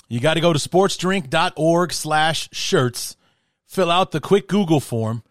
You 0.08 0.20
got 0.20 0.36
to 0.36 0.42
go 0.42 0.54
to 0.54 0.60
sportsdrink.org 0.60 1.94
slash 1.94 2.50
shirts, 2.52 3.18
fill 3.66 3.92
out 3.92 4.12
the 4.12 4.22
quick 4.22 4.48
Google 4.48 4.80
form, 4.80 5.24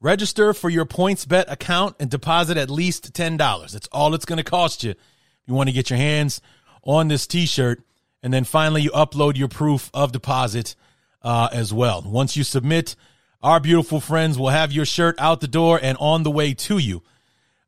register 0.00 0.52
for 0.52 0.68
your 0.68 0.84
PointsBet 0.84 1.50
account, 1.50 1.96
and 2.00 2.10
deposit 2.10 2.56
at 2.56 2.68
least 2.70 3.12
$10. 3.12 3.72
That's 3.72 3.88
all 3.92 4.14
it's 4.14 4.24
going 4.24 4.38
to 4.38 4.44
cost 4.44 4.84
you. 4.84 4.90
If 4.90 4.98
you 5.46 5.54
want 5.54 5.68
to 5.68 5.74
get 5.74 5.90
your 5.90 5.98
hands 5.98 6.40
on 6.82 7.08
this 7.08 7.26
t-shirt, 7.26 7.82
and 8.22 8.32
then 8.32 8.44
finally 8.44 8.82
you 8.82 8.90
upload 8.90 9.36
your 9.36 9.48
proof 9.48 9.90
of 9.94 10.12
deposit 10.12 10.74
uh, 11.22 11.48
as 11.52 11.72
well. 11.72 12.02
Once 12.04 12.36
you 12.36 12.44
submit, 12.44 12.96
our 13.42 13.60
beautiful 13.60 14.00
friends 14.00 14.38
will 14.38 14.48
have 14.48 14.72
your 14.72 14.86
shirt 14.86 15.14
out 15.18 15.40
the 15.40 15.48
door 15.48 15.78
and 15.80 15.96
on 16.00 16.22
the 16.22 16.30
way 16.30 16.54
to 16.54 16.78
you. 16.78 17.02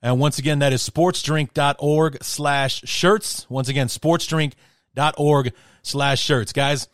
And 0.03 0.21
once 0.21 0.39
again, 0.39 0.61
that 0.61 0.73
is 0.73 0.89
sportsdrink.org 0.89 2.23
slash 2.23 2.83
shirts. 2.85 3.47
Once 3.49 3.69
again, 3.69 3.89
sportsdrink.org 3.89 5.53
slash 5.83 6.21
shirts. 6.21 6.53
Guys, 6.53 6.89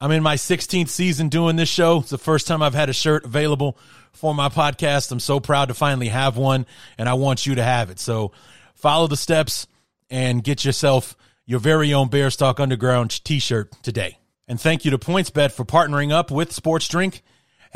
I'm 0.00 0.10
in 0.10 0.22
my 0.22 0.36
16th 0.36 0.88
season 0.88 1.28
doing 1.28 1.56
this 1.56 1.68
show. 1.68 2.00
It's 2.00 2.10
the 2.10 2.18
first 2.18 2.46
time 2.46 2.62
I've 2.62 2.74
had 2.74 2.90
a 2.90 2.92
shirt 2.92 3.24
available 3.24 3.78
for 4.12 4.34
my 4.34 4.48
podcast. 4.48 5.10
I'm 5.10 5.20
so 5.20 5.40
proud 5.40 5.68
to 5.68 5.74
finally 5.74 6.08
have 6.08 6.36
one, 6.36 6.66
and 6.98 7.08
I 7.08 7.14
want 7.14 7.46
you 7.46 7.54
to 7.54 7.62
have 7.62 7.90
it. 7.90 7.98
So 7.98 8.32
follow 8.74 9.06
the 9.06 9.16
steps 9.16 9.66
and 10.10 10.44
get 10.44 10.64
yourself 10.64 11.16
your 11.46 11.60
very 11.60 11.94
own 11.94 12.08
Bears 12.08 12.40
Underground 12.40 13.24
t 13.24 13.38
shirt 13.38 13.72
today. 13.82 14.18
And 14.48 14.60
thank 14.60 14.84
you 14.84 14.90
to 14.90 14.98
PointsBet 14.98 15.52
for 15.52 15.64
partnering 15.64 16.12
up 16.12 16.30
with 16.30 16.52
Sports 16.52 16.88
Drink. 16.88 17.22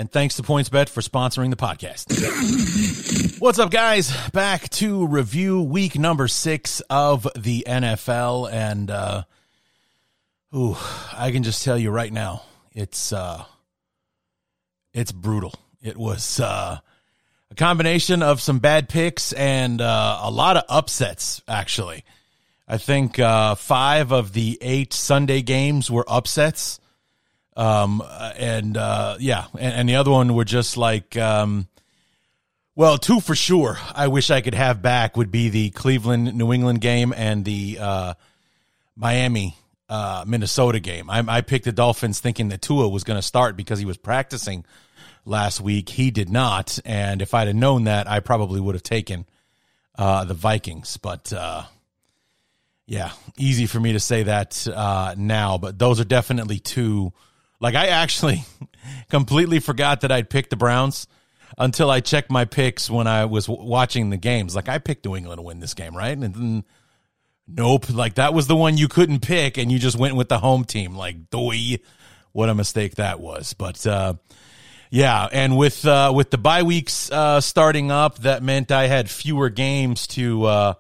And 0.01 0.11
thanks 0.11 0.37
to 0.37 0.43
PointsBet 0.43 0.89
for 0.89 1.03
sponsoring 1.03 1.51
the 1.51 1.57
podcast. 1.57 2.09
What's 3.39 3.59
up, 3.59 3.71
guys? 3.71 4.11
Back 4.31 4.71
to 4.71 5.07
review 5.07 5.61
week 5.61 5.99
number 5.99 6.27
six 6.27 6.81
of 6.89 7.29
the 7.37 7.67
NFL. 7.69 8.51
And, 8.51 8.91
uh, 8.91 9.25
ooh, 10.57 10.75
I 11.13 11.31
can 11.33 11.43
just 11.43 11.63
tell 11.63 11.77
you 11.77 11.91
right 11.91 12.11
now, 12.11 12.45
it's, 12.73 13.13
uh, 13.13 13.45
it's 14.95 15.13
brutal. 15.13 15.53
It 15.83 15.99
was, 15.99 16.41
uh, 16.41 16.79
a 17.51 17.55
combination 17.55 18.23
of 18.23 18.41
some 18.41 18.59
bad 18.59 18.89
picks 18.89 19.35
and, 19.35 19.83
uh, 19.83 20.21
a 20.23 20.31
lot 20.31 20.57
of 20.57 20.63
upsets, 20.71 21.43
actually. 21.47 22.05
I 22.67 22.79
think 22.79 23.19
uh, 23.19 23.55
five 23.55 24.13
of 24.13 24.33
the 24.33 24.57
eight 24.63 24.95
Sunday 24.95 25.43
games 25.43 25.91
were 25.91 26.07
upsets. 26.09 26.81
Um, 27.57 28.03
and 28.39 28.77
uh, 28.77 29.17
yeah, 29.19 29.47
and, 29.59 29.75
and, 29.75 29.89
the 29.89 29.97
other 29.97 30.11
one 30.11 30.35
were 30.35 30.45
just 30.45 30.77
like, 30.77 31.17
um, 31.17 31.67
well, 32.77 32.97
two 32.97 33.21
for 33.21 33.35
sure. 33.35 33.77
I 33.95 34.09
wish 34.09 34.31
I 34.31 34.41
could 34.41 34.55
have 34.55 34.81
back 34.81 35.17
would 35.17 35.31
be 35.31 35.49
the 35.49 35.71
Cleveland 35.71 36.35
New 36.35 36.53
England 36.53 36.81
game 36.81 37.13
and 37.15 37.45
the 37.45 37.79
uh, 37.81 38.15
Miami 38.97 39.57
uh, 39.91 40.25
Minnesota 40.27 40.79
game. 40.79 41.11
I, 41.11 41.25
I, 41.27 41.41
picked 41.41 41.65
the 41.65 41.73
Dolphins 41.73 42.21
thinking 42.21 42.49
that 42.51 42.63
Tua 42.63 42.89
was 42.89 43.03
going 43.03 43.19
to 43.19 43.23
start 43.23 43.57
because 43.57 43.81
he 43.81 43.85
was 43.85 43.97
practicing 43.97 44.65
last 45.25 45.61
week. 45.61 45.89
He 45.89 46.13
did 46.13 46.31
not, 46.31 46.79
and 46.85 47.21
if 47.21 47.35
I'd 47.35 47.49
have 47.49 47.57
known 47.57 47.85
that, 47.85 48.09
I 48.09 48.21
probably 48.21 48.61
would 48.61 48.77
have 48.77 48.85
taken 48.85 49.27
uh, 49.99 50.25
the 50.25 50.35
Vikings. 50.35 50.97
But 50.97 51.33
uh, 51.33 51.65
yeah, 52.87 53.11
easy 53.37 53.67
for 53.67 53.81
me 53.81 53.93
to 53.95 54.01
say 54.01 54.23
that 54.23 54.67
uh, 54.73 55.15
now, 55.19 55.59
but 55.59 55.79
those 55.79 55.99
are 56.01 56.05
definitely 56.05 56.61
two. 56.61 57.13
Like 57.61 57.75
I 57.75 57.89
actually 57.89 58.45
completely 59.11 59.61
forgot 59.61 60.01
that 60.01 60.11
I'd 60.11 60.31
picked 60.31 60.51
the 60.51 60.57
Browns 60.57 61.07
until 61.59 61.91
I 61.91 62.01
checked 62.01 62.31
my 62.31 62.45
picks 62.45 62.89
when 62.89 63.07
I 63.07 63.27
was 63.27 63.49
watching 63.49 64.11
the 64.11 64.17
games. 64.17 64.57
Like 64.57 64.69
I 64.69 64.79
picked 64.79 65.05
New 65.05 65.17
England 65.17 65.39
to 65.39 65.43
win 65.43 65.61
this 65.61 65.75
game, 65.75 65.97
right? 65.97 66.17
And 66.17 66.23
then 66.35 66.65
nope, 67.47 67.91
like 67.91 68.15
that 68.15 68.35
was 68.35 68.47
the 68.47 68.57
one 68.57 68.77
you 68.77 68.89
couldn't 68.89 69.21
pick, 69.21 69.59
and 69.59 69.71
you 69.71 69.79
just 69.79 69.99
went 69.99 70.17
with 70.17 70.29
the 70.29 70.39
home 70.39 70.65
team. 70.65 70.95
Like 70.97 71.31
doy, 71.31 71.79
what 72.33 72.49
a 72.49 72.55
mistake 72.55 72.97
that 72.97 73.21
was. 73.21 73.55
But 73.55 73.87
uh, 73.87 74.15
yeah, 74.91 75.29
and 75.31 75.57
with 75.57 75.85
uh, 75.87 76.13
with 76.15 76.31
the 76.31 76.39
bye 76.39 76.63
weeks 76.63 77.11
uh, 77.11 77.41
starting 77.41 77.91
up, 77.91 78.19
that 78.21 78.43
meant 78.43 78.73
I 78.73 78.87
had 78.87 79.11
fewer 79.11 79.51
games 79.51 80.07
to 80.09 80.45
uh, 80.45 80.75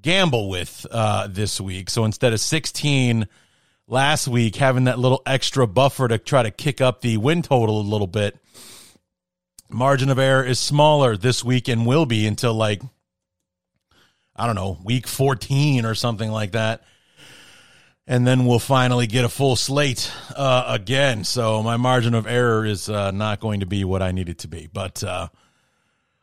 gamble 0.00 0.48
with 0.48 0.86
uh, 0.90 1.26
this 1.28 1.60
week. 1.60 1.90
So 1.90 2.04
instead 2.04 2.32
of 2.32 2.40
16 2.40 3.28
last 3.88 4.28
week, 4.28 4.56
having 4.56 4.84
that 4.84 4.98
little 4.98 5.22
extra 5.26 5.66
buffer 5.66 6.06
to 6.06 6.18
try 6.18 6.42
to 6.42 6.50
kick 6.50 6.80
up 6.80 7.00
the 7.00 7.16
win 7.16 7.42
total 7.42 7.80
a 7.80 7.82
little 7.82 8.06
bit, 8.06 8.38
margin 9.68 10.10
of 10.10 10.18
error 10.18 10.44
is 10.44 10.60
smaller 10.60 11.16
this 11.16 11.42
week 11.42 11.68
and 11.68 11.86
will 11.86 12.06
be 12.06 12.26
until 12.26 12.54
like, 12.54 12.82
I 14.36 14.46
don't 14.46 14.54
know, 14.54 14.78
week 14.84 15.08
14 15.08 15.84
or 15.84 15.94
something 15.94 16.30
like 16.30 16.52
that. 16.52 16.84
And 18.06 18.26
then 18.26 18.46
we'll 18.46 18.58
finally 18.58 19.06
get 19.06 19.26
a 19.26 19.28
full 19.28 19.56
slate 19.56 20.10
uh, 20.34 20.64
again. 20.68 21.24
So 21.24 21.62
my 21.62 21.76
margin 21.76 22.14
of 22.14 22.26
error 22.26 22.64
is 22.64 22.88
uh, 22.88 23.10
not 23.10 23.40
going 23.40 23.60
to 23.60 23.66
be 23.66 23.84
what 23.84 24.00
I 24.00 24.12
need 24.12 24.28
it 24.28 24.38
to 24.38 24.48
be. 24.48 24.68
But, 24.72 25.02
uh, 25.02 25.28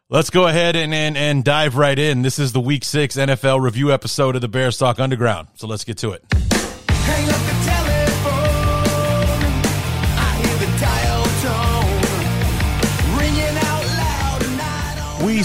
Let's 0.08 0.30
go 0.30 0.46
ahead 0.46 0.76
and, 0.76 0.94
and, 0.94 1.18
and 1.18 1.44
dive 1.44 1.78
right 1.78 1.98
in. 1.98 2.22
This 2.22 2.38
is 2.38 2.54
the 2.54 2.62
Week 2.62 2.86
6 2.86 3.16
NFL 3.16 3.60
review 3.60 3.92
episode 3.92 4.36
of 4.36 4.42
the 4.42 4.48
Bears 4.48 4.78
Talk 4.78 5.00
Underground. 5.00 5.48
So 5.56 5.66
let's 5.66 5.84
get 5.84 5.98
to 5.98 6.12
it. 6.12 7.55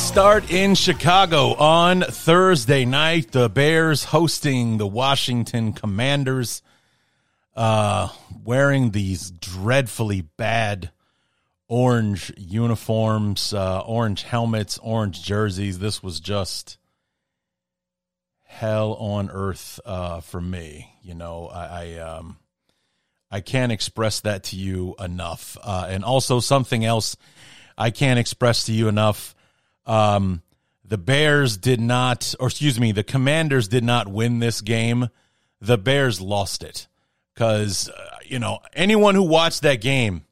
Start 0.00 0.50
in 0.50 0.74
Chicago 0.74 1.54
on 1.54 2.00
Thursday 2.00 2.84
night. 2.84 3.32
The 3.32 3.48
Bears 3.48 4.04
hosting 4.04 4.78
the 4.78 4.86
Washington 4.86 5.72
Commanders, 5.72 6.62
uh, 7.54 8.08
wearing 8.42 8.90
these 8.90 9.30
dreadfully 9.30 10.22
bad 10.22 10.90
orange 11.68 12.32
uniforms, 12.36 13.52
uh, 13.52 13.80
orange 13.80 14.22
helmets, 14.22 14.78
orange 14.82 15.22
jerseys. 15.22 15.78
This 15.78 16.02
was 16.02 16.18
just 16.18 16.78
hell 18.44 18.94
on 18.94 19.30
earth 19.30 19.78
uh, 19.84 20.20
for 20.20 20.40
me. 20.40 20.92
You 21.02 21.14
know, 21.14 21.46
I, 21.46 21.66
I, 21.66 21.98
um, 21.98 22.38
I 23.30 23.40
can't 23.40 23.70
express 23.70 24.20
that 24.20 24.44
to 24.44 24.56
you 24.56 24.96
enough. 24.98 25.56
Uh, 25.62 25.86
and 25.88 26.04
also 26.04 26.40
something 26.40 26.84
else 26.84 27.16
I 27.76 27.90
can't 27.90 28.18
express 28.18 28.64
to 28.64 28.72
you 28.72 28.88
enough. 28.88 29.34
Um, 29.86 30.42
the 30.84 30.98
Bears 30.98 31.56
did 31.56 31.80
not, 31.80 32.34
or 32.40 32.48
excuse 32.48 32.78
me, 32.80 32.92
the 32.92 33.04
Commanders 33.04 33.68
did 33.68 33.84
not 33.84 34.08
win 34.08 34.38
this 34.38 34.60
game. 34.60 35.08
The 35.60 35.78
Bears 35.78 36.20
lost 36.20 36.62
it 36.62 36.88
because, 37.34 37.88
uh, 37.88 38.16
you 38.24 38.38
know, 38.38 38.60
anyone 38.72 39.14
who 39.14 39.22
watched 39.22 39.62
that 39.62 39.80
game 39.80 40.24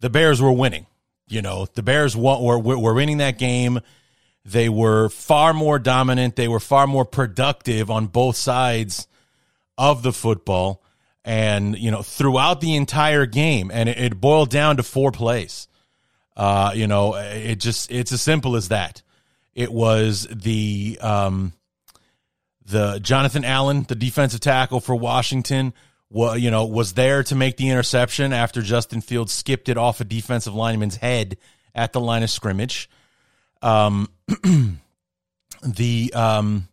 the 0.00 0.10
Bears 0.10 0.40
were 0.40 0.52
winning. 0.52 0.86
You 1.28 1.42
know, 1.42 1.66
the 1.74 1.82
Bears 1.82 2.16
were, 2.16 2.58
were 2.58 2.94
winning 2.94 3.18
that 3.18 3.38
game. 3.38 3.80
They 4.44 4.68
were 4.68 5.08
far 5.10 5.52
more 5.52 5.78
dominant. 5.78 6.36
They 6.36 6.48
were 6.48 6.60
far 6.60 6.86
more 6.86 7.04
productive 7.04 7.90
on 7.90 8.06
both 8.06 8.36
sides 8.36 9.06
of 9.76 10.02
the 10.02 10.12
football. 10.12 10.82
And, 11.24 11.76
you 11.76 11.90
know, 11.90 12.00
throughout 12.00 12.62
the 12.62 12.74
entire 12.74 13.26
game, 13.26 13.70
and 13.72 13.88
it, 13.88 13.98
it 13.98 14.20
boiled 14.20 14.48
down 14.48 14.78
to 14.78 14.82
four 14.82 15.12
plays. 15.12 15.67
Uh, 16.38 16.72
you 16.74 16.86
know, 16.86 17.16
it 17.16 17.56
just, 17.56 17.90
it's 17.90 18.12
as 18.12 18.22
simple 18.22 18.56
as 18.56 18.68
that. 18.68 19.02
It 19.54 19.70
was 19.70 20.26
the, 20.30 20.98
um, 21.02 21.52
the 22.64 23.00
Jonathan 23.00 23.44
Allen, 23.44 23.84
the 23.88 23.94
defensive 23.94 24.40
tackle 24.40 24.80
for 24.80 24.94
Washington, 24.94 25.74
was 26.10 26.40
you 26.40 26.50
know 26.50 26.64
was 26.64 26.94
there 26.94 27.22
to 27.22 27.34
make 27.34 27.56
the 27.56 27.68
interception 27.68 28.32
after 28.32 28.62
Justin 28.62 29.00
Fields 29.00 29.32
skipped 29.32 29.68
it 29.68 29.76
off 29.76 30.00
a 30.00 30.04
defensive 30.04 30.54
lineman's 30.54 30.96
head 30.96 31.36
at 31.74 31.92
the 31.92 32.00
line 32.00 32.22
of 32.22 32.30
scrimmage. 32.30 32.88
Um, 33.62 34.08
the 35.62 36.12
um, 36.14 36.68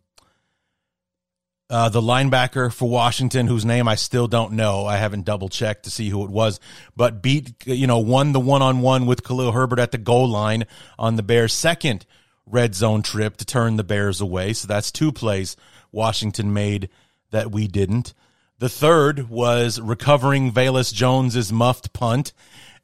uh, 1.68 1.88
the 1.88 2.00
linebacker 2.00 2.72
for 2.72 2.88
Washington, 2.88 3.46
whose 3.46 3.64
name 3.64 3.88
I 3.88 3.96
still 3.96 4.28
don't 4.28 4.52
know. 4.52 4.86
I 4.86 4.98
haven't 4.98 5.24
double 5.24 5.48
checked 5.48 5.84
to 5.84 5.90
see 5.90 6.08
who 6.08 6.24
it 6.24 6.30
was, 6.30 6.60
but 6.94 7.22
beat, 7.22 7.54
you 7.66 7.86
know, 7.86 7.98
won 7.98 8.32
the 8.32 8.40
one 8.40 8.62
on 8.62 8.80
one 8.80 9.06
with 9.06 9.24
Khalil 9.24 9.52
Herbert 9.52 9.80
at 9.80 9.90
the 9.90 9.98
goal 9.98 10.28
line 10.28 10.64
on 10.98 11.16
the 11.16 11.22
Bears' 11.22 11.52
second 11.52 12.06
red 12.46 12.74
zone 12.74 13.02
trip 13.02 13.36
to 13.38 13.44
turn 13.44 13.76
the 13.76 13.84
Bears 13.84 14.20
away. 14.20 14.52
So 14.52 14.68
that's 14.68 14.92
two 14.92 15.10
plays 15.10 15.56
Washington 15.90 16.52
made 16.52 16.88
that 17.30 17.50
we 17.50 17.66
didn't. 17.66 18.14
The 18.58 18.68
third 18.68 19.28
was 19.28 19.80
recovering 19.80 20.52
Velus 20.52 20.94
Jones's 20.94 21.52
muffed 21.52 21.92
punt 21.92 22.32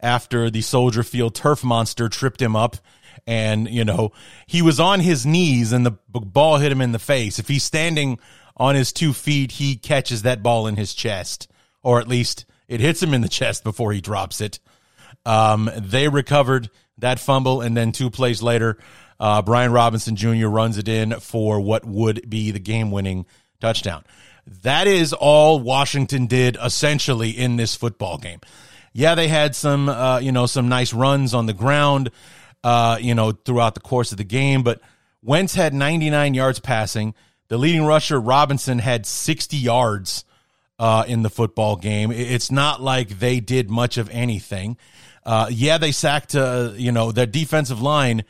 after 0.00 0.50
the 0.50 0.60
Soldier 0.60 1.04
Field 1.04 1.34
turf 1.34 1.62
monster 1.62 2.08
tripped 2.08 2.42
him 2.42 2.56
up 2.56 2.76
and 3.26 3.68
you 3.68 3.84
know 3.84 4.10
he 4.46 4.62
was 4.62 4.80
on 4.80 4.98
his 5.00 5.24
knees 5.24 5.72
and 5.72 5.86
the 5.86 5.92
ball 6.08 6.58
hit 6.58 6.72
him 6.72 6.80
in 6.80 6.92
the 6.92 6.98
face 6.98 7.38
if 7.38 7.46
he's 7.46 7.62
standing 7.62 8.18
on 8.56 8.74
his 8.74 8.92
two 8.92 9.12
feet, 9.12 9.52
he 9.52 9.76
catches 9.76 10.22
that 10.22 10.42
ball 10.42 10.66
in 10.66 10.76
his 10.76 10.94
chest, 10.94 11.50
or 11.82 12.00
at 12.00 12.08
least 12.08 12.44
it 12.68 12.80
hits 12.80 13.02
him 13.02 13.14
in 13.14 13.20
the 13.20 13.28
chest 13.28 13.64
before 13.64 13.92
he 13.92 14.00
drops 14.00 14.40
it. 14.40 14.58
Um, 15.24 15.70
they 15.76 16.08
recovered 16.08 16.70
that 16.98 17.18
fumble, 17.18 17.60
and 17.60 17.76
then 17.76 17.92
two 17.92 18.10
plays 18.10 18.42
later, 18.42 18.78
uh, 19.20 19.42
Brian 19.42 19.72
Robinson 19.72 20.16
Jr. 20.16 20.48
runs 20.48 20.78
it 20.78 20.88
in 20.88 21.12
for 21.20 21.60
what 21.60 21.84
would 21.84 22.28
be 22.28 22.50
the 22.50 22.58
game 22.58 22.90
winning 22.90 23.26
touchdown. 23.60 24.04
That 24.62 24.86
is 24.86 25.12
all 25.12 25.60
Washington 25.60 26.26
did 26.26 26.56
essentially 26.62 27.30
in 27.30 27.56
this 27.56 27.76
football 27.76 28.18
game. 28.18 28.40
Yeah, 28.92 29.14
they 29.14 29.28
had 29.28 29.54
some, 29.54 29.88
uh, 29.88 30.18
you 30.18 30.32
know, 30.32 30.46
some 30.46 30.68
nice 30.68 30.92
runs 30.92 31.34
on 31.34 31.46
the 31.46 31.54
ground, 31.54 32.10
uh, 32.64 32.98
you 33.00 33.14
know, 33.14 33.32
throughout 33.32 33.74
the 33.74 33.80
course 33.80 34.12
of 34.12 34.18
the 34.18 34.24
game, 34.24 34.62
but 34.62 34.80
Wentz 35.22 35.54
had 35.54 35.72
99 35.72 36.34
yards 36.34 36.58
passing. 36.58 37.14
The 37.52 37.58
leading 37.58 37.84
rusher, 37.84 38.18
Robinson, 38.18 38.78
had 38.78 39.04
60 39.04 39.58
yards 39.58 40.24
uh, 40.78 41.04
in 41.06 41.20
the 41.20 41.28
football 41.28 41.76
game. 41.76 42.10
It's 42.10 42.50
not 42.50 42.80
like 42.80 43.18
they 43.18 43.40
did 43.40 43.68
much 43.68 43.98
of 43.98 44.08
anything. 44.08 44.78
Uh, 45.22 45.48
yeah, 45.50 45.76
they 45.76 45.92
sacked, 45.92 46.34
uh, 46.34 46.70
you 46.76 46.92
know, 46.92 47.12
their 47.12 47.26
defensive 47.26 47.82
line 47.82 48.24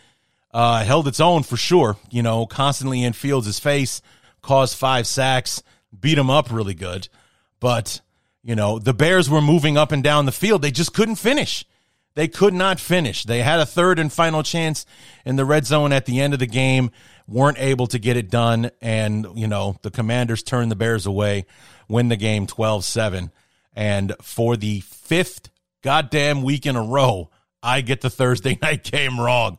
uh, 0.53 0.83
held 0.83 1.07
its 1.07 1.21
own 1.21 1.45
for 1.45 1.57
sure, 1.57 1.97
you 2.11 2.21
know, 2.21 2.47
constantly 2.47 3.05
in 3.05 3.13
Fields' 3.13 3.61
face, 3.61 4.03
caused 4.41 4.77
five 4.77 5.07
sacks, 5.07 5.63
beat 6.01 6.19
him 6.19 6.29
up 6.29 6.51
really 6.51 6.75
good. 6.75 7.07
But, 7.61 8.01
you 8.43 8.57
know, 8.57 8.81
the 8.81 8.93
Bears 8.93 9.31
were 9.31 9.41
moving 9.41 9.77
up 9.77 9.93
and 9.93 10.03
down 10.03 10.27
the 10.27 10.33
field. 10.33 10.63
They 10.63 10.73
just 10.73 10.95
couldn't 10.95 11.15
finish. 11.15 11.65
They 12.15 12.27
could 12.27 12.55
not 12.55 12.81
finish. 12.81 13.23
They 13.23 13.43
had 13.43 13.61
a 13.61 13.67
third 13.67 14.01
and 14.01 14.13
final 14.13 14.43
chance 14.43 14.85
in 15.25 15.37
the 15.37 15.45
red 15.45 15.65
zone 15.65 15.93
at 15.93 16.07
the 16.07 16.21
end 16.21 16.35
of 16.35 16.41
the 16.41 16.47
game 16.47 16.91
weren't 17.32 17.58
able 17.58 17.87
to 17.88 17.99
get 17.99 18.17
it 18.17 18.31
done. 18.31 18.70
And, 18.81 19.26
you 19.34 19.46
know, 19.46 19.76
the 19.82 19.90
commanders 19.90 20.43
turned 20.43 20.70
the 20.70 20.76
Bears 20.76 21.06
away, 21.06 21.46
win 21.88 22.08
the 22.08 22.17
game 22.17 22.46
12 22.46 22.84
7. 22.84 23.31
And 23.75 24.14
for 24.20 24.56
the 24.56 24.81
fifth 24.81 25.49
goddamn 25.82 26.43
week 26.43 26.67
in 26.67 26.76
a 26.76 26.82
row, 26.82 27.31
I 27.62 27.81
get 27.81 28.00
the 28.00 28.11
Thursday 28.11 28.58
night 28.62 28.84
game 28.84 29.19
wrong. 29.19 29.58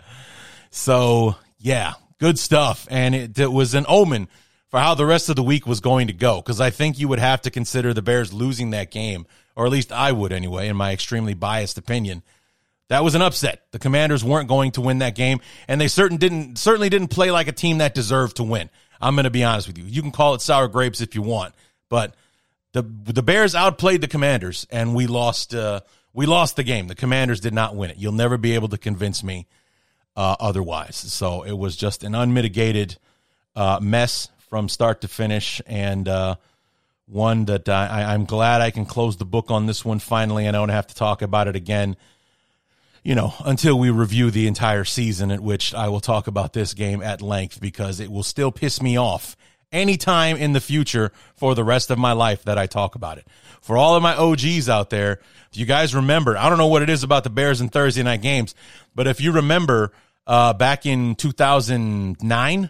So, 0.70 1.36
yeah, 1.60 1.94
good 2.20 2.38
stuff. 2.38 2.88
And 2.90 3.16
it, 3.16 3.40
it 3.40 3.52
was 3.52 3.74
an 3.74 3.86
omen 3.88 4.28
for 4.70 4.80
how 4.80 4.96
the 4.96 5.06
rest 5.06 5.30
of 5.30 5.36
the 5.36 5.44
week 5.44 5.68
was 5.68 5.80
going 5.80 6.08
to 6.08 6.14
go 6.14 6.38
because 6.38 6.60
I 6.60 6.70
think 6.70 7.00
you 7.00 7.08
would 7.08 7.20
have 7.20 7.42
to 7.44 7.52
consider 7.52 7.94
the 7.94 8.02
Bears 8.02 8.34
losing 8.34 8.72
that 8.72 8.92
game, 8.92 9.26
or 9.56 9.66
at 9.66 9.72
least 9.72 9.92
I 9.92 10.12
would 10.12 10.32
anyway, 10.32 10.68
in 10.68 10.76
my 10.76 10.94
extremely 10.94 11.34
biased 11.34 11.78
opinion 11.78 12.24
that 12.90 13.04
was 13.04 13.16
an 13.16 13.22
upset. 13.22 13.64
The 13.72 13.80
Commanders 13.80 14.24
weren't 14.24 14.48
going 14.48 14.72
to 14.72 14.82
win 14.82 15.00
that 15.00 15.16
game, 15.16 15.40
and 15.68 15.80
they 15.80 15.88
certain 15.88 16.18
didn't 16.18 16.58
certainly 16.58 16.90
didn't 16.90 17.10
play 17.10 17.32
like 17.32 17.48
a 17.48 17.52
team 17.52 17.80
that 17.80 17.96
deserved 17.96 18.38
to 18.38 18.44
win. 18.44 18.70
I'm 19.02 19.16
going 19.16 19.26
to 19.26 19.32
be 19.32 19.44
honest 19.44 19.68
with 19.68 19.78
you. 19.78 19.86
You 19.86 20.02
can 20.02 20.12
call 20.12 20.34
it 20.34 20.42
sour 20.42 20.68
grapes 20.68 21.02
if 21.02 21.16
you 21.16 21.22
want, 21.22 21.54
but 21.90 22.16
the 22.74 22.82
the 22.82 23.24
Bears 23.24 23.56
outplayed 23.56 24.02
the 24.02 24.08
Commanders, 24.08 24.68
and 24.70 24.94
we 24.96 25.08
lost. 25.08 25.56
Uh, 25.56 25.82
we 26.14 26.26
lost 26.28 26.56
the 26.56 26.64
game. 26.64 26.88
The 26.88 26.96
Commanders 26.96 27.40
did 27.40 27.54
not 27.54 27.76
win 27.76 27.90
it. 27.90 27.98
You'll 27.98 28.12
never 28.12 28.38
be 28.38 28.54
able 28.54 28.68
to 28.68 28.78
convince 28.78 29.24
me 29.24 29.48
uh, 30.16 30.36
otherwise. 30.40 30.96
So 30.96 31.42
it 31.42 31.58
was 31.58 31.76
just 31.76 32.04
an 32.04 32.14
unmitigated 32.14 32.98
uh, 33.56 33.80
mess 33.82 34.30
from 34.50 34.70
start 34.70 35.02
to 35.02 35.08
finish, 35.08 35.62
and 35.66 36.08
uh, 36.08 36.36
one 37.08 37.46
that 37.46 37.68
I, 37.68 38.14
I'm 38.14 38.26
glad 38.26 38.62
I 38.62 38.70
can 38.70 38.86
close 38.86 39.18
the 39.18 39.26
book 39.26 39.50
on 39.50 39.66
this 39.66 39.84
one 39.84 40.00
finally, 40.00 40.46
and 40.46 40.56
I 40.56 40.60
don't 40.60 40.70
have 40.70 40.88
to 40.88 40.96
talk 40.96 41.22
about 41.22 41.48
it 41.48 41.56
again 41.56 41.96
you 43.04 43.16
know, 43.16 43.34
until 43.44 43.78
we 43.78 43.90
review 43.90 44.32
the 44.32 44.48
entire 44.48 44.86
season, 44.86 45.30
at 45.30 45.42
which 45.42 45.74
I 45.74 45.90
will 45.90 46.00
talk 46.00 46.28
about 46.28 46.54
this 46.54 46.74
game 46.74 47.02
at 47.02 47.22
length 47.22 47.60
because 47.60 48.00
it 48.00 48.10
will 48.10 48.24
still 48.24 48.52
piss 48.52 48.82
me 48.82 48.98
off 48.98 49.36
anytime 49.74 50.38
in 50.38 50.54
the 50.54 50.62
future 50.62 51.12
for 51.36 51.56
the 51.56 51.64
rest 51.64 51.90
of 51.90 51.98
my 51.98 52.14
life 52.14 52.44
that 52.44 52.58
I 52.58 52.68
talk 52.68 52.96
about 52.96 53.18
it. 53.18 53.28
For 53.62 53.76
all 53.78 53.96
of 53.96 54.04
my 54.04 54.16
OGs 54.16 54.70
out 54.70 54.90
there, 54.90 55.20
if 55.52 55.58
you 55.58 55.66
guys 55.66 55.94
remember, 55.94 56.38
I 56.38 56.48
don't 56.48 56.58
know 56.58 56.68
what 56.68 56.82
it 56.82 56.90
is 56.90 57.04
about 57.04 57.24
the 57.24 57.30
Bears 57.30 57.60
and 57.60 57.72
Thursday 57.72 58.04
night 58.04 58.22
games, 58.22 58.56
but 58.96 59.08
if 59.08 59.20
you 59.20 59.34
remember 59.34 59.92
uh, 60.26 60.54
back 60.54 60.86
in 60.86 61.16
2009, 61.16 62.70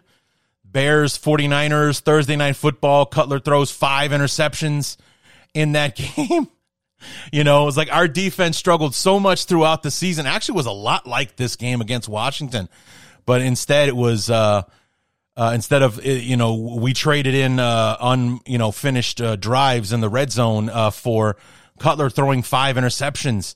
Bears 0.65 1.17
49ers 1.19 1.99
Thursday 1.99 2.35
night 2.35 2.55
football, 2.55 3.05
Cutler 3.05 3.39
throws 3.39 3.69
five 3.69 4.11
interceptions 4.11 4.97
in 5.53 5.73
that 5.73 5.95
game. 6.17 6.47
You 7.31 7.43
know, 7.43 7.63
it 7.63 7.65
was 7.65 7.77
like 7.77 7.91
our 7.91 8.07
defense 8.07 8.57
struggled 8.57 8.95
so 8.95 9.19
much 9.19 9.45
throughout 9.45 9.83
the 9.83 9.91
season. 9.91 10.25
Actually, 10.25 10.55
was 10.55 10.65
a 10.65 10.71
lot 10.71 11.07
like 11.07 11.35
this 11.35 11.55
game 11.55 11.81
against 11.81 12.07
Washington, 12.09 12.69
but 13.25 13.41
instead 13.41 13.89
it 13.89 13.95
was 13.95 14.29
uh, 14.29 14.63
uh, 15.35 15.51
instead 15.55 15.81
of 15.81 15.99
uh, 15.99 16.01
you 16.03 16.37
know 16.37 16.55
we 16.55 16.93
traded 16.93 17.33
in 17.35 17.59
uh, 17.59 17.97
un 17.99 18.39
you 18.45 18.57
know 18.57 18.71
finished 18.71 19.21
uh, 19.21 19.35
drives 19.35 19.91
in 19.91 20.01
the 20.01 20.09
red 20.09 20.31
zone 20.31 20.69
uh, 20.69 20.91
for 20.91 21.37
Cutler 21.79 22.09
throwing 22.09 22.43
five 22.43 22.75
interceptions 22.75 23.55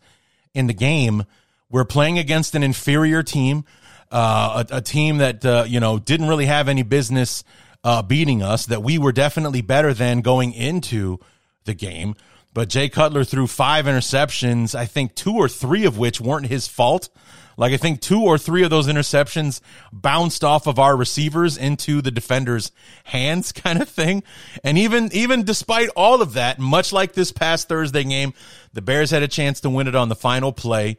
in 0.54 0.68
the 0.68 0.74
game. 0.74 1.24
We're 1.70 1.86
playing 1.86 2.18
against 2.18 2.56
an 2.56 2.64
inferior 2.64 3.24
team, 3.24 3.66
uh, 4.12 4.64
a, 4.72 4.78
a 4.78 4.82
team 4.82 5.20
that 5.20 5.46
uh, 5.46 5.66
you 5.68 5.80
know 5.80 6.00
didn't 6.00 6.28
really 6.28 6.48
have 6.48 6.68
any 6.68 6.84
business 6.84 7.44
uh, 7.84 8.02
beating 8.02 8.42
us. 8.42 8.66
That 8.66 8.82
we 8.82 8.98
were 8.98 9.12
definitely 9.12 9.62
better 9.62 9.94
than 9.94 10.22
going 10.22 10.54
into 10.54 11.20
the 11.66 11.74
game. 11.74 12.16
But 12.58 12.70
Jay 12.70 12.90
Cutler 12.90 13.24
threw 13.24 13.46
five 13.46 13.86
interceptions, 13.86 14.74
I 14.74 14.88
think 14.88 15.14
two 15.14 15.36
or 15.36 15.48
three 15.48 15.86
of 15.86 16.00
which 16.00 16.20
weren't 16.20 16.48
his 16.48 16.68
fault. 16.68 17.08
Like 17.56 17.72
I 17.72 17.78
think 17.78 18.02
two 18.02 18.24
or 18.24 18.40
three 18.40 18.64
of 18.64 18.72
those 18.72 18.88
interceptions 18.88 19.62
bounced 19.94 20.44
off 20.44 20.66
of 20.66 20.80
our 20.80 20.98
receivers 20.98 21.56
into 21.56 22.02
the 22.02 22.10
defender's 22.10 22.72
hands 23.04 23.52
kind 23.64 23.80
of 23.80 23.88
thing. 23.88 24.24
And 24.64 24.76
even 24.80 25.12
even 25.14 25.44
despite 25.44 25.90
all 25.96 26.24
of 26.24 26.34
that, 26.34 26.58
much 26.58 26.92
like 26.92 27.14
this 27.14 27.32
past 27.32 27.68
Thursday 27.68 28.04
game, 28.04 28.34
the 28.74 28.82
Bears 28.82 29.12
had 29.12 29.22
a 29.22 29.28
chance 29.28 29.62
to 29.62 29.70
win 29.70 29.86
it 29.86 29.94
on 29.94 30.10
the 30.10 30.16
final 30.16 30.52
play. 30.52 30.98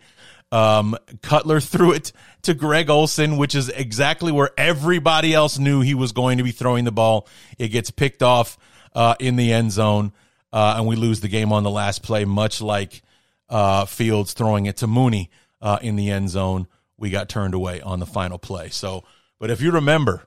Um, 0.52 0.96
Cutler 1.22 1.58
threw 1.74 1.90
it 1.90 2.12
to 2.42 2.54
Greg 2.54 2.88
Olsen, 2.88 3.36
which 3.36 3.56
is 3.56 3.68
exactly 3.68 4.30
where 4.30 4.50
everybody 4.56 5.34
else 5.34 5.58
knew 5.58 5.80
he 5.80 5.94
was 5.94 6.12
going 6.12 6.38
to 6.38 6.44
be 6.44 6.52
throwing 6.52 6.84
the 6.84 6.92
ball. 6.92 7.26
It 7.58 7.70
gets 7.70 7.90
picked 7.90 8.22
off 8.22 8.58
uh, 8.94 9.16
in 9.18 9.34
the 9.34 9.52
end 9.52 9.72
zone 9.72 10.12
uh, 10.52 10.74
and 10.76 10.86
we 10.86 10.96
lose 10.96 11.20
the 11.20 11.28
game 11.28 11.52
on 11.52 11.62
the 11.62 11.70
last 11.70 12.02
play, 12.02 12.24
much 12.24 12.60
like 12.60 13.02
uh, 13.48 13.84
Fields 13.84 14.32
throwing 14.32 14.66
it 14.66 14.78
to 14.78 14.86
Mooney 14.86 15.30
uh, 15.60 15.78
in 15.82 15.96
the 15.96 16.10
end 16.10 16.30
zone. 16.30 16.66
We 16.96 17.10
got 17.10 17.28
turned 17.28 17.54
away 17.54 17.80
on 17.80 18.00
the 18.00 18.06
final 18.06 18.38
play. 18.38 18.70
So, 18.70 19.04
but 19.38 19.50
if 19.50 19.60
you 19.60 19.72
remember, 19.72 20.26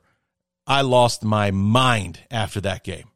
I 0.66 0.82
lost 0.82 1.24
my 1.24 1.52
mind 1.52 2.20
after 2.30 2.62
that 2.62 2.84
game. 2.84 3.10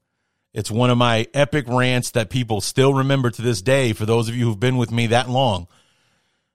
It's 0.53 0.71
one 0.71 0.89
of 0.89 0.97
my 0.97 1.27
epic 1.33 1.65
rants 1.67 2.11
that 2.11 2.29
people 2.29 2.61
still 2.61 2.93
remember 2.93 3.29
to 3.29 3.41
this 3.41 3.61
day. 3.61 3.93
For 3.93 4.05
those 4.05 4.29
of 4.29 4.35
you 4.35 4.45
who've 4.45 4.59
been 4.59 4.77
with 4.77 4.91
me 4.91 5.07
that 5.07 5.29
long, 5.29 5.67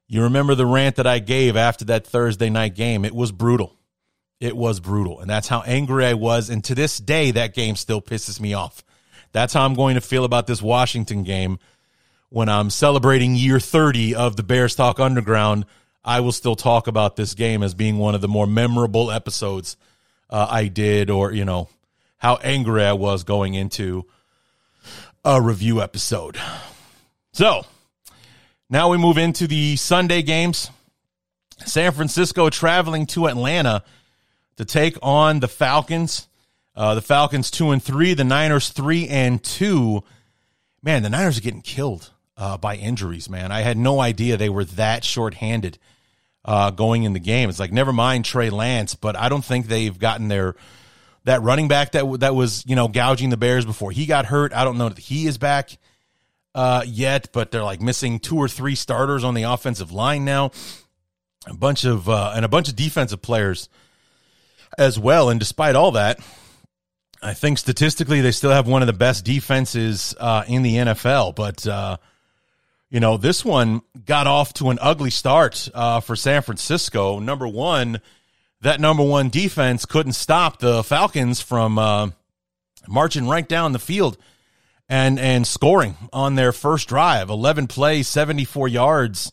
you 0.09 0.23
remember 0.23 0.54
the 0.54 0.66
rant 0.66 0.97
that 0.97 1.07
I 1.07 1.19
gave 1.19 1.57
after 1.57 1.85
that 1.87 2.07
Thursday 2.07 2.50
night 2.50 2.75
game. 2.75 3.04
It 3.04 3.14
was 3.14 3.30
brutal. 3.30 3.76
It 4.40 4.57
was 4.57 4.80
brutal. 4.80 5.21
And 5.21 5.28
that's 5.28 5.49
how 5.49 5.61
angry 5.62 6.07
I 6.07 6.14
was. 6.14 6.49
And 6.49 6.64
to 6.64 6.75
this 6.75 6.99
day, 6.99 7.30
that 7.33 7.54
game 7.54 7.76
still 7.76 8.00
pisses 8.00 8.40
me 8.40 8.54
off. 8.54 8.83
That's 9.32 9.54
how 9.54 9.64
I'm 9.64 9.75
going 9.75 9.94
to 9.94 10.00
feel 10.00 10.25
about 10.25 10.46
this 10.46 10.60
Washington 10.60 11.22
game 11.22 11.58
when 12.28 12.49
I'm 12.49 12.70
celebrating 12.70 13.34
year 13.34 13.60
30 13.60 14.14
of 14.14 14.37
the 14.37 14.42
Bears 14.42 14.75
Talk 14.75 14.99
Underground. 15.00 15.66
I 16.04 16.20
will 16.20 16.32
still 16.32 16.56
talk 16.56 16.87
about 16.87 17.16
this 17.16 17.34
game 17.34 17.62
as 17.62 17.75
being 17.75 17.99
one 17.99 18.14
of 18.14 18.20
the 18.20 18.28
more 18.28 18.46
memorable 18.46 19.10
episodes 19.10 19.76
uh, 20.30 20.46
I 20.49 20.68
did, 20.68 21.10
or, 21.10 21.32
you 21.32 21.44
know, 21.44 21.68
how 22.18 22.37
angry 22.37 22.84
I 22.84 22.92
was 22.92 23.25
going 23.25 23.54
into 23.54 24.06
a 25.25 25.40
review 25.40 25.82
episode. 25.82 26.38
So 27.32 27.66
now 28.68 28.90
we 28.90 28.99
move 28.99 29.18
into 29.18 29.46
the 29.46 29.76
Sunday 29.76 30.22
games. 30.22 30.70
San 31.66 31.92
Francisco 31.92 32.49
traveling 32.49 33.06
to 33.06 33.26
Atlanta 33.26 33.82
to 34.56 34.64
take 34.64 34.96
on 35.02 35.40
the 35.40 35.49
Falcons. 35.49 36.28
Uh, 36.74 36.94
the 36.94 37.02
Falcons 37.02 37.50
two 37.50 37.70
and 37.70 37.82
three, 37.82 38.14
the 38.14 38.24
Niners 38.24 38.70
three 38.70 39.08
and 39.08 39.42
two. 39.42 40.02
Man, 40.82 41.02
the 41.02 41.10
Niners 41.10 41.38
are 41.38 41.42
getting 41.42 41.62
killed 41.62 42.10
uh, 42.36 42.56
by 42.56 42.76
injuries. 42.76 43.28
Man, 43.28 43.52
I 43.52 43.60
had 43.60 43.76
no 43.76 44.00
idea 44.00 44.36
they 44.36 44.48
were 44.48 44.64
that 44.64 45.04
shorthanded 45.04 45.78
uh, 46.44 46.70
going 46.70 47.02
in 47.02 47.12
the 47.12 47.20
game. 47.20 47.48
It's 47.48 47.60
like 47.60 47.72
never 47.72 47.92
mind 47.92 48.24
Trey 48.24 48.50
Lance, 48.50 48.94
but 48.94 49.16
I 49.16 49.28
don't 49.28 49.44
think 49.44 49.66
they've 49.66 49.98
gotten 49.98 50.28
their 50.28 50.54
that 51.24 51.42
running 51.42 51.68
back 51.68 51.92
that 51.92 52.20
that 52.20 52.34
was 52.34 52.64
you 52.66 52.76
know 52.76 52.88
gouging 52.88 53.30
the 53.30 53.36
Bears 53.36 53.64
before 53.64 53.90
he 53.90 54.06
got 54.06 54.26
hurt. 54.26 54.52
I 54.54 54.64
don't 54.64 54.78
know 54.78 54.88
that 54.88 54.98
he 54.98 55.26
is 55.26 55.38
back 55.38 55.76
uh, 56.54 56.82
yet, 56.86 57.28
but 57.32 57.50
they're 57.50 57.62
like 57.62 57.80
missing 57.80 58.18
two 58.18 58.36
or 58.36 58.48
three 58.48 58.74
starters 58.74 59.24
on 59.24 59.34
the 59.34 59.44
offensive 59.44 59.92
line 59.92 60.24
now. 60.24 60.50
A 61.46 61.54
bunch 61.54 61.84
of 61.84 62.08
uh, 62.08 62.32
and 62.34 62.44
a 62.44 62.48
bunch 62.48 62.68
of 62.68 62.76
defensive 62.76 63.22
players 63.22 63.68
as 64.78 64.98
well. 64.98 65.30
And 65.30 65.40
despite 65.40 65.74
all 65.74 65.92
that, 65.92 66.20
I 67.22 67.34
think 67.34 67.58
statistically 67.58 68.20
they 68.22 68.32
still 68.32 68.50
have 68.50 68.66
one 68.66 68.82
of 68.82 68.86
the 68.86 68.94
best 68.94 69.24
defenses 69.24 70.14
uh, 70.18 70.44
in 70.48 70.62
the 70.62 70.76
NFL. 70.76 71.34
But 71.34 71.66
uh, 71.66 71.98
you 72.88 73.00
know, 73.00 73.16
this 73.16 73.44
one 73.44 73.82
got 74.06 74.26
off 74.26 74.54
to 74.54 74.70
an 74.70 74.78
ugly 74.80 75.10
start 75.10 75.68
uh, 75.74 76.00
for 76.00 76.16
San 76.16 76.42
Francisco. 76.42 77.18
Number 77.18 77.46
one, 77.46 78.00
that 78.62 78.80
number 78.80 79.02
one 79.02 79.28
defense 79.28 79.84
couldn't 79.84 80.14
stop 80.14 80.60
the 80.60 80.82
Falcons 80.82 81.40
from 81.40 81.78
uh, 81.78 82.10
marching 82.88 83.28
right 83.28 83.48
down 83.48 83.72
the 83.72 83.78
field 83.78 84.16
and 84.88 85.18
and 85.18 85.46
scoring 85.46 85.96
on 86.12 86.36
their 86.36 86.52
first 86.52 86.88
drive. 86.88 87.28
Eleven 87.28 87.66
plays, 87.66 88.08
seventy 88.08 88.44
four 88.44 88.66
yards. 88.66 89.32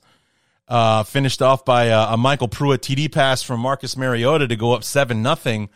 Uh, 0.67 1.01
finished 1.03 1.41
off 1.41 1.63
by 1.63 1.85
a, 1.85 2.13
a 2.13 2.17
MyCole 2.17 2.51
Pruitt 2.51 2.81
TD 2.81 3.09
pass 3.09 3.41
from 3.41 3.61
Marcus 3.61 3.95
Mariota 3.95 4.49
to 4.49 4.57
go 4.57 4.73
up 4.73 4.83
seven 4.83 5.23
nothing 5.23 5.69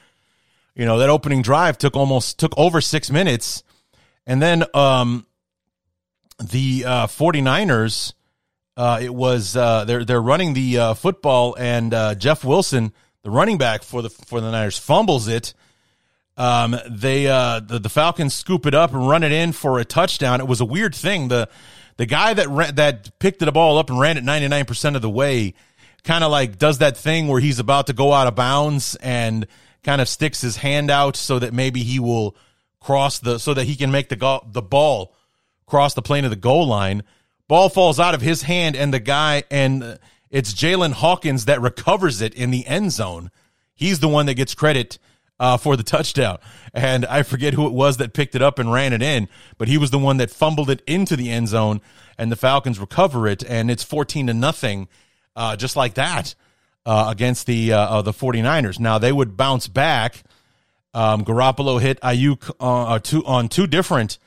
you 0.75 0.85
know 0.85 0.99
that 0.99 1.09
opening 1.09 1.41
drive 1.41 1.77
took 1.77 1.95
almost 1.95 2.39
took 2.39 2.53
over 2.57 2.81
six 2.81 3.11
minutes. 3.11 3.63
And 4.25 4.41
then 4.41 4.63
um 4.73 5.25
the 6.39 6.83
uh 6.85 7.07
49ers 7.07 8.13
uh 8.77 8.99
it 9.01 9.13
was 9.13 9.55
uh 9.55 9.85
they're 9.85 10.05
they're 10.05 10.21
running 10.21 10.53
the 10.53 10.77
uh 10.77 10.93
football 10.93 11.55
and 11.59 11.93
uh 11.93 12.15
jeff 12.15 12.43
wilson 12.43 12.93
the 13.23 13.29
running 13.29 13.57
back 13.57 13.83
for 13.83 14.01
the 14.01 14.09
for 14.09 14.41
the 14.41 14.51
niners 14.51 14.77
fumbles 14.77 15.27
it. 15.27 15.53
Um 16.37 16.77
they 16.89 17.27
uh 17.27 17.59
the, 17.59 17.79
the 17.79 17.89
falcons 17.89 18.33
scoop 18.33 18.65
it 18.65 18.73
up 18.73 18.93
and 18.93 19.07
run 19.07 19.23
it 19.23 19.31
in 19.31 19.51
for 19.51 19.79
a 19.79 19.85
touchdown. 19.85 20.39
It 20.39 20.47
was 20.47 20.61
a 20.61 20.65
weird 20.65 20.95
thing. 20.95 21.27
The 21.27 21.49
the 21.97 22.05
guy 22.05 22.33
that 22.33 22.47
ran, 22.49 22.75
that 22.75 23.19
picked 23.19 23.39
the 23.39 23.51
ball 23.51 23.77
up 23.77 23.89
and 23.89 23.99
ran 23.99 24.17
it 24.17 24.23
99% 24.23 24.95
of 24.95 25.01
the 25.01 25.09
way 25.09 25.53
kind 26.03 26.23
of 26.23 26.31
like 26.31 26.57
does 26.57 26.79
that 26.79 26.97
thing 26.97 27.27
where 27.27 27.39
he's 27.39 27.59
about 27.59 27.87
to 27.87 27.93
go 27.93 28.11
out 28.13 28.27
of 28.27 28.35
bounds 28.35 28.95
and 28.95 29.45
kind 29.83 30.01
of 30.01 30.07
sticks 30.07 30.41
his 30.41 30.57
hand 30.57 30.91
out 30.91 31.15
so 31.15 31.39
that 31.39 31.53
maybe 31.53 31.83
he 31.83 31.99
will 31.99 32.35
cross 32.79 33.19
the 33.19 33.37
so 33.37 33.53
that 33.53 33.65
he 33.65 33.75
can 33.75 33.91
make 33.91 34.09
the 34.09 34.15
go- 34.15 34.45
the 34.51 34.61
ball 34.61 35.13
cross 35.65 35.93
the 35.93 36.01
plane 36.01 36.25
of 36.25 36.31
the 36.31 36.35
goal 36.35 36.67
line. 36.67 37.03
Ball 37.47 37.69
falls 37.69 37.99
out 37.99 38.15
of 38.15 38.21
his 38.21 38.43
hand, 38.43 38.75
and 38.75 38.93
the 38.93 38.99
guy 38.99 39.43
and 39.51 39.99
it's 40.29 40.53
Jaylinn 40.53 40.93
Hawkins 40.93 41.45
that 41.45 41.61
recovers 41.61 42.21
it 42.21 42.33
in 42.33 42.51
the 42.51 42.65
end 42.65 42.91
zone. 42.91 43.31
He's 43.73 43.99
the 43.99 44.07
one 44.07 44.25
that 44.27 44.35
gets 44.35 44.55
credit 44.55 44.99
uh, 45.39 45.57
for 45.57 45.75
the 45.75 45.83
touchdown, 45.83 46.37
and 46.73 47.05
I 47.05 47.23
forget 47.23 47.53
who 47.53 47.67
it 47.67 47.73
was 47.73 47.97
that 47.97 48.13
picked 48.13 48.35
it 48.35 48.41
up 48.41 48.59
and 48.59 48.71
ran 48.71 48.93
it 48.93 49.01
in, 49.01 49.27
but 49.57 49.67
he 49.67 49.77
was 49.77 49.89
the 49.89 49.99
one 49.99 50.17
that 50.17 50.29
fumbled 50.29 50.69
it 50.69 50.81
into 50.85 51.15
the 51.15 51.31
end 51.31 51.47
zone, 51.47 51.81
and 52.17 52.31
the 52.31 52.35
Falcons 52.35 52.79
recover 52.79 53.27
it, 53.27 53.43
and 53.43 53.71
it's 53.71 53.83
fourteen 53.83 54.27
to 54.27 54.33
nothing, 54.33 54.87
uh, 55.35 55.55
just 55.55 55.75
like 55.75 55.95
that 55.95 56.35
uh, 56.85 57.07
against 57.09 57.45
the 57.45 57.73
uh, 57.73 57.79
uh, 57.79 58.01
the 58.01 58.11
49ers. 58.11 58.79
Now 58.79 58.97
they 58.97 59.11
would 59.11 59.37
bounce 59.37 59.67
back. 59.67 60.23
Um, 60.93 61.23
Garoppolo 61.23 61.79
hit 61.79 62.01
Aiyuk 62.01 62.51
uh, 62.59 62.99
two, 62.99 63.23
on 63.25 63.47
two 63.47 63.67
different 63.67 64.17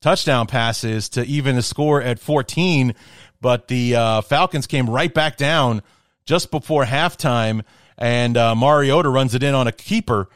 touchdown 0.00 0.46
passes 0.46 1.10
to 1.10 1.24
even 1.24 1.56
the 1.56 1.62
score 1.62 2.00
at 2.00 2.18
14, 2.18 2.94
but 3.40 3.68
the 3.68 3.96
uh, 3.96 4.20
Falcons 4.22 4.66
came 4.66 4.88
right 4.88 5.12
back 5.12 5.36
down 5.36 5.82
just 6.24 6.50
before 6.50 6.84
halftime, 6.84 7.62
and 7.98 8.36
uh, 8.36 8.54
Mariota 8.54 9.08
runs 9.08 9.34
it 9.34 9.42
in 9.42 9.54
on 9.54 9.66
a 9.66 9.72
keeper 9.72 10.28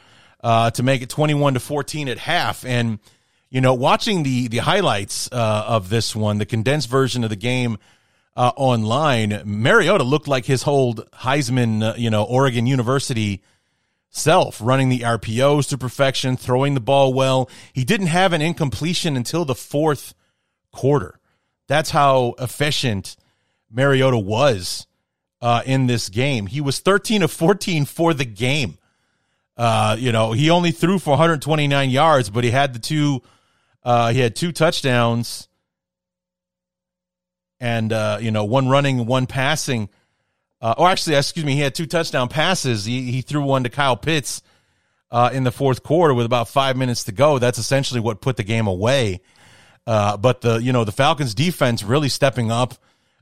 uh, 0.42 0.70
to 0.72 0.82
make 0.82 1.02
it 1.02 1.08
21 1.08 1.54
to 1.54 1.60
14 1.60 2.08
at 2.08 2.18
half. 2.18 2.64
And 2.64 2.98
you 3.50 3.60
know, 3.60 3.74
watching 3.74 4.22
the 4.22 4.48
the 4.48 4.58
highlights 4.58 5.28
uh, 5.32 5.64
of 5.66 5.88
this 5.88 6.14
one, 6.14 6.38
the 6.38 6.46
condensed 6.46 6.88
version 6.88 7.24
of 7.24 7.30
the 7.30 7.36
game 7.36 7.78
uh, 8.36 8.52
online, 8.56 9.42
Mariota 9.44 10.04
looked 10.04 10.28
like 10.28 10.46
his 10.46 10.62
whole 10.62 10.94
Heisman, 10.94 11.82
uh, 11.82 11.94
you 11.96 12.10
know, 12.10 12.24
Oregon 12.24 12.66
University 12.66 13.42
self, 14.08 14.60
running 14.60 14.88
the 14.88 15.00
RPOs 15.00 15.68
to 15.68 15.78
perfection, 15.78 16.36
throwing 16.36 16.74
the 16.74 16.80
ball 16.80 17.12
well. 17.12 17.48
He 17.72 17.84
didn't 17.84 18.08
have 18.08 18.32
an 18.32 18.42
incompletion 18.42 19.16
until 19.16 19.44
the 19.44 19.54
fourth 19.54 20.14
quarter. 20.72 21.18
That's 21.66 21.90
how 21.90 22.34
efficient 22.38 23.16
Mariota 23.70 24.18
was 24.18 24.86
uh, 25.40 25.62
in 25.64 25.86
this 25.86 26.08
game. 26.08 26.46
He 26.46 26.60
was 26.60 26.80
13 26.80 27.22
of 27.22 27.30
14 27.30 27.84
for 27.84 28.14
the 28.14 28.24
game. 28.24 28.78
Uh, 29.56 29.96
you 29.98 30.12
know, 30.12 30.32
he 30.32 30.50
only 30.50 30.70
threw 30.70 30.98
for 30.98 31.10
129 31.10 31.90
yards, 31.90 32.30
but 32.30 32.44
he 32.44 32.50
had 32.50 32.72
the 32.72 32.78
two. 32.78 33.22
Uh, 33.82 34.12
he 34.12 34.20
had 34.20 34.34
two 34.34 34.52
touchdowns 34.52 35.48
and 37.60 37.92
uh, 37.92 38.18
you 38.20 38.30
know 38.30 38.44
one 38.44 38.68
running, 38.68 39.06
one 39.06 39.26
passing. 39.26 39.88
Uh, 40.62 40.74
or 40.76 40.88
actually, 40.88 41.16
excuse 41.16 41.44
me, 41.44 41.54
he 41.54 41.60
had 41.60 41.74
two 41.74 41.86
touchdown 41.86 42.28
passes. 42.28 42.84
He, 42.84 43.10
he 43.10 43.22
threw 43.22 43.42
one 43.42 43.62
to 43.64 43.70
Kyle 43.70 43.96
Pitts 43.96 44.42
uh, 45.10 45.30
in 45.32 45.44
the 45.44 45.52
fourth 45.52 45.82
quarter 45.82 46.12
with 46.12 46.26
about 46.26 46.48
five 46.48 46.76
minutes 46.76 47.04
to 47.04 47.12
go. 47.12 47.38
That's 47.38 47.58
essentially 47.58 48.00
what 48.00 48.20
put 48.20 48.36
the 48.36 48.42
game 48.42 48.66
away. 48.66 49.20
Uh, 49.86 50.16
but 50.16 50.40
the 50.40 50.58
you 50.58 50.72
know 50.72 50.84
the 50.84 50.92
Falcons 50.92 51.34
defense 51.34 51.82
really 51.82 52.08
stepping 52.08 52.50
up, 52.50 52.74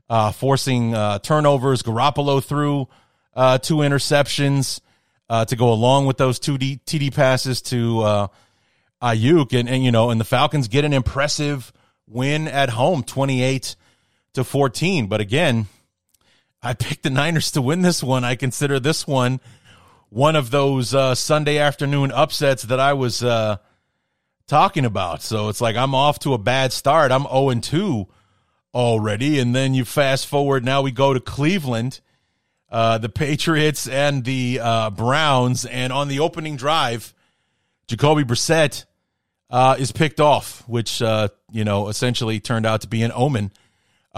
uh, 0.09 0.31
forcing 0.31 0.93
uh, 0.93 1.19
turnovers. 1.19 1.83
Garoppolo 1.83 2.43
threw 2.43 2.87
two 3.61 3.77
interceptions 3.77 4.79
to 5.29 5.55
go 5.55 5.71
along 5.71 6.05
with 6.05 6.17
those 6.17 6.39
two 6.39 6.57
D- 6.57 6.79
TD 6.85 7.13
passes 7.13 7.61
to 7.63 8.29
Aiyuk, 9.01 9.57
and, 9.57 9.69
and 9.69 9.83
you 9.83 9.91
know, 9.91 10.09
and 10.09 10.19
the 10.19 10.25
Falcons 10.25 10.67
get 10.67 10.83
an 10.83 10.91
impressive 10.91 11.71
win 12.05 12.49
at 12.49 12.69
home, 12.69 13.03
twenty 13.03 13.41
eight 13.41 13.77
to 14.33 14.43
14. 14.43 15.07
But 15.07 15.21
again, 15.21 15.67
I 16.61 16.73
picked 16.73 17.03
the 17.03 17.09
Niners 17.09 17.51
to 17.51 17.61
win 17.61 17.81
this 17.81 18.03
one. 18.03 18.23
I 18.23 18.35
consider 18.35 18.79
this 18.79 19.07
one 19.07 19.39
one 20.09 20.35
of 20.35 20.51
those 20.51 20.93
uh, 20.93 21.15
Sunday 21.15 21.59
afternoon 21.59 22.11
upsets 22.11 22.63
that 22.63 22.79
I 22.79 22.93
was 22.93 23.23
uh, 23.23 23.57
talking 24.47 24.85
about. 24.85 25.21
So 25.21 25.49
it's 25.49 25.61
like 25.61 25.75
I'm 25.75 25.95
off 25.95 26.19
to 26.19 26.33
a 26.33 26.37
bad 26.37 26.73
start. 26.73 27.11
I'm 27.11 27.23
0 27.23 27.49
and 27.49 27.63
2 27.63 28.07
already. 28.73 29.39
And 29.39 29.55
then 29.55 29.73
you 29.73 29.85
fast 29.85 30.25
forward. 30.25 30.65
Now 30.65 30.81
we 30.81 30.91
go 30.91 31.13
to 31.13 31.19
Cleveland, 31.19 32.01
uh, 32.71 32.97
the 32.97 33.09
Patriots 33.09 33.87
and 33.87 34.23
the 34.23 34.59
uh, 34.61 34.89
Browns. 34.89 35.65
And 35.65 35.93
on 35.93 36.07
the 36.07 36.19
opening 36.19 36.55
drive, 36.55 37.13
Jacoby 37.87 38.23
Brissett 38.23 38.85
uh, 39.51 39.75
is 39.77 39.91
picked 39.91 40.19
off, 40.19 40.67
which, 40.67 41.01
uh, 41.01 41.29
you 41.51 41.63
know, 41.63 41.87
essentially 41.87 42.39
turned 42.39 42.65
out 42.65 42.81
to 42.81 42.87
be 42.87 43.03
an 43.03 43.11
omen 43.13 43.51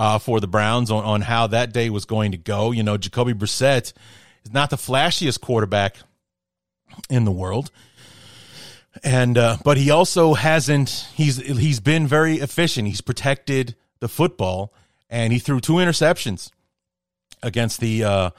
uh, 0.01 0.17
for 0.17 0.39
the 0.39 0.47
Browns 0.47 0.89
on, 0.89 1.03
on 1.03 1.21
how 1.21 1.45
that 1.45 1.71
day 1.73 1.91
was 1.91 2.05
going 2.05 2.31
to 2.31 2.37
go. 2.37 2.71
You 2.71 2.81
know, 2.81 2.97
Jacoby 2.97 3.33
Brissett 3.35 3.93
is 4.43 4.51
not 4.51 4.71
the 4.71 4.75
flashiest 4.75 5.41
quarterback 5.41 5.97
in 7.07 7.23
the 7.23 7.31
world. 7.31 7.69
And 9.03 9.37
uh, 9.37 9.57
but 9.63 9.77
he 9.77 9.91
also 9.91 10.33
hasn't 10.33 11.07
he's 11.13 11.37
he's 11.37 11.79
been 11.79 12.07
very 12.07 12.37
efficient. 12.37 12.87
He's 12.87 12.99
protected 12.99 13.75
the 13.99 14.09
football 14.09 14.73
and 15.07 15.31
he 15.31 15.37
threw 15.37 15.59
two 15.59 15.73
interceptions 15.73 16.49
against 17.43 17.79
the 17.79 18.03
uh, 18.03 18.29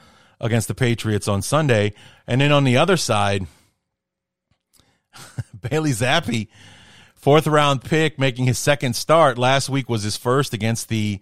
against 0.41 0.67
the 0.67 0.75
Patriots 0.75 1.29
on 1.29 1.41
Sunday. 1.41 1.93
And 2.27 2.41
then 2.41 2.51
on 2.51 2.65
the 2.65 2.75
other 2.75 2.97
side, 2.97 3.47
Bailey 5.61 5.91
Zappe, 5.91 6.49
fourth 7.15 7.47
round 7.47 7.85
pick, 7.85 8.19
making 8.19 8.45
his 8.45 8.59
second 8.59 8.97
start. 8.97 9.37
Last 9.37 9.69
week 9.69 9.89
was 9.89 10.03
his 10.03 10.17
first 10.17 10.53
against 10.53 10.89
the 10.89 11.21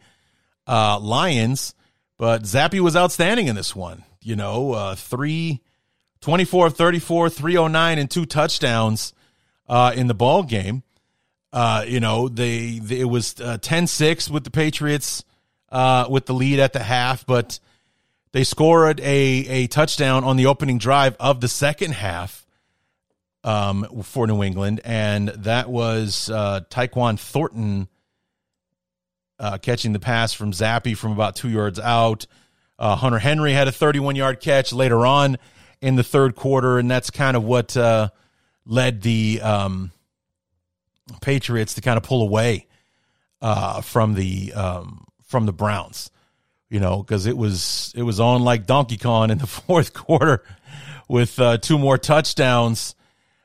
uh, 0.68 1.00
Lions, 1.00 1.74
but 2.18 2.44
Zappe 2.44 2.80
was 2.80 2.96
outstanding 2.96 3.48
in 3.48 3.56
this 3.56 3.76
one. 3.76 4.04
You 4.22 4.36
know, 4.36 4.74
uh, 4.74 4.96
three, 4.96 5.62
24 6.22 6.68
of 6.68 6.78
34, 6.78 7.30
309, 7.30 7.98
and 7.98 8.10
two 8.10 8.26
touchdowns 8.26 9.14
uh, 9.68 9.94
in 9.96 10.08
the 10.08 10.14
ball 10.14 10.44
game. 10.44 10.84
Uh, 11.54 11.84
you 11.88 12.00
know, 12.00 12.30
they, 12.30 12.80
they 12.80 13.02
it 13.02 13.10
was 13.10 13.40
uh, 13.42 13.58
10 13.58 13.88
6 13.88 14.30
with 14.30 14.44
the 14.44 14.52
Patriots 14.52 15.24
uh, 15.72 16.06
with 16.10 16.26
the 16.26 16.34
lead 16.34 16.60
at 16.60 16.74
the 16.74 16.84
half, 16.84 17.26
but 17.26 17.60
they 18.32 18.44
scored 18.44 19.00
a, 19.00 19.04
a 19.04 19.68
touchdown 19.68 20.24
on 20.24 20.38
the 20.38 20.46
opening 20.46 20.78
drive 20.78 21.16
of 21.20 21.42
the 21.42 21.48
second 21.48 21.94
half 21.94 22.46
um, 23.44 24.04
for 24.04 24.28
New 24.28 24.44
England, 24.44 24.82
and 24.86 25.30
that 25.30 25.70
was 25.70 26.30
uh, 26.30 26.62
Tyquan 26.70 27.20
Thornton 27.20 27.88
uh, 29.42 29.58
catching 29.58 29.92
the 29.92 30.00
pass 30.00 30.32
from 30.34 30.52
Zappe 30.52 30.96
from 30.96 31.12
about 31.12 31.36
two 31.36 31.50
yards 31.50 31.80
out. 31.80 32.28
Uh, 32.78 32.96
Hunter 32.96 33.18
Henry 33.18 33.54
had 33.54 33.68
a 33.68 33.72
31 33.72 34.16
yard 34.16 34.40
catch 34.40 34.72
later 34.72 35.06
on 35.06 35.38
in 35.82 35.96
the 35.96 36.04
third 36.04 36.36
quarter, 36.36 36.78
and 36.78 36.90
that's 36.90 37.10
kind 37.10 37.36
of 37.36 37.44
what 37.44 37.76
uh, 37.76 38.10
led 38.66 39.02
the 39.02 39.42
um, 39.42 39.92
Patriots 41.22 41.74
to 41.74 41.82
kind 41.82 41.98
of 41.98 42.04
pull 42.04 42.22
away 42.22 42.68
uh, 43.42 43.82
from 43.82 44.14
the 44.14 44.54
um, 44.54 45.06
from 45.24 45.48
the 45.48 45.54
Browns. 45.54 46.12
You 46.70 46.80
know, 46.80 47.02
because 47.02 47.26
it 47.26 47.36
was 47.36 47.92
it 47.96 48.04
was 48.04 48.20
on 48.20 48.44
like 48.44 48.68
Donkey 48.68 48.98
Kong 48.98 49.32
in 49.32 49.40
the 49.40 49.48
fourth 49.48 49.94
quarter, 49.94 50.44
with 51.10 51.40
uh, 51.40 51.58
two 51.58 51.80
more 51.80 51.98
touchdowns 51.98 52.94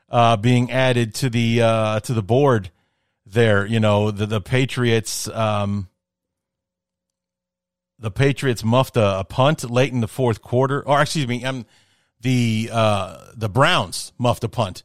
uh, 0.09 0.37
being 0.37 0.71
added 0.71 1.15
to 1.15 1.29
the 1.31 1.57
to 2.03 2.13
the 2.13 2.23
board. 2.23 2.69
There, 3.29 3.65
you 3.65 3.79
know, 3.79 4.11
the 4.11 4.25
the 4.25 4.41
Patriots. 4.41 5.27
Um, 5.27 5.89
the 7.99 8.11
Patriots 8.11 8.63
muffed 8.63 8.95
a, 8.95 9.19
a, 9.19 9.23
punt 9.23 9.69
late 9.69 9.91
in 9.91 10.01
the 10.01 10.07
fourth 10.07 10.41
quarter, 10.41 10.87
or 10.87 11.01
excuse 11.01 11.27
me, 11.27 11.43
um, 11.43 11.65
the 12.21 12.69
uh, 12.71 13.31
the 13.35 13.49
Browns 13.49 14.13
muffed 14.17 14.43
a 14.43 14.49
punt 14.49 14.83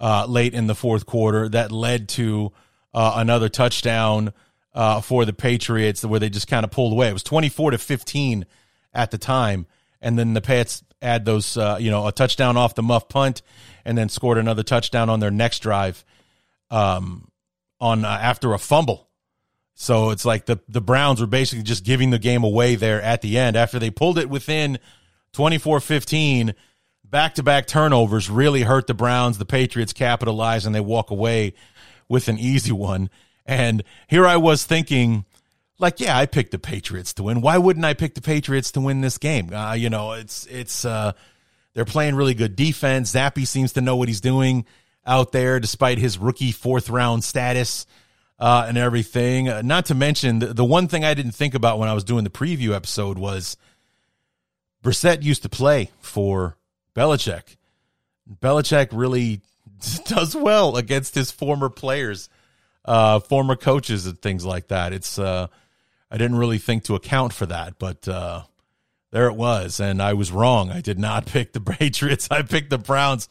uh, 0.00 0.26
late 0.26 0.54
in 0.54 0.66
the 0.66 0.74
fourth 0.74 1.06
quarter 1.06 1.48
that 1.48 1.72
led 1.72 2.08
to 2.10 2.52
uh, 2.92 3.12
another 3.16 3.48
touchdown 3.48 4.32
uh, 4.74 5.00
for 5.00 5.24
the 5.24 5.32
Patriots, 5.32 6.04
where 6.04 6.20
they 6.20 6.30
just 6.30 6.48
kind 6.48 6.64
of 6.64 6.70
pulled 6.70 6.92
away. 6.92 7.08
It 7.08 7.12
was 7.12 7.22
twenty 7.22 7.48
four 7.48 7.70
to 7.70 7.78
fifteen 7.78 8.46
at 8.92 9.10
the 9.10 9.18
time, 9.18 9.66
and 10.00 10.18
then 10.18 10.34
the 10.34 10.40
Pats 10.40 10.82
add 11.00 11.24
those, 11.24 11.56
uh, 11.56 11.78
you 11.80 11.90
know, 11.90 12.06
a 12.06 12.12
touchdown 12.12 12.56
off 12.56 12.74
the 12.74 12.82
muff 12.82 13.08
punt, 13.08 13.42
and 13.84 13.96
then 13.96 14.08
scored 14.08 14.38
another 14.38 14.62
touchdown 14.62 15.08
on 15.08 15.20
their 15.20 15.30
next 15.30 15.60
drive, 15.60 16.04
um, 16.70 17.27
on 17.80 18.04
uh, 18.04 18.08
after 18.08 18.52
a 18.52 18.58
fumble. 18.58 19.08
So 19.74 20.10
it's 20.10 20.24
like 20.24 20.46
the 20.46 20.58
the 20.68 20.80
Browns 20.80 21.20
were 21.20 21.26
basically 21.26 21.62
just 21.62 21.84
giving 21.84 22.10
the 22.10 22.18
game 22.18 22.42
away 22.42 22.74
there 22.74 23.00
at 23.00 23.22
the 23.22 23.38
end 23.38 23.56
after 23.56 23.78
they 23.78 23.90
pulled 23.90 24.18
it 24.18 24.28
within 24.28 24.78
24-15 25.34 26.54
back-to-back 27.04 27.66
turnovers 27.66 28.28
really 28.28 28.62
hurt 28.62 28.86
the 28.86 28.94
Browns. 28.94 29.38
The 29.38 29.44
Patriots 29.44 29.92
capitalize 29.92 30.66
and 30.66 30.74
they 30.74 30.80
walk 30.80 31.10
away 31.10 31.54
with 32.08 32.28
an 32.28 32.38
easy 32.38 32.72
one. 32.72 33.10
And 33.46 33.82
here 34.08 34.26
I 34.26 34.36
was 34.36 34.64
thinking, 34.64 35.24
like, 35.78 36.00
yeah, 36.00 36.18
I 36.18 36.26
picked 36.26 36.50
the 36.50 36.58
Patriots 36.58 37.14
to 37.14 37.22
win. 37.22 37.40
Why 37.40 37.56
wouldn't 37.56 37.84
I 37.84 37.94
pick 37.94 38.14
the 38.14 38.20
Patriots 38.20 38.72
to 38.72 38.80
win 38.80 39.00
this 39.00 39.16
game? 39.16 39.52
Uh, 39.52 39.72
you 39.74 39.90
know, 39.90 40.12
it's 40.12 40.46
it's 40.46 40.84
uh, 40.84 41.12
they're 41.72 41.84
playing 41.84 42.14
really 42.14 42.34
good 42.34 42.56
defense. 42.56 43.14
Zappe 43.14 43.46
seems 43.46 43.72
to 43.74 43.80
know 43.80 43.96
what 43.96 44.08
he's 44.08 44.20
doing 44.20 44.66
out 45.06 45.32
there, 45.32 45.58
despite 45.60 45.98
his 45.98 46.18
rookie 46.18 46.52
fourth 46.52 46.90
round 46.90 47.24
status 47.24 47.86
uh, 48.38 48.66
and 48.68 48.78
everything. 48.78 49.48
Uh, 49.48 49.62
not 49.62 49.86
to 49.86 49.94
mention 49.94 50.38
the, 50.38 50.54
the 50.54 50.64
one 50.64 50.88
thing 50.88 51.04
I 51.04 51.14
didn't 51.14 51.32
think 51.32 51.54
about 51.54 51.78
when 51.78 51.88
I 51.88 51.94
was 51.94 52.04
doing 52.04 52.24
the 52.24 52.30
preview 52.30 52.74
episode 52.74 53.18
was 53.18 53.56
Brissett 54.82 55.22
used 55.22 55.42
to 55.42 55.48
play 55.48 55.90
for 56.00 56.56
Belichick. 56.94 57.56
Belichick 58.40 58.88
really 58.92 59.40
does 60.06 60.36
well 60.36 60.76
against 60.76 61.14
his 61.14 61.30
former 61.30 61.68
players, 61.68 62.28
uh, 62.84 63.20
former 63.20 63.56
coaches, 63.56 64.06
and 64.06 64.20
things 64.20 64.44
like 64.44 64.68
that. 64.68 64.92
It's 64.92 65.18
uh, 65.18 65.48
I 66.10 66.16
didn't 66.16 66.38
really 66.38 66.58
think 66.58 66.84
to 66.84 66.94
account 66.94 67.32
for 67.32 67.46
that, 67.46 67.78
but 67.78 68.06
uh, 68.06 68.42
there 69.10 69.26
it 69.26 69.34
was, 69.34 69.80
and 69.80 70.02
I 70.02 70.14
was 70.14 70.30
wrong. 70.30 70.70
I 70.70 70.80
did 70.80 70.98
not 70.98 71.26
pick 71.26 71.52
the 71.52 71.60
Patriots. 71.60 72.28
I 72.30 72.42
picked 72.42 72.70
the 72.70 72.78
Browns 72.78 73.28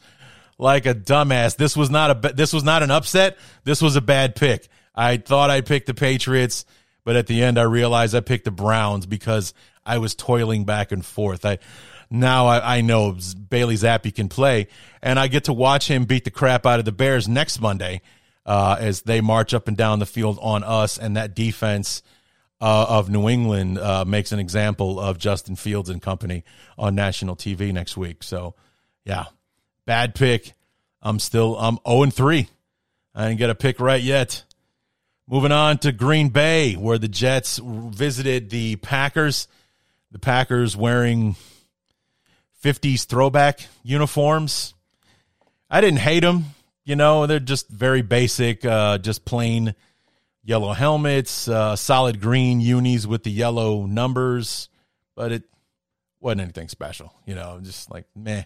like 0.58 0.86
a 0.86 0.94
dumbass. 0.94 1.56
This 1.56 1.76
was 1.76 1.88
not 1.88 2.24
a 2.24 2.32
this 2.34 2.52
was 2.52 2.64
not 2.64 2.82
an 2.82 2.90
upset. 2.90 3.38
This 3.64 3.80
was 3.80 3.96
a 3.96 4.00
bad 4.00 4.34
pick. 4.34 4.68
I 4.94 5.16
thought 5.16 5.50
I 5.50 5.60
picked 5.60 5.86
the 5.86 5.94
Patriots, 5.94 6.66
but 7.04 7.16
at 7.16 7.28
the 7.28 7.42
end 7.42 7.58
I 7.58 7.62
realized 7.62 8.14
I 8.14 8.20
picked 8.20 8.44
the 8.44 8.50
Browns 8.50 9.06
because 9.06 9.54
I 9.86 9.98
was 9.98 10.14
toiling 10.14 10.64
back 10.64 10.92
and 10.92 11.04
forth. 11.04 11.46
I 11.46 11.58
now 12.10 12.46
I, 12.46 12.78
I 12.78 12.80
know 12.80 13.16
Bailey 13.48 13.76
Zappe 13.76 14.14
can 14.14 14.28
play, 14.28 14.68
and 15.00 15.18
I 15.18 15.28
get 15.28 15.44
to 15.44 15.52
watch 15.52 15.88
him 15.88 16.04
beat 16.04 16.24
the 16.24 16.30
crap 16.30 16.66
out 16.66 16.78
of 16.78 16.84
the 16.84 16.92
Bears 16.92 17.28
next 17.28 17.60
Monday 17.60 18.02
uh, 18.44 18.76
as 18.80 19.02
they 19.02 19.20
march 19.20 19.54
up 19.54 19.68
and 19.68 19.76
down 19.76 20.00
the 20.00 20.06
field 20.06 20.38
on 20.42 20.64
us, 20.64 20.98
and 20.98 21.16
that 21.16 21.34
defense. 21.34 22.02
Uh, 22.60 22.86
of 22.88 23.08
New 23.08 23.28
England 23.28 23.78
uh, 23.78 24.04
makes 24.04 24.32
an 24.32 24.40
example 24.40 24.98
of 24.98 25.16
Justin 25.16 25.54
Fields 25.54 25.88
and 25.90 26.02
company 26.02 26.42
on 26.76 26.96
national 26.96 27.36
TV 27.36 27.72
next 27.72 27.96
week. 27.96 28.24
So, 28.24 28.56
yeah, 29.04 29.26
bad 29.86 30.16
pick. 30.16 30.54
I'm 31.02 31.18
still 31.18 31.56
I'm 31.58 31.78
0 31.86 32.04
and 32.04 32.14
3. 32.14 32.48
I 33.14 33.28
didn't 33.28 33.38
get 33.38 33.50
a 33.50 33.54
pick 33.54 33.80
right 33.80 34.02
yet. 34.02 34.44
Moving 35.26 35.52
on 35.52 35.78
to 35.78 35.92
Green 35.92 36.30
Bay, 36.30 36.74
where 36.74 36.98
the 36.98 37.08
Jets 37.08 37.60
visited 37.62 38.48
the 38.48 38.76
Packers. 38.76 39.46
The 40.10 40.18
Packers 40.18 40.74
wearing 40.76 41.36
50s 42.64 43.04
throwback 43.04 43.60
uniforms. 43.82 44.74
I 45.70 45.80
didn't 45.80 46.00
hate 46.00 46.20
them. 46.20 46.46
You 46.84 46.96
know, 46.96 47.26
they're 47.26 47.40
just 47.40 47.68
very 47.68 48.00
basic, 48.00 48.64
uh, 48.64 48.96
just 48.98 49.26
plain 49.26 49.74
yellow 50.42 50.72
helmets, 50.72 51.46
uh, 51.46 51.76
solid 51.76 52.20
green 52.20 52.60
unis 52.60 53.06
with 53.06 53.22
the 53.22 53.30
yellow 53.30 53.84
numbers, 53.84 54.70
but 55.14 55.30
it 55.30 55.42
wasn't 56.20 56.40
anything 56.40 56.68
special. 56.68 57.12
You 57.26 57.34
know, 57.34 57.60
just 57.62 57.90
like, 57.90 58.06
meh. 58.16 58.44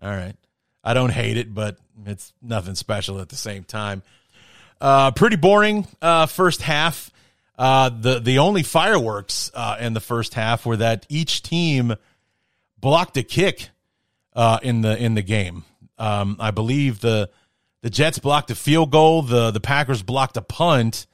All 0.00 0.10
right. 0.10 0.36
I 0.82 0.94
don't 0.94 1.10
hate 1.10 1.36
it, 1.36 1.52
but 1.52 1.78
it's 2.06 2.32
nothing 2.40 2.74
special 2.74 3.20
at 3.20 3.28
the 3.28 3.36
same 3.36 3.64
time. 3.64 4.02
Uh, 4.80 5.10
pretty 5.10 5.36
boring 5.36 5.86
uh, 6.00 6.26
first 6.26 6.62
half. 6.62 7.10
Uh, 7.58 7.90
the 7.90 8.18
the 8.20 8.38
only 8.38 8.62
fireworks 8.62 9.50
uh, 9.52 9.76
in 9.78 9.92
the 9.92 10.00
first 10.00 10.32
half 10.32 10.64
were 10.64 10.78
that 10.78 11.04
each 11.10 11.42
team 11.42 11.94
blocked 12.78 13.18
a 13.18 13.22
kick 13.22 13.68
uh, 14.34 14.58
in 14.62 14.80
the 14.80 14.96
in 14.96 15.14
the 15.14 15.22
game. 15.22 15.64
Um, 15.98 16.36
I 16.40 16.50
believe 16.50 17.00
the 17.00 17.28
the 17.82 17.90
Jets 17.90 18.18
blocked 18.18 18.50
a 18.50 18.54
field 18.54 18.90
goal. 18.90 19.20
The 19.20 19.50
the 19.50 19.60
Packers 19.60 20.02
blocked 20.02 20.38
a 20.38 20.42
punt. 20.42 21.06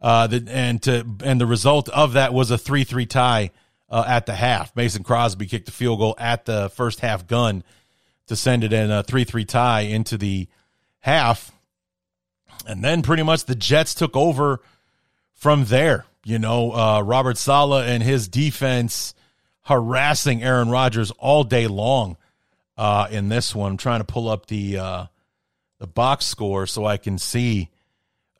Uh, 0.00 0.28
the, 0.28 0.46
and 0.48 0.80
to 0.82 1.04
and 1.24 1.40
the 1.40 1.46
result 1.46 1.88
of 1.88 2.12
that 2.12 2.32
was 2.32 2.52
a 2.52 2.58
three 2.58 2.84
three 2.84 3.06
tie 3.06 3.50
at 3.90 4.26
the 4.26 4.34
half. 4.34 4.76
Mason 4.76 5.02
Crosby 5.02 5.46
kicked 5.46 5.66
the 5.66 5.72
field 5.72 5.98
goal 5.98 6.14
at 6.18 6.44
the 6.44 6.70
first 6.76 7.00
half 7.00 7.26
gun 7.26 7.64
to 8.26 8.36
send 8.36 8.64
it 8.64 8.72
in 8.72 8.90
a 8.90 9.02
three 9.02 9.24
three 9.24 9.44
tie 9.44 9.82
into 9.82 10.18
the 10.18 10.48
half, 11.00 11.52
and 12.66 12.82
then 12.82 13.02
pretty 13.02 13.22
much 13.22 13.44
the 13.44 13.54
Jets 13.54 13.94
took 13.94 14.16
over 14.16 14.60
from 15.32 15.66
there. 15.66 16.06
You 16.24 16.38
know, 16.38 16.72
uh, 16.72 17.00
Robert 17.02 17.38
Saleh 17.38 17.86
and 17.86 18.02
his 18.02 18.26
defense 18.26 19.14
harassing 19.62 20.42
Aaron 20.42 20.70
Rodgers 20.70 21.10
all 21.12 21.44
day 21.44 21.66
long 21.66 22.16
uh, 22.76 23.08
in 23.10 23.28
this 23.28 23.54
one. 23.54 23.72
I'm 23.72 23.76
trying 23.76 24.00
to 24.00 24.04
pull 24.04 24.28
up 24.28 24.46
the 24.46 24.78
uh, 24.78 25.06
the 25.78 25.86
box 25.86 26.24
score 26.24 26.66
so 26.66 26.84
I 26.84 26.96
can 26.96 27.18
see. 27.18 27.70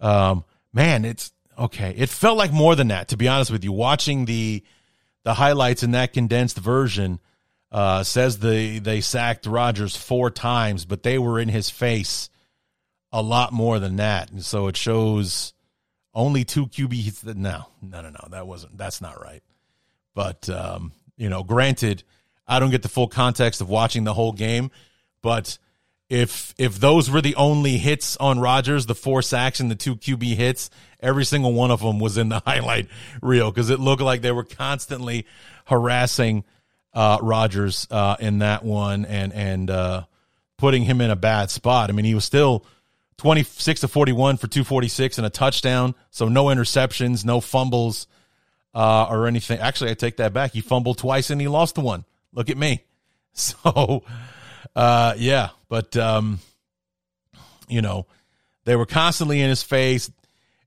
Um, 0.01 0.45
man, 0.73 1.05
it's 1.05 1.33
okay. 1.59 1.95
It 1.97 2.09
felt 2.09 2.37
like 2.37 2.53
more 2.53 2.75
than 2.75 2.89
that, 2.89 3.09
to 3.09 3.17
be 3.17 3.29
honest 3.29 3.51
with 3.51 3.65
you. 3.65 3.73
Watching 3.73 4.25
the 4.25 4.63
the 5.23 5.35
highlights 5.35 5.83
in 5.83 5.93
that 5.93 6.13
condensed 6.13 6.59
version 6.59 7.21
uh, 7.77 8.03
says 8.03 8.39
they 8.39 8.79
they 8.79 9.03
sacked 9.03 9.45
Rodgers 9.45 9.95
four 9.95 10.31
times, 10.31 10.87
but 10.87 11.03
they 11.03 11.19
were 11.19 11.39
in 11.39 11.51
his 11.51 11.69
face 11.69 12.31
a 13.13 13.21
lot 13.21 13.53
more 13.53 13.79
than 13.79 13.97
that, 13.97 14.31
and 14.31 14.43
so 14.43 14.69
it 14.69 14.79
shows 14.79 15.53
only 16.15 16.43
two 16.43 16.69
QB 16.69 16.95
hits. 16.95 17.23
No, 17.23 17.67
no, 17.83 18.01
no, 18.01 18.09
no. 18.09 18.29
That 18.31 18.47
wasn't. 18.47 18.79
That's 18.79 19.03
not 19.03 19.23
right. 19.23 19.43
But 20.15 20.49
um, 20.49 20.93
you 21.19 21.29
know, 21.29 21.43
granted, 21.43 22.03
I 22.49 22.61
don't 22.61 22.71
get 22.71 22.81
the 22.81 22.89
full 22.89 23.09
context 23.09 23.61
of 23.61 23.69
watching 23.69 24.05
the 24.05 24.15
whole 24.15 24.33
game, 24.33 24.71
but 25.21 25.59
if 26.09 26.55
if 26.57 26.81
those 26.81 27.11
were 27.11 27.21
the 27.21 27.35
only 27.35 27.77
hits 27.77 28.17
on 28.17 28.41
Rodgers, 28.41 28.87
the 28.87 28.95
four 28.95 29.21
sacks 29.21 29.61
and 29.61 29.71
the 29.71 29.75
two 29.75 29.97
QB 29.97 30.35
hits, 30.35 30.71
every 30.99 31.27
single 31.27 31.53
one 31.53 31.71
of 31.71 31.83
them 31.83 31.99
was 31.99 32.17
in 32.17 32.31
the 32.31 32.41
highlight 32.47 32.89
reel 33.21 33.51
because 33.51 33.69
it 33.69 33.81
looked 33.81 34.01
like 34.01 34.23
they 34.23 34.33
were 34.33 34.45
constantly 34.45 35.27
harassing 35.67 36.43
uh, 36.97 37.19
Rodgers 37.21 37.87
uh, 37.91 38.17
in 38.19 38.39
that 38.39 38.65
one 38.65 39.05
and 39.05 39.33
and 39.33 39.71
uh, 39.71 40.05
putting 40.57 40.83
him 40.83 41.01
in 41.01 41.11
a 41.11 41.17
bad 41.17 41.51
spot. 41.51 41.91
I 41.91 41.93
mean, 41.93 42.07
he 42.07 42.15
was 42.15 42.25
still 42.25 42.65
twenty 43.19 43.45
six 43.45 43.83
to 43.83 43.89
forty 43.89 44.13
one 44.13 44.39
for 44.39 44.49
two 44.49 44.65
forty 44.65 44.89
six 44.89 45.19
and 45.19 45.27
a 45.27 45.31
touchdown, 45.31 45.95
so 46.11 46.29
no 46.29 46.47
interceptions, 46.47 47.25
no 47.25 47.41
fumbles 47.41 48.09
uh, 48.75 49.07
or 49.09 49.27
anything. 49.27 49.59
Actually, 49.59 49.91
I 49.91 49.95
take 49.95 50.17
that 50.17 50.33
back. 50.33 50.53
He 50.53 50.61
fumbled 50.63 50.99
twice 50.99 51.31
and 51.31 51.41
he 51.41 51.49
lost 51.49 51.77
the 51.77 51.83
one. 51.83 52.05
Look 52.33 52.51
at 52.51 52.59
me. 52.59 52.83
So, 53.39 54.03
uh, 54.75 55.13
yeah, 55.19 55.51
but, 55.69 55.95
um, 55.95 56.39
you 57.69 57.83
know, 57.83 58.07
they 58.65 58.75
were 58.75 58.87
constantly 58.87 59.43
in 59.43 59.51
his 59.51 59.63
face. 59.63 60.11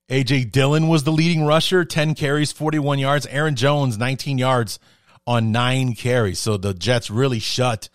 AJ 0.08 0.52
Dillon 0.52 0.88
was 0.88 1.04
the 1.04 1.12
leading 1.12 1.44
rusher, 1.44 1.84
10 1.84 2.14
carries, 2.14 2.52
41 2.52 3.00
yards. 3.00 3.26
Aaron 3.26 3.56
Jones, 3.56 3.98
19 3.98 4.38
yards 4.38 4.78
on 5.30 5.52
nine 5.52 5.94
carries. 5.94 6.40
So 6.40 6.58
the 6.58 6.74
Jets 6.74 7.12
really 7.12 7.38
shut 7.38 7.88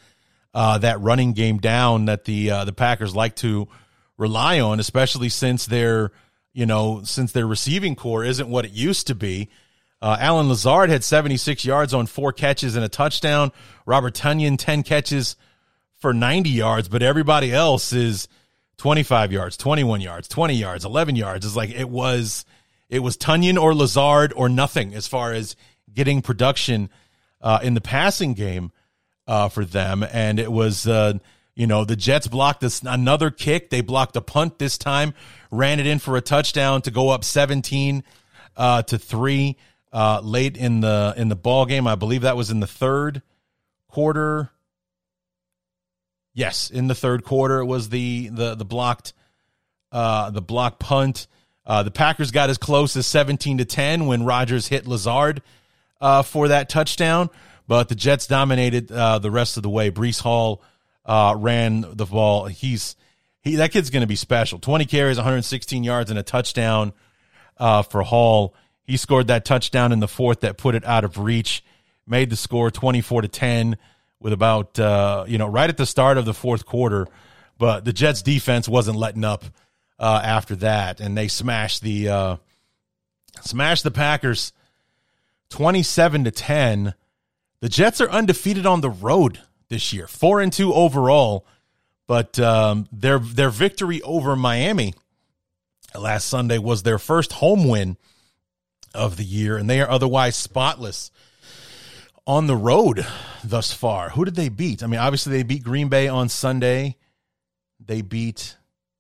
uh, 0.55 0.79
that 0.79 1.01
running 1.01 1.33
game 1.33 1.59
down 1.59 2.05
that 2.05 2.27
the 2.27 2.49
uh, 2.49 2.65
the 2.65 2.73
Packers 2.73 3.17
like 3.17 3.35
to 3.37 3.67
rely 4.17 4.61
on, 4.61 4.79
especially 4.79 5.29
since 5.29 5.67
their 5.67 6.13
you 6.53 6.65
know 6.65 7.03
since 7.03 7.33
their 7.33 7.47
receiving 7.49 7.97
corps 7.97 8.23
isn't 8.23 8.49
what 8.49 8.65
it 8.65 8.71
used 8.71 9.09
to 9.09 9.17
be. 9.17 9.51
Uh, 10.01 10.17
Allen 10.21 10.49
Lazard 10.49 10.91
had 10.91 11.03
76 11.03 11.65
yards 11.65 11.93
on 11.93 12.07
four 12.07 12.33
catches 12.33 12.77
and 12.77 12.85
a 12.85 12.89
touchdown. 12.89 13.51
Robert 13.85 14.15
Tonyan, 14.15 14.57
10 14.57 14.85
catches 14.85 15.35
for 15.99 16.13
90 16.13 16.51
yards, 16.51 16.89
but 16.89 17.03
everybody 17.03 17.53
else 17.53 17.93
is 17.93 18.29
25 18.77 19.33
yards, 19.33 19.57
21 19.57 20.03
yards, 20.03 20.29
20 20.29 20.55
yards, 20.55 20.85
11 20.85 21.17
yards. 21.17 21.45
It's 21.45 21.57
like 21.57 21.71
it 21.71 21.89
was 21.89 22.45
it 22.89 23.01
was 23.01 23.17
Tonyan 23.17 23.61
or 23.61 23.75
Lazard 23.75 24.33
or 24.37 24.49
nothing 24.49 24.95
as 24.95 25.09
far 25.09 25.33
as 25.33 25.57
getting 25.93 26.23
production 26.23 26.91
uh, 27.45 27.61
in 27.63 27.75
the 27.75 27.81
passing 27.81 28.33
game 28.33 28.73
uh, 29.29 29.49
for 29.49 29.65
them. 29.65 30.05
And 30.11 30.41
it 30.41 30.51
was, 30.51 30.89
uh, 30.89 31.19
you 31.55 31.69
know, 31.69 31.85
the 31.85 31.95
Jets 31.95 32.27
blocked 32.27 32.63
this, 32.63 32.83
another 32.83 33.31
kick. 33.31 33.71
They 33.71 33.83
blocked 33.83 34.17
a 34.17 34.21
punt 34.21 34.59
this 34.59 34.79
time, 34.79 35.15
ran 35.53 35.79
it 35.79 35.87
in 35.87 36.01
for 36.01 36.17
a 36.17 36.21
touchdown 36.21 36.83
to 36.83 36.91
go 36.91 37.11
up 37.11 37.23
17 37.23 38.03
uh, 38.57 38.83
to 38.83 38.99
three 38.99 39.57
uh, 39.93 40.21
late 40.25 40.57
in 40.57 40.81
the 40.81 41.15
in 41.17 41.29
the 41.29 41.37
ball 41.37 41.67
game. 41.67 41.87
I 41.87 41.95
believe 41.95 42.23
that 42.23 42.37
was 42.37 42.51
in 42.51 42.59
the 42.59 42.67
third 42.67 43.23
quarter. 43.89 44.51
Yes, 46.33 46.71
in 46.71 46.89
the 46.89 46.97
third 46.97 47.23
quarter 47.23 47.61
it 47.61 47.67
was 47.67 47.91
the 47.91 48.29
the 48.29 48.57
the 48.57 48.65
blocked 48.65 49.13
uh, 49.93 50.31
the 50.31 50.43
block 50.43 50.81
punt. 50.81 51.29
Uh, 51.65 51.85
the 51.85 51.93
Packers 51.93 52.33
got 52.33 52.51
as 52.51 52.59
close 52.59 52.97
as 52.97 53.07
17 53.07 53.59
to 53.59 53.65
10 53.65 54.07
when 54.07 54.25
Rodgers 54.25 54.69
hit 54.69 54.87
Lazard 54.87 55.41
uh, 56.05 56.23
for 56.23 56.49
that 56.49 56.69
touchdown, 56.69 57.31
but 57.67 57.89
the 57.89 57.95
Jets 57.95 58.27
dominated 58.27 58.93
uh, 58.93 59.19
the 59.19 59.31
rest 59.31 59.57
of 59.57 59.63
the 59.63 59.71
way. 59.71 59.91
Breece 59.91 60.21
Hall 60.21 60.63
uh, 61.07 61.35
ran 61.37 61.87
the 61.97 62.05
ball. 62.05 62.45
He's 62.45 62.95
he 63.41 63.57
that 63.57 63.73
kid's 63.73 63.89
going 63.89 64.03
to 64.03 64.07
be 64.07 64.15
special. 64.15 64.59
20 64.59 64.85
carries, 64.85 65.17
116 65.17 65.83
yards, 65.83 66.11
and 66.11 66.19
a 66.19 66.23
touchdown 66.23 66.93
uh, 67.57 67.83
for 67.83 68.03
Hall. 68.03 68.55
He 68.83 68.99
scored 68.99 69.29
that 69.29 69.47
touchdown 69.47 69.93
in 69.93 70.01
the 70.01 70.09
fourth 70.09 70.41
that 70.41 70.59
put 70.59 70.75
it 70.75 70.85
out 70.85 71.05
of 71.05 71.17
reach, 71.17 71.65
made 72.07 72.29
the 72.29 72.37
score 72.37 72.71
24 72.71 73.23
to 73.23 73.29
10 73.29 73.79
with 74.21 74.35
about 74.35 74.79
uh, 74.79 75.25
you 75.27 75.39
know 75.39 75.49
right 75.49 75.71
at 75.71 75.79
the 75.79 75.87
start 75.87 76.19
of 76.19 76.27
the 76.27 76.35
fourth 76.35 76.67
quarter. 76.67 77.09
But 77.57 77.87
the 77.87 77.95
Jets 77.95 78.21
defense 78.21 78.69
wasn't 78.69 78.99
letting 78.99 79.25
up 79.25 79.47
uh, 79.99 80.21
after 80.23 80.55
that, 80.57 81.01
and 81.01 81.17
they 81.17 81.29
smashed 81.29 81.81
the 81.81 82.39
smashed 83.41 83.85
the 83.85 83.91
Packers 83.91 84.53
27 85.55 86.25
to 86.25 86.33
10. 86.33 86.95
The 87.61 87.69
Jets 87.69 88.01
are 88.01 88.11
undefeated 88.11 88.67
on 88.67 88.81
the 88.81 88.91
road 88.91 89.39
this 89.69 89.93
year, 89.93 90.09
four 90.09 90.41
and 90.41 90.53
two 90.53 90.75
overall. 90.75 91.47
But 92.09 92.41
um, 92.41 92.89
their 92.91 93.21
their 93.21 93.51
victory 93.51 94.03
over 94.03 94.35
Miami 94.35 94.95
last 95.95 96.27
Sunday 96.27 96.59
was 96.59 96.83
their 96.83 96.99
first 96.99 97.35
home 97.35 97.69
win 97.69 97.97
of 98.93 99.17
the 99.17 99.23
year, 99.23 99.57
and 99.57 99.71
they 99.71 99.81
are 99.81 99.89
otherwise 99.89 100.35
spotless 100.35 101.13
on 102.27 102.49
the 102.49 102.57
road 102.57 103.07
thus 103.45 103.73
far. 103.73 104.11
Who 104.11 104.25
did 104.25 104.35
they 104.35 104.49
beat? 104.49 104.83
I 104.83 104.89
mean, 104.89 104.99
obviously 104.99 105.37
they 105.37 105.45
beat 105.45 105.63
Green 105.63 105.89
Bay 105.89 106.09
on 106.09 106.29
Sunday. 106.29 106.97
They 107.79 108.03
beat 108.03 108.57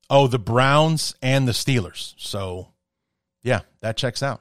oh 0.08 0.28
the 0.28 0.38
Browns 0.38 1.16
and 1.20 1.48
the 1.48 1.52
Steelers. 1.52 2.14
So 2.16 2.68
yeah, 3.42 3.62
that 3.80 3.96
checks 3.96 4.22
out. 4.22 4.40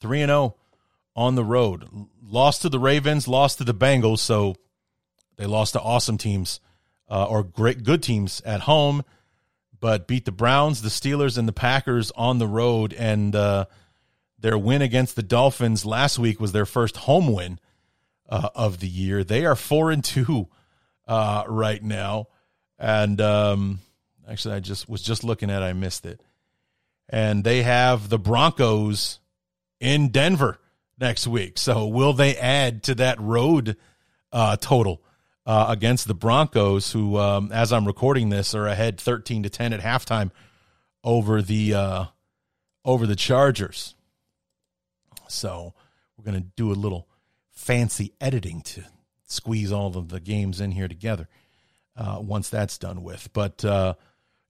Three 0.00 0.22
and 0.22 0.30
zero 0.30 0.56
oh 0.56 0.61
on 1.14 1.34
the 1.34 1.44
road. 1.44 1.88
Lost 2.22 2.62
to 2.62 2.68
the 2.68 2.78
Ravens, 2.78 3.28
lost 3.28 3.58
to 3.58 3.64
the 3.64 3.74
Bengals. 3.74 4.20
So 4.20 4.56
they 5.36 5.46
lost 5.46 5.74
to 5.74 5.80
awesome 5.80 6.18
teams 6.18 6.60
uh, 7.08 7.26
or 7.26 7.42
great 7.42 7.84
good 7.84 8.02
teams 8.02 8.40
at 8.44 8.60
home, 8.60 9.04
but 9.78 10.06
beat 10.06 10.24
the 10.24 10.32
Browns, 10.32 10.82
the 10.82 10.88
Steelers, 10.88 11.36
and 11.36 11.46
the 11.46 11.52
Packers 11.52 12.10
on 12.12 12.38
the 12.38 12.46
road. 12.46 12.94
And 12.94 13.34
uh, 13.36 13.66
their 14.38 14.56
win 14.56 14.82
against 14.82 15.16
the 15.16 15.22
Dolphins 15.22 15.84
last 15.84 16.18
week 16.18 16.40
was 16.40 16.52
their 16.52 16.66
first 16.66 16.96
home 16.96 17.32
win 17.32 17.58
uh, 18.28 18.48
of 18.54 18.80
the 18.80 18.88
year. 18.88 19.24
They 19.24 19.44
are 19.44 19.56
four 19.56 19.90
and 19.90 20.02
two 20.02 20.48
uh, 21.06 21.44
right 21.46 21.82
now, 21.82 22.28
and 22.78 23.20
um, 23.20 23.80
actually, 24.28 24.54
I 24.54 24.60
just 24.60 24.88
was 24.88 25.02
just 25.02 25.22
looking 25.22 25.50
at. 25.50 25.62
I 25.62 25.74
missed 25.74 26.06
it, 26.06 26.20
and 27.08 27.44
they 27.44 27.62
have 27.62 28.08
the 28.08 28.18
Broncos 28.18 29.20
in 29.80 30.08
Denver 30.08 30.58
next 30.98 31.26
week. 31.26 31.58
So, 31.58 31.86
will 31.86 32.12
they 32.12 32.36
add 32.36 32.82
to 32.84 32.94
that 32.96 33.20
road 33.20 33.76
uh, 34.32 34.56
total? 34.56 35.02
Uh, 35.44 35.66
against 35.70 36.06
the 36.06 36.14
Broncos, 36.14 36.92
who, 36.92 37.18
um, 37.18 37.50
as 37.50 37.72
I'm 37.72 37.84
recording 37.84 38.28
this, 38.28 38.54
are 38.54 38.68
ahead 38.68 39.00
13 39.00 39.42
to 39.42 39.50
10 39.50 39.72
at 39.72 39.80
halftime 39.80 40.30
over 41.02 41.42
the 41.42 41.74
uh, 41.74 42.04
over 42.84 43.06
the 43.08 43.16
Chargers. 43.16 43.96
So 45.28 45.74
we're 46.16 46.30
going 46.30 46.40
to 46.40 46.48
do 46.56 46.70
a 46.70 46.74
little 46.74 47.08
fancy 47.50 48.12
editing 48.20 48.60
to 48.62 48.84
squeeze 49.26 49.72
all 49.72 49.96
of 49.96 50.08
the 50.08 50.20
games 50.20 50.60
in 50.60 50.72
here 50.72 50.88
together 50.88 51.28
uh, 51.96 52.18
once 52.20 52.48
that's 52.48 52.78
done 52.78 53.02
with. 53.02 53.28
But 53.32 53.64
uh, 53.64 53.94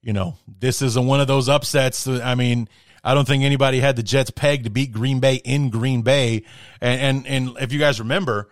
you 0.01 0.13
know, 0.13 0.35
this 0.47 0.81
is 0.81 0.95
a, 0.95 1.01
one 1.01 1.21
of 1.21 1.27
those 1.27 1.49
upsets. 1.49 2.07
I 2.07 2.35
mean, 2.35 2.67
I 3.03 3.13
don't 3.13 3.27
think 3.27 3.43
anybody 3.43 3.79
had 3.79 3.95
the 3.95 4.03
Jets 4.03 4.31
pegged 4.31 4.63
to 4.63 4.69
beat 4.69 4.91
Green 4.91 5.19
Bay 5.19 5.35
in 5.35 5.69
Green 5.69 6.01
Bay, 6.01 6.43
and 6.79 7.25
and, 7.25 7.27
and 7.27 7.57
if 7.61 7.73
you 7.73 7.79
guys 7.79 7.99
remember 7.99 8.49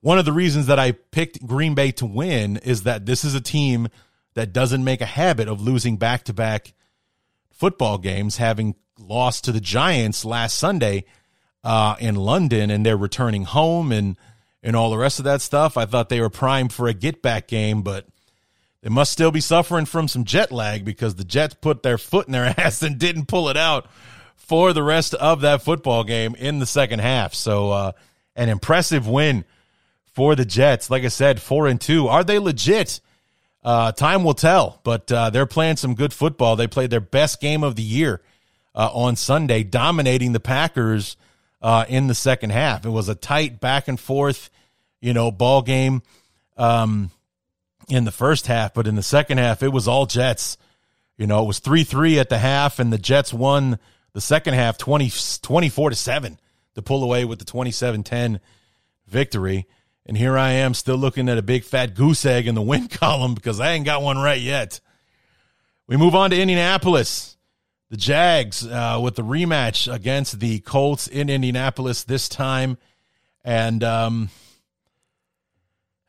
one 0.00 0.18
of 0.18 0.26
the 0.26 0.32
reasons 0.32 0.66
that 0.66 0.78
I 0.78 0.92
picked 0.92 1.46
Green 1.46 1.74
Bay 1.74 1.90
to 1.92 2.04
win 2.04 2.58
is 2.58 2.82
that 2.82 3.06
this 3.06 3.24
is 3.24 3.34
a 3.34 3.40
team 3.40 3.88
that 4.34 4.52
doesn't 4.52 4.84
make 4.84 5.00
a 5.00 5.06
habit 5.06 5.48
of 5.48 5.62
losing 5.62 5.96
back 5.96 6.24
to 6.24 6.34
back 6.34 6.74
football 7.50 7.96
games, 7.96 8.36
having 8.36 8.74
lost 8.98 9.44
to 9.44 9.52
the 9.52 9.60
Giants 9.60 10.24
last 10.24 10.58
Sunday 10.58 11.06
uh, 11.62 11.96
in 11.98 12.16
London, 12.16 12.70
and 12.70 12.84
they're 12.84 12.96
returning 12.98 13.44
home 13.44 13.92
and 13.92 14.18
and 14.62 14.76
all 14.76 14.90
the 14.90 14.98
rest 14.98 15.18
of 15.18 15.24
that 15.24 15.40
stuff. 15.40 15.76
I 15.78 15.86
thought 15.86 16.10
they 16.10 16.20
were 16.20 16.30
primed 16.30 16.72
for 16.72 16.86
a 16.88 16.94
get 16.94 17.22
back 17.22 17.48
game, 17.48 17.82
but 17.82 18.06
they 18.84 18.90
must 18.90 19.12
still 19.12 19.30
be 19.30 19.40
suffering 19.40 19.86
from 19.86 20.08
some 20.08 20.24
jet 20.24 20.52
lag 20.52 20.84
because 20.84 21.14
the 21.14 21.24
Jets 21.24 21.54
put 21.54 21.82
their 21.82 21.96
foot 21.96 22.26
in 22.26 22.32
their 22.32 22.54
ass 22.58 22.82
and 22.82 22.98
didn't 22.98 23.28
pull 23.28 23.48
it 23.48 23.56
out 23.56 23.86
for 24.36 24.74
the 24.74 24.82
rest 24.82 25.14
of 25.14 25.40
that 25.40 25.62
football 25.62 26.04
game 26.04 26.34
in 26.34 26.58
the 26.58 26.66
second 26.66 26.98
half. 26.98 27.32
So, 27.32 27.70
uh, 27.70 27.92
an 28.36 28.50
impressive 28.50 29.08
win 29.08 29.46
for 30.12 30.34
the 30.34 30.44
Jets. 30.44 30.90
Like 30.90 31.02
I 31.04 31.08
said, 31.08 31.40
four 31.40 31.66
and 31.66 31.80
two. 31.80 32.08
Are 32.08 32.22
they 32.22 32.38
legit? 32.38 33.00
Uh, 33.62 33.92
time 33.92 34.22
will 34.22 34.34
tell, 34.34 34.80
but 34.84 35.10
uh, 35.10 35.30
they're 35.30 35.46
playing 35.46 35.76
some 35.76 35.94
good 35.94 36.12
football. 36.12 36.54
They 36.54 36.66
played 36.66 36.90
their 36.90 37.00
best 37.00 37.40
game 37.40 37.64
of 37.64 37.76
the 37.76 37.82
year 37.82 38.20
uh, 38.74 38.90
on 38.92 39.16
Sunday, 39.16 39.62
dominating 39.62 40.32
the 40.32 40.40
Packers 40.40 41.16
uh, 41.62 41.86
in 41.88 42.06
the 42.06 42.14
second 42.14 42.50
half. 42.50 42.84
It 42.84 42.90
was 42.90 43.08
a 43.08 43.14
tight 43.14 43.60
back 43.60 43.88
and 43.88 43.98
forth, 43.98 44.50
you 45.00 45.14
know, 45.14 45.30
ball 45.30 45.62
game 45.62 46.02
um, 46.58 47.10
in 47.88 48.04
the 48.04 48.12
first 48.12 48.46
half, 48.46 48.74
but 48.74 48.86
in 48.86 48.94
the 48.94 49.02
second 49.02 49.38
half, 49.38 49.62
it 49.62 49.72
was 49.72 49.88
all 49.88 50.06
Jets. 50.06 50.56
You 51.16 51.26
know, 51.26 51.42
it 51.42 51.46
was 51.46 51.58
3 51.58 51.84
3 51.84 52.18
at 52.18 52.28
the 52.28 52.38
half, 52.38 52.78
and 52.78 52.92
the 52.92 52.98
Jets 52.98 53.32
won 53.32 53.78
the 54.12 54.20
second 54.20 54.54
half 54.54 54.78
20, 54.78 55.10
24 55.42 55.90
to 55.90 55.96
7 55.96 56.38
to 56.74 56.82
pull 56.82 57.02
away 57.02 57.24
with 57.24 57.38
the 57.38 57.44
27 57.44 58.02
10 58.02 58.40
victory. 59.06 59.66
And 60.06 60.16
here 60.16 60.36
I 60.36 60.50
am 60.52 60.74
still 60.74 60.96
looking 60.96 61.28
at 61.28 61.38
a 61.38 61.42
big 61.42 61.64
fat 61.64 61.94
goose 61.94 62.26
egg 62.26 62.46
in 62.46 62.54
the 62.54 62.62
win 62.62 62.88
column 62.90 63.34
because 63.34 63.60
I 63.60 63.72
ain't 63.72 63.86
got 63.86 64.02
one 64.02 64.18
right 64.18 64.40
yet. 64.40 64.80
We 65.86 65.96
move 65.96 66.14
on 66.14 66.30
to 66.30 66.40
Indianapolis. 66.40 67.36
The 67.90 67.96
Jags 67.98 68.66
uh, 68.66 68.98
with 69.02 69.14
the 69.14 69.22
rematch 69.22 69.92
against 69.92 70.40
the 70.40 70.58
Colts 70.60 71.06
in 71.06 71.28
Indianapolis 71.28 72.04
this 72.04 72.28
time. 72.28 72.78
And 73.44 73.84
um, 73.84 74.30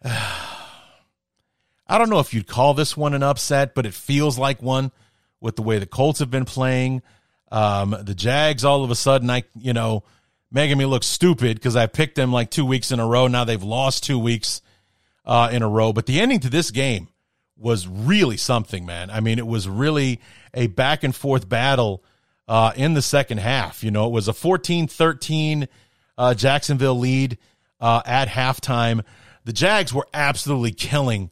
I 1.88 1.98
don't 1.98 2.10
know 2.10 2.20
if 2.20 2.34
you'd 2.34 2.48
call 2.48 2.74
this 2.74 2.98
one 2.98 3.14
an 3.14 3.24
upset, 3.24 3.76
but 3.76 3.86
it 3.86 3.94
feels 3.94 4.38
like 4.38 4.62
one 4.62 4.92
with 5.40 5.56
the 5.56 5.62
way 5.62 5.78
the 5.80 5.86
Colts 5.86 6.20
have 6.20 6.32
been 6.32 6.46
playing. 6.46 7.02
Um, 7.52 7.96
the 8.02 8.16
Jags, 8.16 8.66
all 8.66 8.84
of 8.84 8.92
a 8.92 8.96
sudden, 8.96 9.30
I, 9.30 9.44
you 9.56 9.74
know, 9.74 10.04
making 10.52 10.78
me 10.78 10.86
look 10.86 11.04
stupid 11.04 11.58
because 11.58 11.76
I 11.76 11.86
picked 11.86 12.16
them 12.16 12.32
like 12.32 12.50
two 12.50 12.66
weeks 12.66 12.92
in 12.92 13.00
a 13.00 13.06
row. 13.06 13.28
Now 13.28 13.44
they've 13.44 13.62
lost 13.62 14.04
two 14.04 14.18
weeks 14.18 14.62
uh, 15.26 15.50
in 15.52 15.62
a 15.62 15.70
row. 15.70 15.94
But 15.94 16.06
the 16.06 16.20
ending 16.20 16.40
to 16.42 16.50
this 16.50 16.72
game 16.72 17.10
was 17.58 17.88
really 17.88 18.38
something, 18.38 18.86
man. 18.86 19.10
I 19.10 19.20
mean, 19.20 19.38
it 19.38 19.48
was 19.48 19.68
really 19.70 20.22
a 20.54 20.68
back 20.68 21.04
and 21.04 21.16
forth 21.16 21.48
battle 21.48 22.04
uh, 22.48 22.74
in 22.76 22.94
the 22.94 23.02
second 23.02 23.40
half. 23.40 23.84
You 23.84 23.92
know, 23.92 24.08
it 24.08 24.12
was 24.12 24.28
a 24.28 24.34
14 24.34 24.88
13 24.88 25.68
uh, 26.18 26.34
Jacksonville 26.34 26.98
lead 26.98 27.38
uh, 27.80 28.02
at 28.06 28.28
halftime. 28.28 29.04
The 29.46 29.54
Jags 29.54 29.94
were 29.94 30.08
absolutely 30.14 30.72
killing 30.72 31.30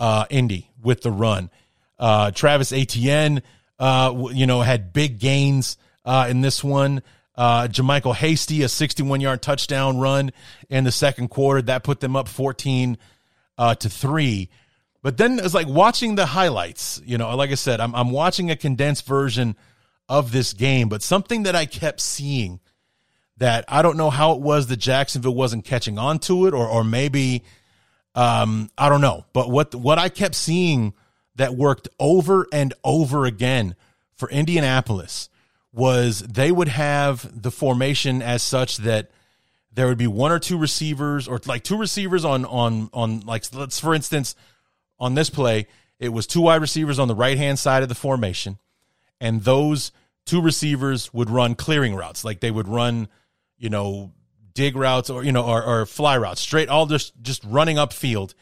uh, 0.00 0.24
Indy 0.30 0.72
with 0.82 1.02
the 1.02 1.12
run. 1.12 1.50
Uh, 1.98 2.32
Travis 2.32 2.72
Etienne, 2.72 3.42
you 3.80 4.46
know, 4.46 4.62
had 4.62 4.92
big 4.92 5.20
gains 5.20 5.76
in 6.04 6.40
this 6.40 6.64
one. 6.64 7.02
Uh, 7.40 7.68
JaMycal 7.68 8.14
Hasty, 8.14 8.62
a 8.64 8.68
61 8.68 9.22
yard 9.22 9.40
touchdown 9.40 9.98
run 9.98 10.30
in 10.68 10.84
the 10.84 10.92
second 10.92 11.28
quarter. 11.28 11.62
That 11.62 11.84
put 11.84 12.00
them 12.00 12.14
up 12.14 12.28
14 12.28 12.98
uh, 13.56 13.74
to 13.76 13.88
3. 13.88 14.50
But 15.02 15.16
then 15.16 15.38
it's 15.38 15.54
like 15.54 15.66
watching 15.66 16.16
the 16.16 16.26
highlights. 16.26 17.00
You 17.02 17.16
know, 17.16 17.34
like 17.36 17.50
I 17.50 17.54
said, 17.54 17.80
I'm, 17.80 17.94
I'm 17.94 18.10
watching 18.10 18.50
a 18.50 18.56
condensed 18.56 19.06
version 19.06 19.56
of 20.06 20.32
this 20.32 20.52
game, 20.52 20.90
but 20.90 21.02
something 21.02 21.44
that 21.44 21.56
I 21.56 21.64
kept 21.64 22.02
seeing 22.02 22.60
that 23.38 23.64
I 23.68 23.80
don't 23.80 23.96
know 23.96 24.10
how 24.10 24.32
it 24.32 24.40
was 24.40 24.66
that 24.66 24.76
Jacksonville 24.76 25.34
wasn't 25.34 25.64
catching 25.64 25.96
on 25.96 26.18
to 26.20 26.46
it, 26.46 26.52
or, 26.52 26.66
or 26.66 26.84
maybe, 26.84 27.42
um, 28.14 28.70
I 28.76 28.88
don't 28.88 29.00
know. 29.00 29.24
But 29.32 29.50
what, 29.50 29.74
what 29.74 29.98
I 29.98 30.08
kept 30.08 30.34
seeing 30.34 30.94
that 31.36 31.54
worked 31.54 31.88
over 31.98 32.46
and 32.52 32.74
over 32.84 33.24
again 33.24 33.74
for 34.14 34.28
Indianapolis 34.30 35.28
was 35.72 36.20
they 36.20 36.50
would 36.50 36.68
have 36.68 37.42
the 37.42 37.50
formation 37.50 38.22
as 38.22 38.42
such 38.42 38.78
that 38.78 39.10
there 39.72 39.86
would 39.86 39.98
be 39.98 40.06
one 40.06 40.32
or 40.32 40.38
two 40.38 40.58
receivers 40.58 41.28
or 41.28 41.40
like 41.46 41.62
two 41.62 41.76
receivers 41.76 42.24
on 42.24 42.44
on 42.44 42.90
on 42.92 43.20
like 43.20 43.44
let's 43.54 43.78
for 43.78 43.94
instance 43.94 44.34
on 44.98 45.14
this 45.14 45.30
play 45.30 45.66
it 46.00 46.08
was 46.08 46.26
two 46.26 46.40
wide 46.40 46.60
receivers 46.60 46.98
on 46.98 47.08
the 47.08 47.14
right 47.14 47.38
hand 47.38 47.58
side 47.58 47.82
of 47.82 47.88
the 47.88 47.94
formation 47.94 48.58
and 49.20 49.44
those 49.44 49.92
two 50.26 50.42
receivers 50.42 51.14
would 51.14 51.30
run 51.30 51.54
clearing 51.54 51.94
routes 51.94 52.24
like 52.24 52.40
they 52.40 52.50
would 52.50 52.68
run 52.68 53.08
you 53.56 53.70
know 53.70 54.10
dig 54.60 54.76
routes 54.76 55.08
or 55.08 55.24
you 55.24 55.32
know 55.32 55.42
or, 55.42 55.62
or 55.62 55.86
fly 55.86 56.18
routes 56.18 56.38
straight 56.38 56.68
all 56.68 56.84
just 56.84 57.14
just 57.22 57.42
running 57.44 57.76
upfield 57.76 58.34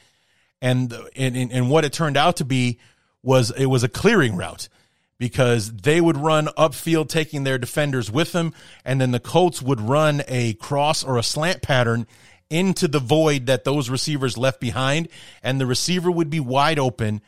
and, 0.60 0.92
and 1.14 1.36
and 1.36 1.70
what 1.70 1.84
it 1.84 1.92
turned 1.92 2.16
out 2.16 2.36
to 2.36 2.44
be 2.44 2.80
was 3.22 3.52
it 3.52 3.66
was 3.66 3.84
a 3.84 3.88
clearing 3.88 4.34
route 4.34 4.68
because 5.16 5.70
they 5.72 6.00
would 6.00 6.16
run 6.16 6.46
upfield 6.58 7.08
taking 7.08 7.44
their 7.44 7.56
defenders 7.56 8.10
with 8.10 8.32
them 8.32 8.52
and 8.84 9.00
then 9.00 9.12
the 9.12 9.20
Colts 9.20 9.62
would 9.62 9.80
run 9.80 10.22
a 10.26 10.54
cross 10.54 11.04
or 11.04 11.18
a 11.18 11.22
slant 11.22 11.62
pattern 11.62 12.04
into 12.50 12.88
the 12.88 12.98
void 12.98 13.46
that 13.46 13.62
those 13.62 13.88
receivers 13.88 14.36
left 14.36 14.58
behind 14.58 15.06
and 15.40 15.60
the 15.60 15.66
receiver 15.66 16.10
would 16.10 16.30
be 16.30 16.40
wide 16.40 16.80
open 16.80 17.20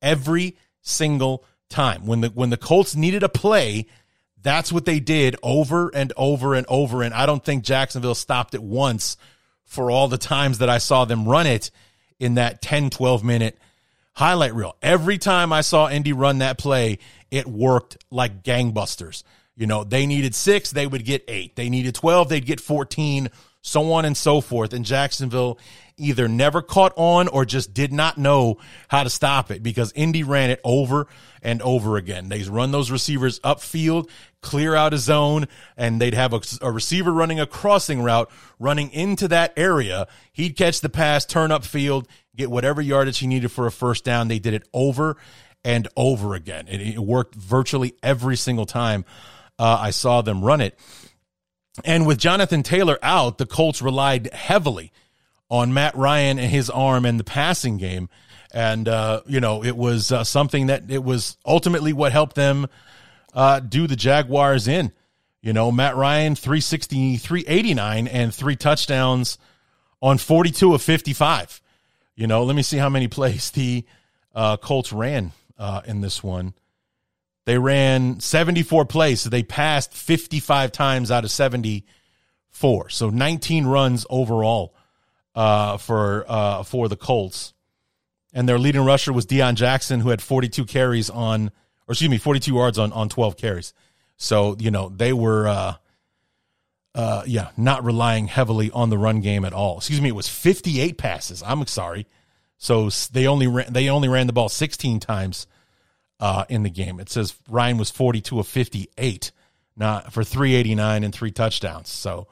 every 0.00 0.56
single 0.80 1.44
time. 1.68 2.06
When 2.06 2.22
the 2.22 2.28
when 2.28 2.48
the 2.48 2.56
Colts 2.56 2.96
needed 2.96 3.22
a 3.22 3.28
play 3.28 3.88
that's 4.42 4.72
what 4.72 4.84
they 4.84 5.00
did 5.00 5.36
over 5.42 5.88
and 5.94 6.12
over 6.16 6.54
and 6.54 6.66
over 6.68 7.02
and 7.02 7.14
I 7.14 7.26
don't 7.26 7.44
think 7.44 7.64
Jacksonville 7.64 8.14
stopped 8.14 8.54
it 8.54 8.62
once 8.62 9.16
for 9.64 9.90
all 9.90 10.08
the 10.08 10.18
times 10.18 10.58
that 10.58 10.68
I 10.68 10.78
saw 10.78 11.04
them 11.04 11.28
run 11.28 11.46
it 11.46 11.70
in 12.18 12.34
that 12.34 12.62
10 12.62 12.90
12 12.90 13.24
minute 13.24 13.58
highlight 14.14 14.54
reel. 14.54 14.76
Every 14.82 15.16
time 15.16 15.52
I 15.52 15.60
saw 15.60 15.88
Indy 15.88 16.12
run 16.12 16.38
that 16.38 16.58
play, 16.58 16.98
it 17.30 17.46
worked 17.46 17.98
like 18.10 18.42
gangbusters. 18.42 19.22
You 19.56 19.66
know, 19.66 19.84
they 19.84 20.06
needed 20.06 20.34
six, 20.34 20.70
they 20.70 20.86
would 20.86 21.04
get 21.04 21.24
eight. 21.28 21.56
They 21.56 21.68
needed 21.68 21.94
12, 21.94 22.28
they'd 22.28 22.46
get 22.46 22.60
14, 22.60 23.28
so 23.62 23.92
on 23.92 24.04
and 24.04 24.16
so 24.16 24.40
forth. 24.40 24.72
And 24.72 24.84
Jacksonville 24.84 25.58
either 25.96 26.28
never 26.28 26.62
caught 26.62 26.92
on 26.96 27.28
or 27.28 27.44
just 27.44 27.74
did 27.74 27.92
not 27.92 28.16
know 28.16 28.56
how 28.88 29.02
to 29.02 29.10
stop 29.10 29.50
it 29.50 29.62
because 29.62 29.92
Indy 29.92 30.22
ran 30.22 30.50
it 30.50 30.60
over 30.64 31.08
and 31.42 31.60
over 31.62 31.96
again. 31.96 32.28
They 32.28 32.42
run 32.44 32.70
those 32.70 32.90
receivers 32.90 33.40
upfield, 33.40 34.08
clear 34.40 34.74
out 34.74 34.94
a 34.94 34.98
zone, 34.98 35.46
and 35.76 36.00
they'd 36.00 36.14
have 36.14 36.32
a, 36.32 36.40
a, 36.62 36.70
receiver 36.70 37.12
running 37.12 37.40
a 37.40 37.46
crossing 37.46 38.00
route 38.00 38.30
running 38.58 38.90
into 38.92 39.28
that 39.28 39.52
area. 39.56 40.06
He'd 40.32 40.56
catch 40.56 40.80
the 40.80 40.88
pass, 40.88 41.24
turn 41.24 41.50
upfield, 41.50 42.06
get 42.36 42.50
whatever 42.50 42.80
yardage 42.80 43.18
he 43.18 43.26
needed 43.26 43.50
for 43.50 43.66
a 43.66 43.72
first 43.72 44.04
down. 44.04 44.28
They 44.28 44.38
did 44.38 44.54
it 44.54 44.68
over 44.72 45.16
and 45.64 45.88
over 45.96 46.34
again. 46.34 46.68
It, 46.68 46.80
it 46.80 46.98
worked 46.98 47.34
virtually 47.34 47.94
every 48.02 48.36
single 48.36 48.66
time 48.66 49.04
uh, 49.58 49.78
I 49.80 49.90
saw 49.90 50.22
them 50.22 50.44
run 50.44 50.60
it. 50.60 50.78
And 51.84 52.06
with 52.06 52.18
Jonathan 52.18 52.62
Taylor 52.62 52.98
out, 53.02 53.38
the 53.38 53.46
Colts 53.46 53.82
relied 53.82 54.32
heavily 54.32 54.92
on 55.50 55.72
Matt 55.72 55.96
Ryan 55.96 56.38
and 56.38 56.50
his 56.50 56.70
arm 56.70 57.04
and 57.04 57.18
the 57.18 57.24
passing 57.24 57.78
game. 57.78 58.08
And, 58.52 58.88
uh, 58.88 59.22
you 59.26 59.40
know, 59.40 59.62
it 59.62 59.76
was 59.76 60.10
uh, 60.10 60.24
something 60.24 60.66
that 60.66 60.90
it 60.90 61.04
was 61.04 61.36
ultimately 61.44 61.92
what 61.92 62.12
helped 62.12 62.36
them 62.36 62.66
uh, 63.34 63.60
do 63.60 63.86
the 63.86 63.96
Jaguars 63.96 64.68
in. 64.68 64.92
You 65.40 65.52
know, 65.52 65.70
Matt 65.70 65.96
Ryan, 65.96 66.34
360, 66.34 67.16
389, 67.18 68.08
and 68.08 68.34
three 68.34 68.56
touchdowns 68.56 69.38
on 70.02 70.18
42 70.18 70.74
of 70.74 70.82
55. 70.82 71.60
You 72.16 72.26
know, 72.26 72.42
let 72.42 72.56
me 72.56 72.62
see 72.62 72.78
how 72.78 72.88
many 72.88 73.06
plays 73.06 73.50
the 73.50 73.84
uh, 74.34 74.56
Colts 74.56 74.92
ran 74.92 75.32
uh, 75.58 75.82
in 75.86 76.00
this 76.00 76.22
one. 76.22 76.54
They 77.48 77.56
ran 77.56 78.20
74 78.20 78.84
plays, 78.84 79.22
so 79.22 79.30
they 79.30 79.42
passed 79.42 79.94
55 79.94 80.70
times 80.70 81.10
out 81.10 81.24
of 81.24 81.30
74. 81.30 82.90
So 82.90 83.08
19 83.08 83.64
runs 83.64 84.04
overall 84.10 84.74
uh, 85.34 85.78
for 85.78 86.26
uh, 86.28 86.62
for 86.64 86.90
the 86.90 86.96
Colts. 86.96 87.54
And 88.34 88.46
their 88.46 88.58
leading 88.58 88.84
rusher 88.84 89.14
was 89.14 89.24
Deon 89.24 89.54
Jackson, 89.54 90.00
who 90.00 90.10
had 90.10 90.20
42 90.20 90.66
carries 90.66 91.08
on, 91.08 91.46
or 91.86 91.92
excuse 91.92 92.10
me, 92.10 92.18
42 92.18 92.52
yards 92.52 92.78
on, 92.78 92.92
on 92.92 93.08
12 93.08 93.38
carries. 93.38 93.72
So, 94.18 94.54
you 94.58 94.70
know, 94.70 94.90
they 94.90 95.14
were, 95.14 95.48
uh, 95.48 95.74
uh, 96.94 97.22
yeah, 97.26 97.48
not 97.56 97.82
relying 97.82 98.26
heavily 98.26 98.70
on 98.72 98.90
the 98.90 98.98
run 98.98 99.22
game 99.22 99.46
at 99.46 99.54
all. 99.54 99.78
Excuse 99.78 100.02
me, 100.02 100.10
it 100.10 100.14
was 100.14 100.28
58 100.28 100.98
passes. 100.98 101.42
I'm 101.42 101.66
sorry. 101.66 102.08
So 102.58 102.90
they 103.10 103.26
only 103.26 103.46
ran, 103.46 103.72
they 103.72 103.88
only 103.88 104.08
ran 104.08 104.26
the 104.26 104.34
ball 104.34 104.50
16 104.50 105.00
times 105.00 105.46
uh, 106.20 106.44
in 106.48 106.62
the 106.62 106.70
game. 106.70 107.00
It 107.00 107.08
says 107.08 107.34
Ryan 107.48 107.78
was 107.78 107.90
42 107.90 108.38
of 108.38 108.46
58, 108.46 109.30
not 109.76 110.12
for 110.12 110.24
389 110.24 111.04
and 111.04 111.14
three 111.14 111.30
touchdowns. 111.30 111.88
So 111.90 112.28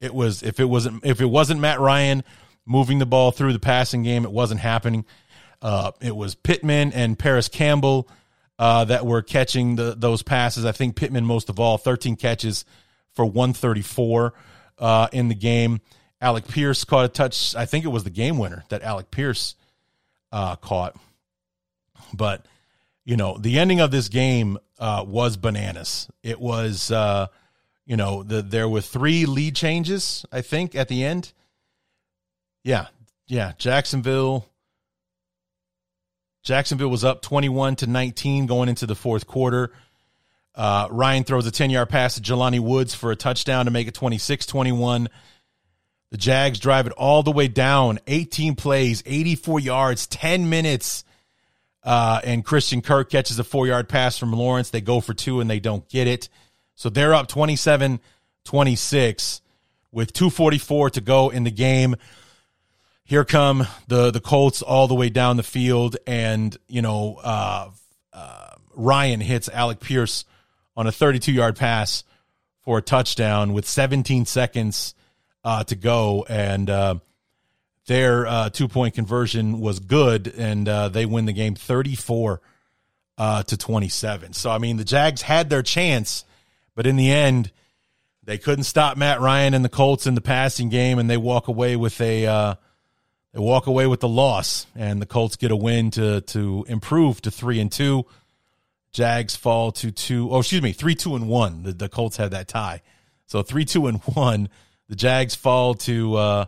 it 0.00 0.14
was 0.14 0.42
if 0.42 0.60
it 0.60 0.64
wasn't 0.64 1.04
if 1.04 1.20
it 1.20 1.26
wasn't 1.26 1.60
Matt 1.60 1.80
Ryan 1.80 2.24
moving 2.64 2.98
the 2.98 3.06
ball 3.06 3.30
through 3.30 3.52
the 3.52 3.58
passing 3.58 4.02
game, 4.02 4.24
it 4.24 4.32
wasn't 4.32 4.60
happening. 4.60 5.04
Uh, 5.62 5.92
it 6.00 6.14
was 6.14 6.34
Pittman 6.34 6.92
and 6.92 7.18
Parris 7.18 7.48
Campbell 7.48 8.08
uh, 8.58 8.84
that 8.84 9.06
were 9.06 9.22
catching 9.22 9.76
the, 9.76 9.94
those 9.96 10.22
passes. 10.22 10.64
I 10.64 10.72
think 10.72 10.96
Pittman 10.96 11.24
most 11.24 11.48
of 11.48 11.58
all, 11.58 11.78
13 11.78 12.16
catches 12.16 12.64
for 13.14 13.24
134 13.24 14.34
uh, 14.78 15.08
in 15.12 15.28
the 15.28 15.34
game. 15.34 15.80
Alec 16.20 16.48
Pierce 16.48 16.84
caught 16.84 17.04
a 17.04 17.08
touch. 17.08 17.54
I 17.54 17.66
think 17.66 17.84
it 17.84 17.88
was 17.88 18.04
the 18.04 18.10
game 18.10 18.38
winner 18.38 18.64
that 18.68 18.82
Alec 18.82 19.10
Pierce 19.10 19.54
uh, 20.32 20.56
caught. 20.56 20.96
But 22.14 22.46
you 23.06 23.16
know, 23.16 23.38
the 23.38 23.58
ending 23.58 23.80
of 23.80 23.92
this 23.92 24.08
game 24.08 24.58
uh, 24.78 25.04
was 25.06 25.36
bananas. 25.36 26.08
It 26.24 26.40
was, 26.40 26.90
uh, 26.90 27.28
you 27.86 27.96
know, 27.96 28.24
the, 28.24 28.42
there 28.42 28.68
were 28.68 28.80
three 28.80 29.24
lead 29.26 29.54
changes. 29.54 30.26
I 30.32 30.42
think 30.42 30.74
at 30.74 30.88
the 30.88 31.04
end. 31.04 31.32
Yeah, 32.64 32.88
yeah. 33.28 33.52
Jacksonville. 33.56 34.46
Jacksonville 36.42 36.88
was 36.88 37.04
up 37.04 37.22
twenty-one 37.22 37.76
to 37.76 37.86
nineteen 37.86 38.46
going 38.46 38.68
into 38.68 38.86
the 38.86 38.96
fourth 38.96 39.26
quarter. 39.26 39.72
Uh, 40.56 40.88
Ryan 40.90 41.22
throws 41.22 41.46
a 41.46 41.50
10 41.50 41.68
yard 41.68 41.90
pass 41.90 42.14
to 42.14 42.22
Jelani 42.22 42.60
Woods 42.60 42.94
for 42.94 43.12
a 43.12 43.16
touchdown 43.16 43.66
to 43.66 43.70
make 43.70 43.88
it 43.88 43.94
26 43.94 44.46
21. 44.46 45.08
The 46.10 46.16
Jags 46.16 46.58
drive 46.58 46.86
it 46.86 46.94
all 46.94 47.22
the 47.22 47.30
way 47.30 47.46
down 47.46 47.98
18 48.06 48.54
plays, 48.54 49.02
84 49.04 49.60
yards, 49.60 50.06
10 50.06 50.48
minutes. 50.48 51.04
Uh, 51.86 52.20
and 52.24 52.44
Christian 52.44 52.82
Kirk 52.82 53.10
catches 53.10 53.38
a 53.38 53.44
four 53.44 53.68
yard 53.68 53.88
pass 53.88 54.18
from 54.18 54.32
Lawrence. 54.32 54.70
They 54.70 54.80
go 54.80 55.00
for 55.00 55.14
two 55.14 55.40
and 55.40 55.48
they 55.48 55.60
don't 55.60 55.88
get 55.88 56.08
it. 56.08 56.28
So 56.74 56.90
they're 56.90 57.14
up 57.14 57.28
27 57.28 58.00
26 58.44 59.40
with 59.92 60.12
244 60.12 60.90
to 60.90 61.00
go 61.00 61.30
in 61.30 61.44
the 61.44 61.50
game. 61.50 61.94
Here 63.04 63.24
come 63.24 63.68
the, 63.86 64.10
the 64.10 64.20
Colts 64.20 64.62
all 64.62 64.88
the 64.88 64.96
way 64.96 65.10
down 65.10 65.36
the 65.36 65.44
field. 65.44 65.96
And, 66.08 66.56
you 66.66 66.82
know, 66.82 67.20
uh, 67.22 67.70
uh, 68.12 68.50
Ryan 68.74 69.20
hits 69.20 69.48
Alec 69.48 69.78
Pierce 69.78 70.24
on 70.76 70.88
a 70.88 70.92
32 70.92 71.32
yard 71.32 71.54
pass 71.54 72.02
for 72.62 72.78
a 72.78 72.82
touchdown 72.82 73.52
with 73.52 73.64
17 73.66 74.26
seconds 74.26 74.96
uh, 75.44 75.62
to 75.64 75.76
go. 75.76 76.26
And 76.28 76.68
uh, 76.68 76.96
their 77.86 78.26
uh, 78.26 78.50
two 78.50 78.68
point 78.68 78.94
conversion 78.94 79.60
was 79.60 79.78
good, 79.78 80.32
and 80.36 80.68
uh, 80.68 80.88
they 80.88 81.06
win 81.06 81.26
the 81.26 81.32
game 81.32 81.54
34 81.54 82.40
uh, 83.18 83.42
to 83.44 83.56
27. 83.56 84.32
So, 84.32 84.50
I 84.50 84.58
mean, 84.58 84.76
the 84.76 84.84
Jags 84.84 85.22
had 85.22 85.50
their 85.50 85.62
chance, 85.62 86.24
but 86.74 86.86
in 86.86 86.96
the 86.96 87.10
end, 87.10 87.50
they 88.24 88.38
couldn't 88.38 88.64
stop 88.64 88.96
Matt 88.96 89.20
Ryan 89.20 89.54
and 89.54 89.64
the 89.64 89.70
Colts 89.70 90.06
in 90.06 90.14
the 90.14 90.20
passing 90.20 90.68
game, 90.68 90.98
and 90.98 91.08
they 91.08 91.16
walk 91.16 91.48
away 91.48 91.76
with 91.76 92.00
a. 92.00 92.26
Uh, 92.26 92.54
they 93.32 93.40
walk 93.40 93.66
away 93.66 93.86
with 93.86 94.00
the 94.00 94.08
loss, 94.08 94.66
and 94.74 95.00
the 95.00 95.06
Colts 95.06 95.36
get 95.36 95.50
a 95.50 95.56
win 95.56 95.90
to 95.92 96.22
to 96.22 96.64
improve 96.68 97.20
to 97.22 97.30
three 97.30 97.60
and 97.60 97.70
two. 97.70 98.04
Jags 98.92 99.36
fall 99.36 99.72
to 99.72 99.92
two. 99.92 100.30
Oh, 100.30 100.40
excuse 100.40 100.62
me, 100.62 100.72
three, 100.72 100.94
two, 100.94 101.14
and 101.14 101.28
one. 101.28 101.62
The, 101.62 101.72
the 101.72 101.88
Colts 101.88 102.16
had 102.16 102.32
that 102.32 102.48
tie, 102.48 102.82
so 103.26 103.42
three, 103.42 103.64
two, 103.64 103.86
and 103.86 104.00
one. 104.02 104.48
The 104.88 104.96
Jags 104.96 105.34
fall 105.34 105.74
to 105.74 106.16
uh, 106.16 106.44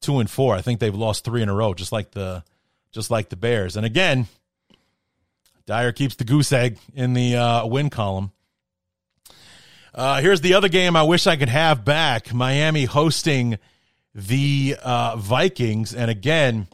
two 0.00 0.18
and 0.18 0.30
four. 0.30 0.54
I 0.54 0.62
think 0.62 0.80
they've 0.80 0.94
lost 0.94 1.24
three 1.24 1.42
in 1.42 1.48
a 1.48 1.54
row, 1.54 1.74
just 1.74 1.92
like 1.92 2.10
the 2.12 2.42
just 2.92 3.10
like 3.10 3.28
the 3.28 3.36
Bears. 3.36 3.76
And 3.76 3.86
again, 3.86 4.26
Dyer 5.66 5.92
keeps 5.92 6.16
the 6.16 6.24
goose 6.24 6.52
egg 6.52 6.78
in 6.94 7.12
the 7.12 7.36
uh, 7.36 7.66
win 7.66 7.90
column. 7.90 8.32
Uh, 9.94 10.20
here's 10.20 10.40
the 10.40 10.54
other 10.54 10.68
game 10.68 10.96
I 10.96 11.02
wish 11.02 11.26
I 11.26 11.36
could 11.36 11.48
have 11.48 11.84
back: 11.84 12.32
Miami 12.32 12.84
hosting 12.84 13.58
the 14.14 14.76
uh, 14.82 15.16
Vikings. 15.16 15.94
And 15.94 16.10
again, 16.10 16.68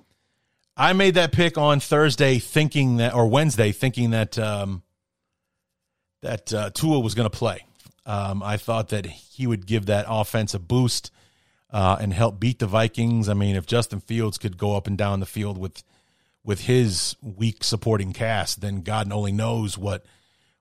I 0.76 0.92
made 0.92 1.14
that 1.14 1.32
pick 1.32 1.58
on 1.58 1.80
Thursday, 1.80 2.38
thinking 2.38 2.98
that, 2.98 3.14
or 3.14 3.26
Wednesday, 3.26 3.72
thinking 3.72 4.10
that 4.10 4.38
um, 4.38 4.82
that 6.22 6.52
uh, 6.52 6.70
Tua 6.70 7.00
was 7.00 7.14
going 7.14 7.28
to 7.28 7.36
play. 7.36 7.64
Um, 8.04 8.42
I 8.42 8.56
thought 8.56 8.90
that 8.90 9.04
he 9.06 9.46
would 9.46 9.66
give 9.66 9.86
that 9.86 10.06
offense 10.08 10.54
a 10.54 10.58
boost 10.58 11.10
uh, 11.70 11.96
and 12.00 12.12
help 12.12 12.38
beat 12.38 12.58
the 12.58 12.66
Vikings. 12.66 13.28
I 13.28 13.34
mean, 13.34 13.56
if 13.56 13.66
Justin 13.66 14.00
Fields 14.00 14.38
could 14.38 14.56
go 14.56 14.76
up 14.76 14.86
and 14.86 14.96
down 14.96 15.20
the 15.20 15.26
field 15.26 15.58
with 15.58 15.82
with 16.44 16.60
his 16.62 17.16
weak 17.20 17.64
supporting 17.64 18.12
cast, 18.12 18.60
then 18.60 18.82
God 18.82 19.10
only 19.12 19.32
knows 19.32 19.76
what 19.76 20.04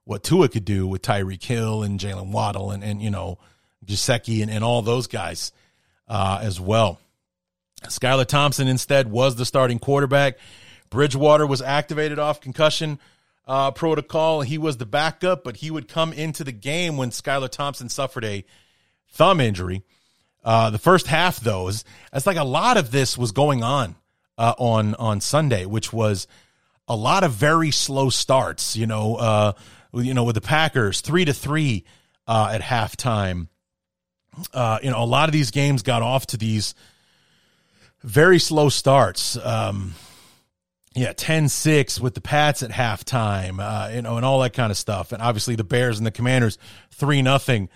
what 0.04 0.22
Tua 0.22 0.48
could 0.48 0.64
do 0.64 0.86
with 0.86 1.02
Tyreek 1.02 1.44
Hill 1.44 1.82
and 1.82 2.00
Jalen 2.00 2.32
Waddle 2.32 2.70
and 2.70 2.82
and 2.82 3.00
you 3.00 3.10
know 3.10 3.38
Gesicki 3.84 4.42
and, 4.42 4.50
and 4.50 4.64
all 4.64 4.82
those 4.82 5.06
guys 5.06 5.52
uh, 6.08 6.40
as 6.42 6.60
well. 6.60 6.98
Skylar 7.84 8.26
Thompson 8.26 8.68
instead 8.68 9.10
was 9.10 9.36
the 9.36 9.44
starting 9.44 9.78
quarterback. 9.78 10.38
Bridgewater 10.90 11.46
was 11.46 11.62
activated 11.62 12.18
off 12.18 12.40
concussion 12.40 12.98
uh, 13.46 13.70
protocol. 13.70 14.40
He 14.40 14.58
was 14.58 14.76
the 14.76 14.86
backup, 14.86 15.44
but 15.44 15.56
he 15.56 15.70
would 15.70 15.88
come 15.88 16.12
into 16.12 16.42
the 16.42 16.52
game 16.52 16.96
when 16.96 17.10
Skylar 17.10 17.50
Thompson 17.50 17.88
suffered 17.88 18.24
a 18.24 18.44
thumb 19.10 19.40
injury. 19.40 19.82
Uh, 20.46 20.70
the 20.70 20.78
first 20.78 21.08
half, 21.08 21.40
though, 21.40 21.66
is 21.66 21.84
it's 22.12 22.26
like 22.26 22.36
a 22.36 22.44
lot 22.44 22.76
of 22.76 22.92
this 22.92 23.18
was 23.18 23.32
going 23.32 23.64
on 23.64 23.96
uh, 24.38 24.54
on 24.58 24.94
on 24.94 25.20
Sunday, 25.20 25.66
which 25.66 25.92
was 25.92 26.28
a 26.86 26.94
lot 26.94 27.24
of 27.24 27.32
very 27.32 27.72
slow 27.72 28.10
starts. 28.10 28.76
You 28.76 28.86
know, 28.86 29.16
uh, 29.16 29.52
you 29.92 30.14
know, 30.14 30.22
with 30.22 30.36
the 30.36 30.40
Packers 30.40 31.00
three 31.00 31.24
to 31.24 31.32
three 31.32 31.84
uh, 32.28 32.50
at 32.52 32.62
halftime. 32.62 33.48
Uh, 34.54 34.78
you 34.82 34.90
know, 34.90 35.02
a 35.02 35.04
lot 35.04 35.28
of 35.28 35.32
these 35.32 35.50
games 35.50 35.82
got 35.82 36.02
off 36.02 36.26
to 36.28 36.36
these 36.36 36.74
very 38.02 38.38
slow 38.38 38.68
starts. 38.68 39.36
Um, 39.36 39.94
yeah, 40.94 41.12
10-6 41.12 42.00
with 42.00 42.14
the 42.14 42.22
Pats 42.22 42.62
at 42.62 42.70
halftime, 42.70 43.60
uh, 43.60 43.94
you 43.94 44.00
know, 44.00 44.16
and 44.16 44.24
all 44.24 44.40
that 44.40 44.54
kind 44.54 44.70
of 44.70 44.78
stuff. 44.78 45.12
And 45.12 45.20
obviously 45.20 45.54
the 45.54 45.64
Bears 45.64 45.98
and 45.98 46.06
the 46.06 46.10
Commanders 46.10 46.56
three 46.90 47.20
nothing 47.20 47.68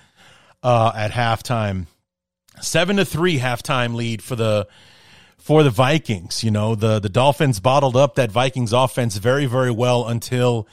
uh, 0.62 0.92
at 0.94 1.12
halftime. 1.12 1.86
Seven 2.60 2.96
to 2.96 3.04
three 3.04 3.38
halftime 3.38 3.94
lead 3.94 4.22
for 4.22 4.36
the 4.36 4.66
for 5.38 5.62
the 5.62 5.70
Vikings. 5.70 6.44
You 6.44 6.50
know, 6.50 6.74
the 6.74 6.98
the 6.98 7.08
Dolphins 7.08 7.60
bottled 7.60 7.96
up 7.96 8.14
that 8.16 8.30
Vikings 8.30 8.72
offense 8.72 9.16
very, 9.16 9.46
very 9.46 9.70
well 9.70 10.06
until 10.06 10.68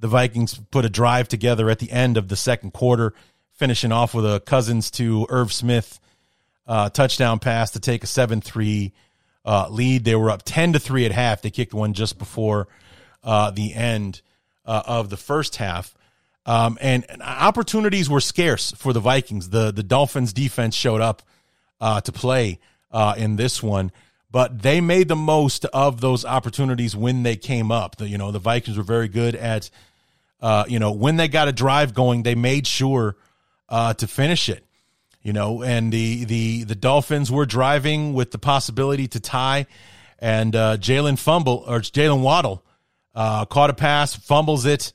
the 0.00 0.08
Vikings 0.08 0.60
put 0.70 0.84
a 0.84 0.90
drive 0.90 1.28
together 1.28 1.70
at 1.70 1.78
the 1.78 1.90
end 1.90 2.16
of 2.16 2.28
the 2.28 2.36
second 2.36 2.72
quarter, 2.72 3.14
finishing 3.52 3.92
off 3.92 4.14
with 4.14 4.26
a 4.26 4.40
Cousins 4.40 4.90
to 4.92 5.26
Irv 5.28 5.52
Smith 5.52 6.00
uh, 6.66 6.90
touchdown 6.90 7.38
pass 7.38 7.70
to 7.72 7.80
take 7.80 8.04
a 8.04 8.06
7 8.06 8.40
3 8.40 8.92
uh, 9.44 9.68
lead. 9.68 10.04
They 10.04 10.14
were 10.14 10.30
up 10.30 10.42
10 10.44 10.74
to 10.74 10.78
3 10.78 11.06
at 11.06 11.12
half. 11.12 11.42
They 11.42 11.50
kicked 11.50 11.74
one 11.74 11.92
just 11.92 12.18
before 12.18 12.68
uh, 13.22 13.50
the 13.50 13.74
end 13.74 14.22
uh, 14.64 14.82
of 14.86 15.10
the 15.10 15.16
first 15.16 15.56
half. 15.56 15.94
Um, 16.44 16.76
and, 16.80 17.08
and, 17.08 17.22
opportunities 17.22 18.10
were 18.10 18.20
scarce 18.20 18.72
for 18.72 18.92
the 18.92 18.98
Vikings. 18.98 19.50
The, 19.50 19.70
the 19.70 19.84
Dolphins 19.84 20.32
defense 20.32 20.74
showed 20.74 21.00
up 21.00 21.22
uh, 21.80 22.00
to 22.00 22.10
play 22.10 22.58
uh, 22.90 23.14
in 23.16 23.36
this 23.36 23.62
one 23.62 23.92
but 24.32 24.62
they 24.62 24.80
made 24.80 25.08
the 25.08 25.16
most 25.16 25.66
of 25.66 26.00
those 26.00 26.24
opportunities 26.24 26.96
when 26.96 27.22
they 27.22 27.36
came 27.36 27.70
up. 27.70 27.96
The, 27.96 28.08
you 28.08 28.16
know, 28.16 28.32
the 28.32 28.38
Vikings 28.38 28.78
were 28.78 28.82
very 28.82 29.06
good 29.06 29.34
at, 29.34 29.68
uh, 30.40 30.64
you 30.66 30.78
know, 30.78 30.90
when 30.90 31.16
they 31.16 31.28
got 31.28 31.48
a 31.48 31.52
drive 31.52 31.92
going, 31.92 32.22
they 32.22 32.34
made 32.34 32.66
sure 32.66 33.16
uh, 33.68 33.92
to 33.94 34.06
finish 34.08 34.48
it. 34.48 34.64
You 35.22 35.32
know, 35.32 35.62
and 35.62 35.92
the 35.92 36.24
the 36.24 36.64
the 36.64 36.74
Dolphins 36.74 37.30
were 37.30 37.46
driving 37.46 38.12
with 38.12 38.32
the 38.32 38.38
possibility 38.38 39.06
to 39.06 39.20
tie, 39.20 39.66
and 40.18 40.56
uh, 40.56 40.78
Jalen 40.78 41.16
fumble 41.16 41.62
or 41.64 41.78
Jalen 41.78 42.22
Waddle 42.22 42.64
uh, 43.14 43.44
caught 43.44 43.70
a 43.70 43.74
pass, 43.74 44.16
fumbles 44.16 44.66
it, 44.66 44.92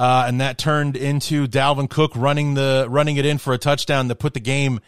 uh, 0.00 0.24
and 0.26 0.40
that 0.40 0.56
turned 0.56 0.96
into 0.96 1.46
Dalvin 1.46 1.90
Cook 1.90 2.12
running 2.16 2.54
the 2.54 2.86
running 2.88 3.18
it 3.18 3.26
in 3.26 3.36
for 3.36 3.52
a 3.52 3.58
touchdown 3.58 4.08
that 4.08 4.14
put 4.14 4.32
the 4.32 4.40
game 4.40 4.80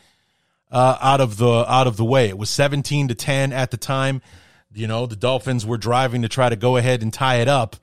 uh, 0.70 0.96
out 1.02 1.20
of 1.20 1.36
the 1.36 1.70
out 1.70 1.86
of 1.86 1.98
the 1.98 2.04
way. 2.04 2.30
It 2.30 2.38
was 2.38 2.48
17 2.48 3.08
to 3.08 3.14
10 3.14 3.52
at 3.52 3.70
the 3.70 3.76
time. 3.76 4.22
You 4.72 4.86
know, 4.86 5.04
the 5.04 5.14
Dolphins 5.14 5.66
were 5.66 5.76
driving 5.76 6.22
to 6.22 6.30
try 6.30 6.48
to 6.48 6.56
go 6.56 6.78
ahead 6.78 7.02
and 7.02 7.12
tie 7.12 7.42
it 7.42 7.48
up, 7.48 7.76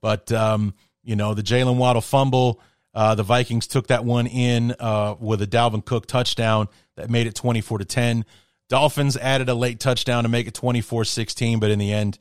but 0.00 0.30
um, 0.30 0.72
you 1.02 1.16
know 1.16 1.34
the 1.34 1.42
Jalen 1.42 1.78
Waddle 1.78 2.00
fumble. 2.00 2.60
Uh, 2.94 3.16
the 3.16 3.24
Vikings 3.24 3.66
took 3.66 3.88
that 3.88 4.04
one 4.04 4.28
in 4.28 4.72
uh, 4.78 5.16
with 5.18 5.42
a 5.42 5.48
Dalvin 5.48 5.84
Cook 5.84 6.06
touchdown 6.06 6.68
that 6.94 7.10
made 7.10 7.26
it 7.26 7.34
24 7.34 7.78
to 7.78 7.84
10. 7.84 8.24
Dolphins 8.68 9.16
added 9.16 9.48
a 9.48 9.54
late 9.54 9.80
touchdown 9.80 10.22
to 10.22 10.28
make 10.28 10.46
it 10.46 10.54
24 10.54 11.06
16, 11.06 11.58
but 11.58 11.72
in 11.72 11.80
the 11.80 11.92
end, 11.92 12.20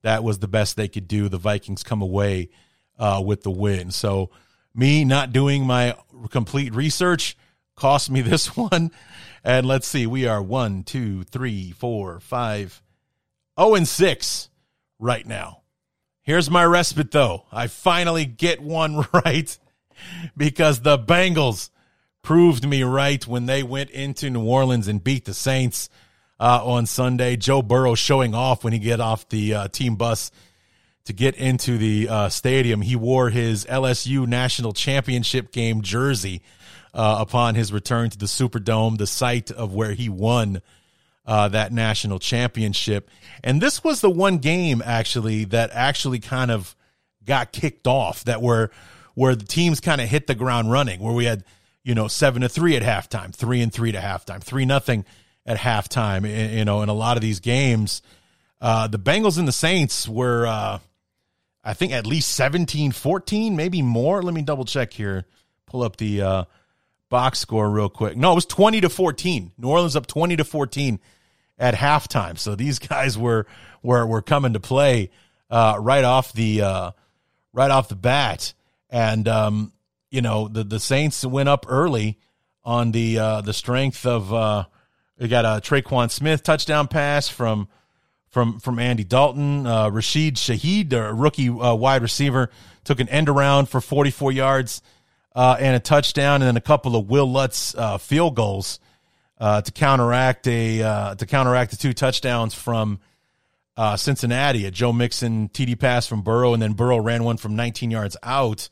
that 0.00 0.24
was 0.24 0.38
the 0.38 0.48
best 0.48 0.76
they 0.76 0.88
could 0.88 1.08
do. 1.08 1.28
The 1.28 1.36
Vikings 1.36 1.82
come 1.82 2.00
away 2.00 2.48
uh, 2.98 3.22
with 3.24 3.42
the 3.42 3.50
win. 3.50 3.90
So, 3.90 4.30
me 4.74 5.04
not 5.04 5.32
doing 5.32 5.66
my 5.66 5.96
complete 6.30 6.74
research 6.74 7.36
cost 7.74 8.10
me 8.10 8.20
this 8.22 8.56
one. 8.56 8.90
And 9.44 9.66
let's 9.66 9.86
see, 9.86 10.06
we 10.06 10.26
are 10.26 10.42
one, 10.42 10.82
two, 10.82 11.24
three, 11.24 11.70
four, 11.70 12.20
five, 12.20 12.82
oh, 13.56 13.74
and 13.74 13.86
six 13.86 14.50
right 14.98 15.26
now. 15.26 15.62
Here's 16.22 16.50
my 16.50 16.64
respite, 16.64 17.10
though. 17.10 17.46
I 17.50 17.68
finally 17.68 18.26
get 18.26 18.60
one 18.60 19.06
right 19.12 19.58
because 20.36 20.80
the 20.80 20.98
Bengals 20.98 21.70
proved 22.22 22.68
me 22.68 22.82
right 22.82 23.26
when 23.26 23.46
they 23.46 23.62
went 23.62 23.90
into 23.90 24.28
New 24.28 24.44
Orleans 24.44 24.88
and 24.88 25.02
beat 25.02 25.24
the 25.24 25.32
Saints 25.32 25.88
uh, 26.38 26.60
on 26.62 26.84
Sunday. 26.84 27.36
Joe 27.36 27.62
Burrow 27.62 27.94
showing 27.94 28.34
off 28.34 28.64
when 28.64 28.72
he 28.72 28.78
get 28.78 29.00
off 29.00 29.28
the 29.28 29.54
uh, 29.54 29.68
team 29.68 29.96
bus 29.96 30.30
to 31.08 31.14
get 31.14 31.34
into 31.36 31.78
the 31.78 32.06
uh, 32.06 32.28
stadium. 32.28 32.82
He 32.82 32.94
wore 32.94 33.30
his 33.30 33.64
LSU 33.64 34.26
national 34.26 34.74
championship 34.74 35.52
game 35.52 35.80
jersey 35.80 36.42
uh, 36.92 37.16
upon 37.20 37.54
his 37.54 37.72
return 37.72 38.10
to 38.10 38.18
the 38.18 38.26
Superdome, 38.26 38.98
the 38.98 39.06
site 39.06 39.50
of 39.50 39.74
where 39.74 39.92
he 39.92 40.10
won 40.10 40.60
uh, 41.24 41.48
that 41.48 41.72
national 41.72 42.18
championship. 42.18 43.08
And 43.42 43.58
this 43.58 43.82
was 43.82 44.02
the 44.02 44.10
one 44.10 44.36
game 44.36 44.82
actually 44.84 45.46
that 45.46 45.70
actually 45.72 46.18
kind 46.20 46.50
of 46.50 46.76
got 47.24 47.52
kicked 47.52 47.86
off 47.86 48.24
that 48.24 48.42
were 48.42 48.70
where 49.14 49.34
the 49.34 49.46
teams 49.46 49.80
kind 49.80 50.02
of 50.02 50.10
hit 50.10 50.26
the 50.26 50.34
ground 50.34 50.70
running, 50.70 51.00
where 51.00 51.14
we 51.14 51.24
had 51.24 51.42
you 51.84 51.94
know 51.94 52.06
seven 52.06 52.42
to 52.42 52.50
three 52.50 52.76
at 52.76 52.82
halftime, 52.82 53.34
three 53.34 53.62
and 53.62 53.72
three 53.72 53.92
to 53.92 53.98
halftime, 53.98 54.42
three 54.42 54.66
nothing 54.66 55.06
at 55.46 55.56
halftime. 55.56 56.54
You 56.54 56.66
know, 56.66 56.82
in 56.82 56.90
a 56.90 56.94
lot 56.94 57.16
of 57.16 57.22
these 57.22 57.40
games, 57.40 58.02
uh, 58.60 58.88
the 58.88 58.98
Bengals 58.98 59.38
and 59.38 59.48
the 59.48 59.52
Saints 59.52 60.06
were, 60.06 60.46
uh, 60.46 60.78
I 61.68 61.74
think, 61.74 61.92
at 61.92 62.06
least 62.06 62.30
17 62.30 62.92
14, 62.92 63.54
maybe 63.54 63.82
more. 63.82 64.22
Let 64.22 64.32
me 64.32 64.40
double 64.40 64.64
check 64.64 64.90
here. 64.90 65.26
Pull 65.66 65.82
up 65.82 65.98
the 65.98 66.22
uh, 66.22 66.44
box 67.10 67.40
score 67.40 67.68
real 67.68 67.90
quick. 67.90 68.16
No, 68.16 68.32
it 68.32 68.36
was 68.36 68.46
20 68.46 68.80
to 68.80 68.88
14. 68.88 69.52
New 69.58 69.68
Orleans 69.68 69.94
up 69.94 70.06
20 70.06 70.36
to 70.36 70.44
14 70.44 70.98
at 71.58 71.74
halftime. 71.74 72.38
So 72.38 72.54
these 72.54 72.78
guys 72.88 73.18
were 73.18 73.46
were 73.82 74.06
were 74.06 74.22
coming 74.22 74.54
to 74.54 74.60
play 74.60 75.10
uh, 75.50 75.76
right 75.78 76.04
off 76.04 76.32
the 76.32 76.62
uh, 76.62 76.90
right 77.52 77.70
off 77.70 77.90
the 77.90 77.96
bat, 77.96 78.54
and 78.88 79.28
um, 79.28 79.72
you 80.10 80.22
know 80.22 80.48
the 80.48 80.64
the 80.64 80.80
Saints 80.80 81.22
went 81.22 81.50
up 81.50 81.66
early 81.68 82.18
on 82.64 82.92
the 82.92 83.18
uh, 83.18 83.40
the 83.42 83.52
strength 83.52 84.06
of 84.06 84.32
uh, 84.32 84.64
we 85.18 85.28
got 85.28 85.44
a 85.44 85.60
Tre'Quan 85.60 86.10
Smith 86.10 86.42
touchdown 86.42 86.88
pass 86.88 87.28
from 87.28 87.68
from 88.38 88.60
from 88.60 88.78
Andy 88.78 89.02
Dalton. 89.02 89.66
Uh, 89.66 89.90
Rashid 89.90 90.36
Shaheed, 90.36 90.92
a 90.92 91.12
rookie 91.12 91.48
uh, 91.48 91.74
wide 91.74 92.02
receiver, 92.02 92.50
took 92.84 93.00
an 93.00 93.08
end 93.08 93.28
around 93.28 93.68
for 93.68 93.80
44 93.80 94.30
yards 94.30 94.80
uh, 95.34 95.56
and 95.58 95.74
a 95.74 95.80
touchdown, 95.80 96.40
and 96.40 96.44
then 96.44 96.56
a 96.56 96.60
couple 96.60 96.94
of 96.94 97.10
Wil 97.10 97.28
Lutz 97.28 97.74
uh, 97.74 97.98
field 97.98 98.36
goals 98.36 98.78
uh, 99.40 99.60
to 99.62 99.72
counteract 99.72 100.46
a 100.46 100.80
uh, 100.80 101.14
to 101.16 101.26
counteract 101.26 101.72
the 101.72 101.76
two 101.76 101.92
touchdowns 101.92 102.54
from 102.54 103.00
Cincinnati. 103.96 104.66
A 104.66 104.70
Joe 104.70 104.92
Mixon 104.92 105.48
TD 105.48 105.76
pass 105.76 106.06
from 106.06 106.22
Burrow, 106.22 106.52
and 106.52 106.62
then 106.62 106.74
Burrow 106.74 106.98
ran 106.98 107.24
one 107.24 107.38
from 107.38 107.56
19 107.56 107.90
yards 107.90 108.16
out 108.22 108.68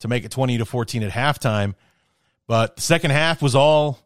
to 0.00 0.08
make 0.08 0.24
it 0.24 0.30
20 0.30 0.56
to 0.56 0.64
14 0.64 1.02
at 1.02 1.12
halftime. 1.12 1.74
But 2.46 2.76
the 2.76 2.82
second 2.82 3.10
half 3.10 3.42
was 3.42 3.54
all 3.54 3.98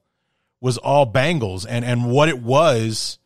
was 0.60 0.78
all 0.78 1.06
Bengals, 1.12 1.64
and 1.68 1.84
and 1.84 2.10
what 2.10 2.28
it 2.28 2.42
was 2.42 3.20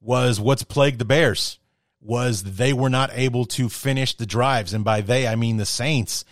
was 0.00 0.40
what's 0.40 0.62
plagued 0.62 0.98
the 0.98 1.04
Bears 1.04 1.58
was 2.00 2.42
they 2.42 2.72
were 2.72 2.90
not 2.90 3.10
able 3.12 3.44
to 3.44 3.68
finish 3.68 4.16
the 4.16 4.26
drives, 4.26 4.72
and 4.72 4.84
by 4.84 5.00
they 5.00 5.26
I 5.26 5.36
mean 5.36 5.56
the 5.56 5.66
Saints, 5.66 6.24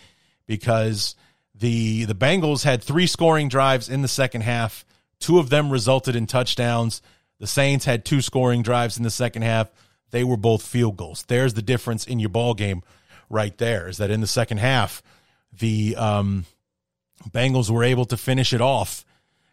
because 0.45 1.15
the 1.53 2.05
the 2.05 2.15
Bengals 2.15 2.63
had 2.63 2.81
three 2.81 3.07
scoring 3.07 3.49
drives 3.49 3.89
in 3.89 4.01
the 4.01 4.07
second 4.07 4.41
half. 4.41 4.85
Two 5.19 5.39
of 5.39 5.49
them 5.49 5.69
resulted 5.69 6.15
in 6.15 6.27
touchdowns. 6.27 7.01
The 7.39 7.47
Saints 7.47 7.85
had 7.85 8.05
two 8.05 8.21
scoring 8.21 8.61
drives 8.61 8.97
in 8.97 9.03
the 9.03 9.09
second 9.09 9.41
half. 9.41 9.69
They 10.11 10.23
were 10.23 10.37
both 10.37 10.65
field 10.65 10.97
goals. 10.97 11.25
There's 11.27 11.53
the 11.53 11.61
difference 11.61 12.05
in 12.05 12.19
your 12.19 12.29
ball 12.29 12.53
game 12.53 12.81
right 13.29 13.57
there. 13.57 13.89
Is 13.89 13.97
that 13.97 14.09
in 14.09 14.21
the 14.21 14.27
second 14.27 14.59
half, 14.59 15.03
the 15.51 15.95
um, 15.97 16.45
Bengals 17.29 17.69
were 17.69 17.83
able 17.83 18.05
to 18.05 18.17
finish 18.17 18.53
it 18.53 18.61
off 18.61 19.05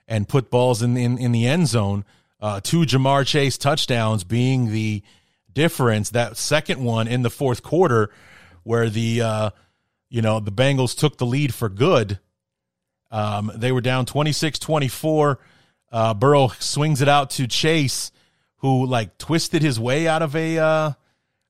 and 0.07 0.29
put 0.29 0.51
balls 0.51 0.83
in 0.83 0.97
in, 0.97 1.19
in 1.19 1.33
the 1.33 1.47
end 1.47 1.69
zone. 1.69 2.05
Uh, 2.41 2.61
two 2.61 2.81
Ja'Marr 2.81 3.27
Chase 3.27 3.57
touchdowns 3.57 4.25
being 4.25 4.71
the 4.71 5.03
difference. 5.53 6.11
That 6.11 6.37
second 6.37 6.83
one 6.83 7.09
in 7.09 7.23
the 7.23 7.31
fourth 7.31 7.63
quarter, 7.63 8.11
where 8.63 8.91
the 8.91 9.23
uh, 9.23 9.51
you 10.11 10.23
know, 10.23 10.41
the 10.41 10.53
Bengals 10.53 10.97
took 10.97 11.19
the 11.19 11.27
lead 11.27 11.53
for 11.53 11.69
good. 11.69 12.21
Um, 13.11 13.51
they 13.55 13.73
were 13.73 13.81
down 13.81 14.07
26 14.07 14.59
24. 14.59 15.39
Uh, 15.91 16.15
Burrow 16.15 16.49
swings 16.59 17.01
it 17.01 17.09
out 17.09 17.31
to 17.31 17.47
Chase, 17.47 18.13
who 18.59 18.87
like 18.87 19.19
twisted 19.19 19.63
his 19.63 19.79
way 19.79 20.07
out 20.07 20.23
of 20.23 20.37
a 20.37 20.59
uh, 20.59 20.93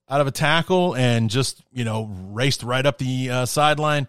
out 0.08 0.20
of 0.20 0.26
a 0.26 0.30
tackle 0.30 0.94
and 0.94 1.30
just, 1.30 1.62
you 1.72 1.84
know, 1.84 2.10
raced 2.30 2.62
right 2.62 2.84
up 2.84 2.98
the 2.98 3.30
uh, 3.30 3.46
sideline 3.46 4.06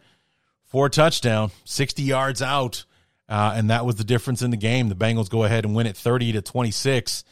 for 0.64 0.88
a 0.88 0.90
touchdown, 0.90 1.52
60 1.64 2.04
yards 2.04 2.42
out. 2.42 2.86
Uh, 3.28 3.54
and 3.56 3.70
that 3.70 3.86
was 3.86 3.96
the 3.96 4.04
difference 4.04 4.42
in 4.42 4.52
the 4.52 4.58
game. 4.58 4.90
The 4.90 4.96
Bengals 4.96 5.30
go 5.30 5.44
ahead 5.44 5.66
and 5.66 5.76
win 5.76 5.88
it 5.88 5.98
30 5.98 6.34
to 6.34 6.42
26, 6.42 7.24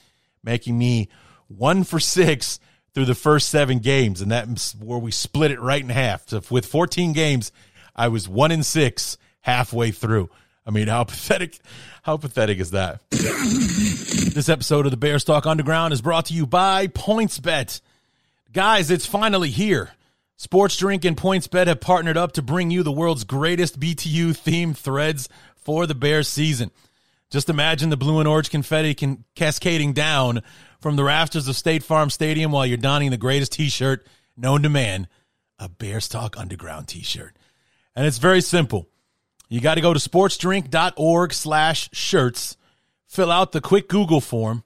making 0.43 0.77
me 0.77 1.09
one 1.47 1.83
for 1.83 1.99
six 1.99 2.59
through 2.93 3.05
the 3.05 3.15
first 3.15 3.49
seven 3.49 3.79
games. 3.79 4.21
And 4.21 4.31
that's 4.31 4.73
where 4.75 4.99
we 4.99 5.11
split 5.11 5.51
it 5.51 5.59
right 5.59 5.81
in 5.81 5.89
half. 5.89 6.27
So 6.29 6.41
with 6.49 6.65
14 6.65 7.13
games, 7.13 7.51
I 7.95 8.07
was 8.07 8.27
one 8.27 8.51
in 8.51 8.63
six 8.63 9.17
halfway 9.41 9.91
through. 9.91 10.29
I 10.65 10.71
mean, 10.71 10.87
how 10.87 11.03
pathetic, 11.03 11.59
how 12.03 12.17
pathetic 12.17 12.59
is 12.59 12.71
that? 12.71 13.01
this 13.09 14.49
episode 14.49 14.85
of 14.85 14.91
the 14.91 14.97
Bears 14.97 15.23
Talk 15.23 15.45
Underground 15.45 15.93
is 15.93 16.01
brought 16.01 16.25
to 16.25 16.33
you 16.33 16.47
by 16.47 16.87
PointsBet. 16.87 17.81
Guys, 18.51 18.89
it's 18.89 19.05
finally 19.05 19.49
here. 19.49 19.91
Sports 20.35 20.75
Drink 20.77 21.05
and 21.05 21.15
PointsBet 21.15 21.67
have 21.67 21.79
partnered 21.79 22.17
up 22.17 22.33
to 22.33 22.41
bring 22.41 22.69
you 22.69 22.83
the 22.83 22.91
world's 22.91 23.23
greatest 23.23 23.79
BTU 23.79 24.31
themed 24.31 24.75
threads 24.75 25.29
for 25.63 25.87
the 25.87 25.95
Bears 25.95 26.27
season. 26.27 26.71
Just 27.29 27.49
imagine 27.49 27.89
the 27.89 27.97
blue 27.97 28.19
and 28.19 28.27
orange 28.27 28.51
confetti 28.51 28.93
can 28.93 29.23
cascading 29.35 29.93
down 29.93 30.43
from 30.79 30.95
the 30.95 31.03
rafters 31.03 31.47
of 31.47 31.55
State 31.55 31.83
Farm 31.83 32.09
Stadium 32.09 32.51
while 32.51 32.65
you're 32.65 32.77
donning 32.77 33.09
the 33.09 33.17
greatest 33.17 33.53
t-shirt 33.53 34.05
known 34.37 34.61
to 34.63 34.69
man, 34.69 35.07
a 35.57 35.67
Bears 35.67 36.07
Talk 36.07 36.37
Underground 36.37 36.87
t-shirt. 36.87 37.35
And 37.95 38.05
it's 38.05 38.17
very 38.17 38.41
simple. 38.41 38.87
You 39.49 39.61
got 39.61 39.75
to 39.75 39.81
go 39.81 39.93
to 39.93 39.99
sportsdrink.org 39.99 41.33
slash 41.33 41.89
shirts, 41.93 42.57
fill 43.07 43.31
out 43.31 43.51
the 43.51 43.61
quick 43.61 43.87
Google 43.87 44.21
form, 44.21 44.63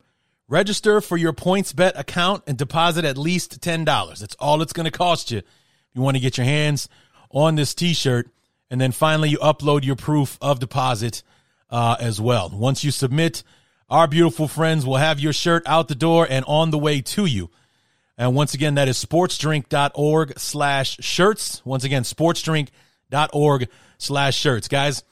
register 0.47 1.01
for 1.01 1.17
your 1.17 1.33
PointsBet 1.33 1.97
account, 1.97 2.43
and 2.47 2.57
deposit 2.57 3.05
at 3.05 3.17
least 3.17 3.61
$10. 3.61 4.19
That's 4.19 4.35
all 4.35 4.61
it's 4.61 4.73
going 4.73 4.85
to 4.85 4.91
cost 4.91 5.31
you 5.31 5.39
if 5.39 5.45
you 5.93 6.01
want 6.01 6.15
to 6.15 6.21
get 6.21 6.37
your 6.37 6.45
hands 6.45 6.89
on 7.31 7.55
this 7.55 7.73
t-shirt. 7.73 8.29
And 8.70 8.82
then 8.82 8.91
finally, 8.91 9.30
you 9.30 9.38
upload 9.38 9.84
your 9.84 9.95
proof 9.95 10.38
of 10.41 10.59
deposit 10.59 11.24
uh, 11.70 11.95
as 11.99 12.20
well. 12.20 12.49
Once 12.49 12.84
you 12.84 12.91
submit, 12.91 13.43
our 13.89 14.07
beautiful 14.07 14.47
friends 14.47 14.86
will 14.86 14.97
have 14.97 15.20
your 15.20 15.34
shirt 15.34 15.63
out 15.65 15.88
the 15.88 15.95
door 15.95 16.28
and 16.30 16.43
on 16.45 16.72
the 16.72 16.78
way 16.78 17.01
to 17.01 17.26
you. 17.26 17.49
And 18.18 18.36
once 18.36 18.53
again, 18.53 18.76
that 18.76 18.88
is 18.88 19.03
sportsdrink.org 19.03 20.39
slash 20.39 20.97
shirts. 20.99 21.63
Once 21.65 21.84
again, 21.84 22.03
sportsdrink.org 22.03 23.70
slash 23.97 24.38
shirts. 24.38 24.68
Guys, 24.68 25.03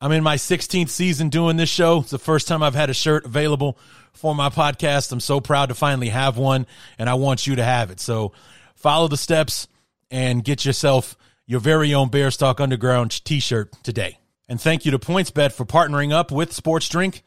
I'm 0.00 0.12
in 0.12 0.24
my 0.24 0.36
16th 0.36 0.88
season 0.88 1.28
doing 1.28 1.56
this 1.56 1.68
show. 1.70 2.00
It's 2.00 2.10
the 2.10 2.18
first 2.18 2.48
time 2.48 2.62
I've 2.62 2.74
had 2.74 2.90
a 2.90 2.94
shirt 2.94 3.24
available 3.24 3.78
for 4.12 4.34
my 4.34 4.48
podcast. 4.48 5.12
I'm 5.12 5.20
so 5.20 5.40
proud 5.40 5.68
to 5.68 5.74
finally 5.74 6.08
have 6.08 6.36
one, 6.36 6.66
and 6.98 7.08
I 7.08 7.14
want 7.14 7.46
you 7.46 7.56
to 7.56 7.64
have 7.64 7.90
it. 7.90 8.00
So 8.00 8.32
follow 8.74 9.06
the 9.06 9.16
steps 9.16 9.68
and 10.10 10.42
get 10.42 10.64
yourself 10.64 11.16
your 11.46 11.60
very 11.60 11.94
own 11.94 12.08
Bears 12.08 12.36
Talk 12.36 12.60
Underground 12.60 13.24
t 13.24 13.40
shirt 13.40 13.72
today. 13.82 14.18
And 14.48 14.60
thank 14.60 14.84
you 14.84 14.90
to 14.92 14.98
PointsBet 14.98 15.52
for 15.52 15.64
partnering 15.64 16.12
up 16.12 16.30
with 16.30 16.52
Sports 16.52 16.88
Drink. 16.88 17.22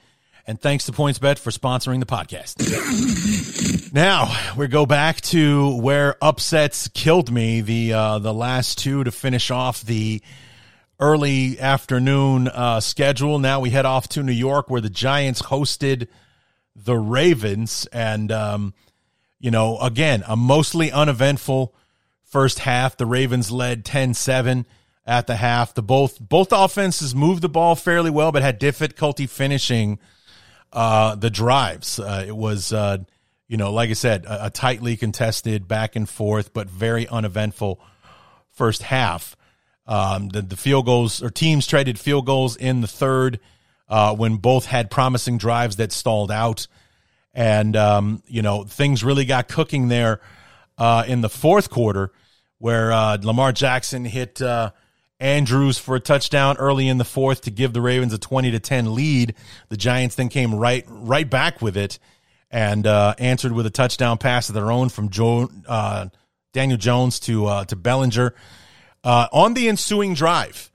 And 0.47 0.61
thanks 0.61 0.86
to 0.86 0.91
PointsBet 0.91 1.39
for 1.39 1.49
sponsoring 1.49 1.99
the 1.99 2.05
podcast. 2.05 2.61
now 3.93 4.32
we 4.55 4.68
go 4.68 4.86
back 4.86 5.22
to 5.22 5.76
where 5.82 6.16
upsets 6.22 6.88
killed 6.89 7.32
me. 7.32 7.61
The 7.61 7.93
uh, 7.93 8.20
the 8.20 8.34
last 8.34 8.78
two 8.78 9.03
to 9.03 9.11
finish 9.11 9.49
off 9.49 9.82
the 9.82 10.22
early 10.99 11.59
afternoon 11.59 12.47
uh, 12.47 12.80
schedule. 12.80 13.39
Now 13.39 13.59
we 13.59 13.72
head 13.72 13.86
off 13.86 14.07
to 14.09 14.22
New 14.22 14.32
York, 14.32 14.70
where 14.70 14.82
the 14.82 14.89
Giants 14.89 15.41
hosted 15.41 16.07
the 16.76 16.95
Ravens, 16.95 17.88
and 17.91 18.32
um, 18.32 18.74
you 19.39 19.49
know, 19.49 19.80
again, 19.80 20.24
a 20.28 20.36
mostly 20.36 20.91
uneventful 20.91 21.74
first 22.36 22.59
half. 22.59 22.97
The 22.97 23.05
Ravens 23.05 23.49
led 23.49 23.86
10-7 23.86 24.65
at 25.07 25.25
the 25.25 25.38
half. 25.38 25.73
The 25.73 25.81
both 25.81 26.19
both 26.19 26.49
offenses 26.51 27.15
moved 27.15 27.41
the 27.41 27.47
ball 27.47 27.75
fairly 27.75 28.11
well, 28.11 28.33
but 28.33 28.41
had 28.41 28.59
difficulty 28.59 29.25
finishing 29.25 29.99
uh, 30.73 31.15
the 31.15 31.29
drives. 31.29 31.97
Uh, 31.97 32.25
it 32.27 32.36
was, 32.36 32.73
uh, 32.73 32.97
you 33.47 33.55
know, 33.55 33.71
like 33.71 33.89
I 33.89 33.93
said, 33.93 34.25
a, 34.25 34.47
a, 34.47 34.49
tightly 34.49 34.97
contested 34.97 35.65
back 35.69 35.95
and 35.95 36.09
forth, 36.09 36.51
but 36.51 36.69
very 36.69 37.07
uneventful 37.07 37.79
first 38.51 38.83
half. 38.83 39.38
Um, 39.88 40.27
the, 40.27 40.41
the 40.41 40.57
field 40.57 40.88
goals 40.88 41.23
or 41.23 41.29
teams 41.29 41.65
traded 41.65 41.97
field 41.97 42.25
goals 42.25 42.57
in 42.57 42.81
the 42.81 42.88
third 42.88 43.39
uh, 43.88 44.13
when 44.13 44.36
both 44.36 44.65
had 44.65 44.91
promising 44.91 45.38
drives 45.38 45.77
that 45.77 45.93
stalled 45.93 46.31
out. 46.31 46.67
And, 47.33 47.77
um, 47.77 48.23
you 48.27 48.41
know, 48.41 48.65
things 48.65 49.05
really 49.05 49.23
got 49.23 49.47
cooking 49.47 49.88
there 49.88 50.19
uh, 50.77 51.05
in 51.07 51.21
the 51.21 51.29
fourth 51.29 51.69
quarter 51.69 52.11
where 52.57 52.91
uh, 52.91 53.17
Lamar 53.21 53.51
Jackson 53.51 54.05
hit 54.05 54.41
uh, 54.41 54.71
Andrews 55.19 55.77
for 55.77 55.95
a 55.95 55.99
touchdown 55.99 56.57
early 56.57 56.87
in 56.87 56.97
the 56.97 57.05
fourth 57.05 57.41
to 57.41 57.51
give 57.51 57.73
the 57.73 57.81
Ravens 57.81 58.13
a 58.13 58.17
twenty 58.17 58.51
to 58.51 58.59
ten 58.59 58.93
lead. 58.95 59.35
The 59.69 59.77
Giants 59.77 60.15
then 60.15 60.29
came 60.29 60.55
right 60.55 60.85
right 60.87 61.29
back 61.29 61.61
with 61.61 61.77
it 61.77 61.99
and 62.51 62.85
uh, 62.85 63.15
answered 63.17 63.51
with 63.51 63.65
a 63.65 63.69
touchdown 63.69 64.17
pass 64.17 64.49
of 64.49 64.55
their 64.55 64.71
own 64.71 64.89
from 64.89 65.09
Joe, 65.09 65.49
uh, 65.67 66.07
Daniel 66.53 66.77
Jones 66.77 67.19
to 67.21 67.45
uh, 67.45 67.65
to 67.65 67.75
Bellinger 67.75 68.33
uh, 69.03 69.27
on 69.31 69.53
the 69.53 69.67
ensuing 69.67 70.13
drive. 70.13 70.71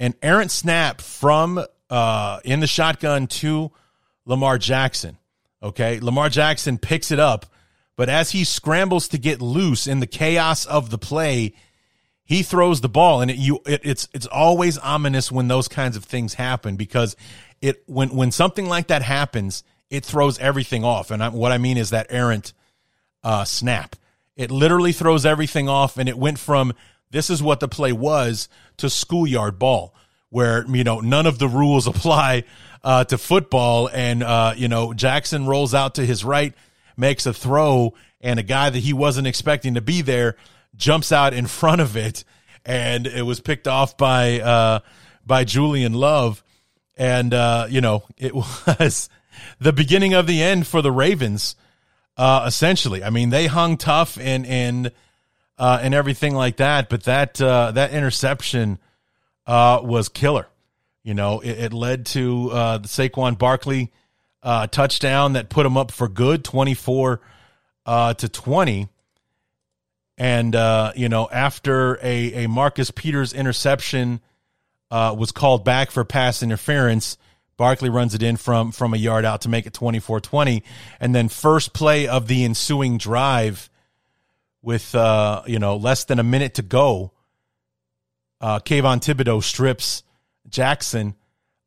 An 0.00 0.14
errant 0.22 0.50
snap 0.50 1.00
from 1.00 1.58
in 1.58 2.60
the 2.60 2.66
shotgun 2.66 3.26
to 3.28 3.70
Lamar 4.26 4.58
Jackson. 4.58 5.18
Okay, 5.62 6.00
Lamar 6.00 6.28
Jackson 6.28 6.78
picks 6.78 7.10
it 7.10 7.18
up 7.20 7.46
but 7.96 8.08
as 8.08 8.32
he 8.32 8.44
scrambles 8.44 9.08
to 9.08 9.18
get 9.18 9.40
loose 9.40 9.86
in 9.86 10.00
the 10.00 10.06
chaos 10.06 10.66
of 10.66 10.90
the 10.90 10.98
play, 10.98 11.54
he 12.24 12.42
throws 12.42 12.80
the 12.80 12.88
ball, 12.88 13.20
and 13.20 13.30
it, 13.30 13.36
you 13.36 13.60
it, 13.66 13.82
it's 13.84 14.08
it's 14.14 14.26
always 14.26 14.78
ominous 14.78 15.30
when 15.30 15.48
those 15.48 15.68
kinds 15.68 15.96
of 15.96 16.04
things 16.04 16.34
happen 16.34 16.76
because 16.76 17.16
it 17.60 17.82
when 17.86 18.10
when 18.10 18.30
something 18.30 18.66
like 18.66 18.88
that 18.88 19.02
happens, 19.02 19.62
it 19.90 20.04
throws 20.04 20.38
everything 20.38 20.84
off. 20.84 21.10
And 21.10 21.22
I, 21.22 21.28
what 21.28 21.52
I 21.52 21.58
mean 21.58 21.76
is 21.76 21.90
that 21.90 22.06
errant 22.10 22.52
uh, 23.22 23.44
snap. 23.44 23.96
It 24.36 24.50
literally 24.50 24.92
throws 24.92 25.26
everything 25.26 25.68
off, 25.68 25.98
and 25.98 26.08
it 26.08 26.18
went 26.18 26.38
from 26.38 26.72
this 27.10 27.30
is 27.30 27.42
what 27.42 27.60
the 27.60 27.68
play 27.68 27.92
was 27.92 28.48
to 28.78 28.90
schoolyard 28.90 29.58
ball, 29.58 29.94
where 30.30 30.64
you 30.66 30.82
know 30.82 31.00
none 31.00 31.26
of 31.26 31.38
the 31.38 31.48
rules 31.48 31.86
apply 31.94 32.44
uh, 32.82 33.04
to 33.04 33.18
football, 33.18 33.88
and 33.88 34.22
uh, 34.22 34.54
you 34.56 34.68
know 34.68 34.94
Jackson 34.94 35.46
rolls 35.46 35.74
out 35.74 35.96
to 35.96 36.06
his 36.06 36.24
right 36.24 36.54
makes 36.96 37.26
a 37.26 37.32
throw 37.32 37.94
and 38.20 38.38
a 38.40 38.42
guy 38.42 38.70
that 38.70 38.80
he 38.80 38.92
wasn't 38.92 39.26
expecting 39.26 39.74
to 39.74 39.80
be 39.80 40.00
there 40.00 40.36
jumps 40.76 41.12
out 41.12 41.34
in 41.34 41.46
front 41.46 41.80
of 41.80 41.96
it. 41.96 42.24
And 42.64 43.06
it 43.06 43.22
was 43.22 43.40
picked 43.40 43.68
off 43.68 43.96
by 43.96 44.40
uh 44.40 44.80
by 45.24 45.44
Julian 45.44 45.92
Love. 45.92 46.42
And 46.96 47.34
uh 47.34 47.66
you 47.68 47.80
know 47.80 48.04
it 48.16 48.34
was 48.34 49.08
the 49.60 49.72
beginning 49.72 50.14
of 50.14 50.26
the 50.26 50.42
end 50.42 50.66
for 50.66 50.82
the 50.82 50.92
Ravens 50.92 51.56
uh 52.16 52.44
essentially. 52.46 53.04
I 53.04 53.10
mean 53.10 53.30
they 53.30 53.46
hung 53.46 53.76
tough 53.76 54.18
and 54.18 54.46
and 54.46 54.92
uh 55.58 55.80
and 55.82 55.94
everything 55.94 56.34
like 56.34 56.56
that 56.56 56.88
but 56.88 57.04
that 57.04 57.40
uh 57.40 57.72
that 57.72 57.92
interception 57.92 58.78
uh 59.46 59.80
was 59.82 60.08
killer. 60.08 60.48
You 61.02 61.12
know 61.12 61.40
it, 61.40 61.58
it 61.58 61.72
led 61.74 62.06
to 62.06 62.50
uh 62.50 62.78
the 62.78 62.88
Saquon 62.88 63.36
Barkley 63.36 63.92
uh, 64.44 64.66
touchdown 64.68 65.32
that 65.32 65.48
put 65.48 65.64
them 65.64 65.76
up 65.76 65.90
for 65.90 66.06
good, 66.06 66.44
twenty 66.44 66.74
four 66.74 67.20
uh, 67.86 68.14
to 68.14 68.28
twenty. 68.28 68.88
And 70.16 70.54
uh, 70.54 70.92
you 70.94 71.08
know, 71.08 71.28
after 71.32 71.98
a 72.02 72.44
a 72.44 72.48
Marcus 72.48 72.90
Peters 72.90 73.32
interception 73.32 74.20
uh, 74.90 75.14
was 75.18 75.32
called 75.32 75.64
back 75.64 75.90
for 75.90 76.04
pass 76.04 76.42
interference, 76.42 77.18
Barkley 77.56 77.90
runs 77.90 78.14
it 78.14 78.22
in 78.22 78.36
from 78.36 78.70
from 78.70 78.94
a 78.94 78.96
yard 78.96 79.24
out 79.24 79.40
to 79.42 79.48
make 79.48 79.66
it 79.66 79.72
24-20. 79.72 80.62
and 81.00 81.14
then 81.14 81.28
first 81.28 81.72
play 81.72 82.06
of 82.06 82.28
the 82.28 82.44
ensuing 82.44 82.98
drive 82.98 83.70
with 84.62 84.94
uh, 84.94 85.42
you 85.46 85.58
know 85.58 85.76
less 85.76 86.04
than 86.04 86.18
a 86.18 86.24
minute 86.24 86.54
to 86.54 86.62
go. 86.62 87.12
Uh, 88.40 88.58
Kayvon 88.60 89.00
Thibodeaux 89.00 89.42
strips 89.42 90.02
Jackson 90.48 91.14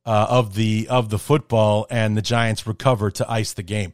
uh, 0.08 0.26
of 0.30 0.56
the 0.56 0.88
of 0.90 1.10
the 1.10 1.20
football, 1.20 1.86
and 1.90 2.16
the 2.16 2.22
Giants 2.22 2.66
recover 2.66 3.12
to 3.12 3.30
ice 3.30 3.52
the 3.52 3.62
game. 3.62 3.94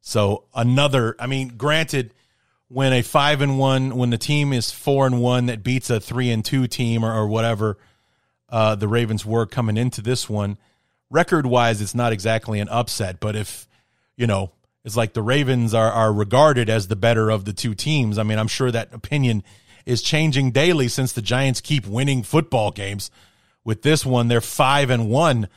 So 0.00 0.44
another, 0.54 1.16
I 1.18 1.26
mean, 1.26 1.48
granted, 1.58 2.14
when 2.68 2.92
a 2.92 3.02
five 3.02 3.40
and 3.40 3.58
one, 3.58 3.96
when 3.96 4.10
the 4.10 4.16
team 4.16 4.52
is 4.52 4.70
four 4.70 5.06
and 5.06 5.20
one 5.20 5.46
that 5.46 5.64
beats 5.64 5.90
a 5.90 5.98
three 5.98 6.30
and 6.30 6.44
two 6.44 6.68
team 6.68 7.04
or, 7.04 7.12
or 7.12 7.26
whatever, 7.26 7.78
uh, 8.48 8.76
the 8.76 8.86
Ravens 8.86 9.26
were 9.26 9.44
coming 9.44 9.76
into 9.76 10.00
this 10.00 10.30
one, 10.30 10.56
record 11.10 11.46
wise, 11.46 11.80
it's 11.80 11.96
not 11.96 12.12
exactly 12.12 12.60
an 12.60 12.68
upset. 12.68 13.18
But 13.18 13.34
if 13.34 13.66
you 14.16 14.28
know, 14.28 14.52
it's 14.84 14.96
like 14.96 15.14
the 15.14 15.22
Ravens 15.22 15.74
are 15.74 15.90
are 15.90 16.12
regarded 16.12 16.70
as 16.70 16.86
the 16.86 16.94
better 16.94 17.28
of 17.28 17.44
the 17.44 17.52
two 17.52 17.74
teams. 17.74 18.18
I 18.18 18.22
mean, 18.22 18.38
I'm 18.38 18.46
sure 18.46 18.70
that 18.70 18.94
opinion 18.94 19.42
is 19.84 20.00
changing 20.00 20.52
daily 20.52 20.86
since 20.86 21.12
the 21.12 21.22
Giants 21.22 21.60
keep 21.60 21.88
winning 21.88 22.22
football 22.22 22.70
games 22.70 23.10
with 23.64 23.82
this 23.82 24.04
one, 24.04 24.28
they're 24.28 24.40
five 24.40 24.90
and 24.90 25.08
one 25.08 25.48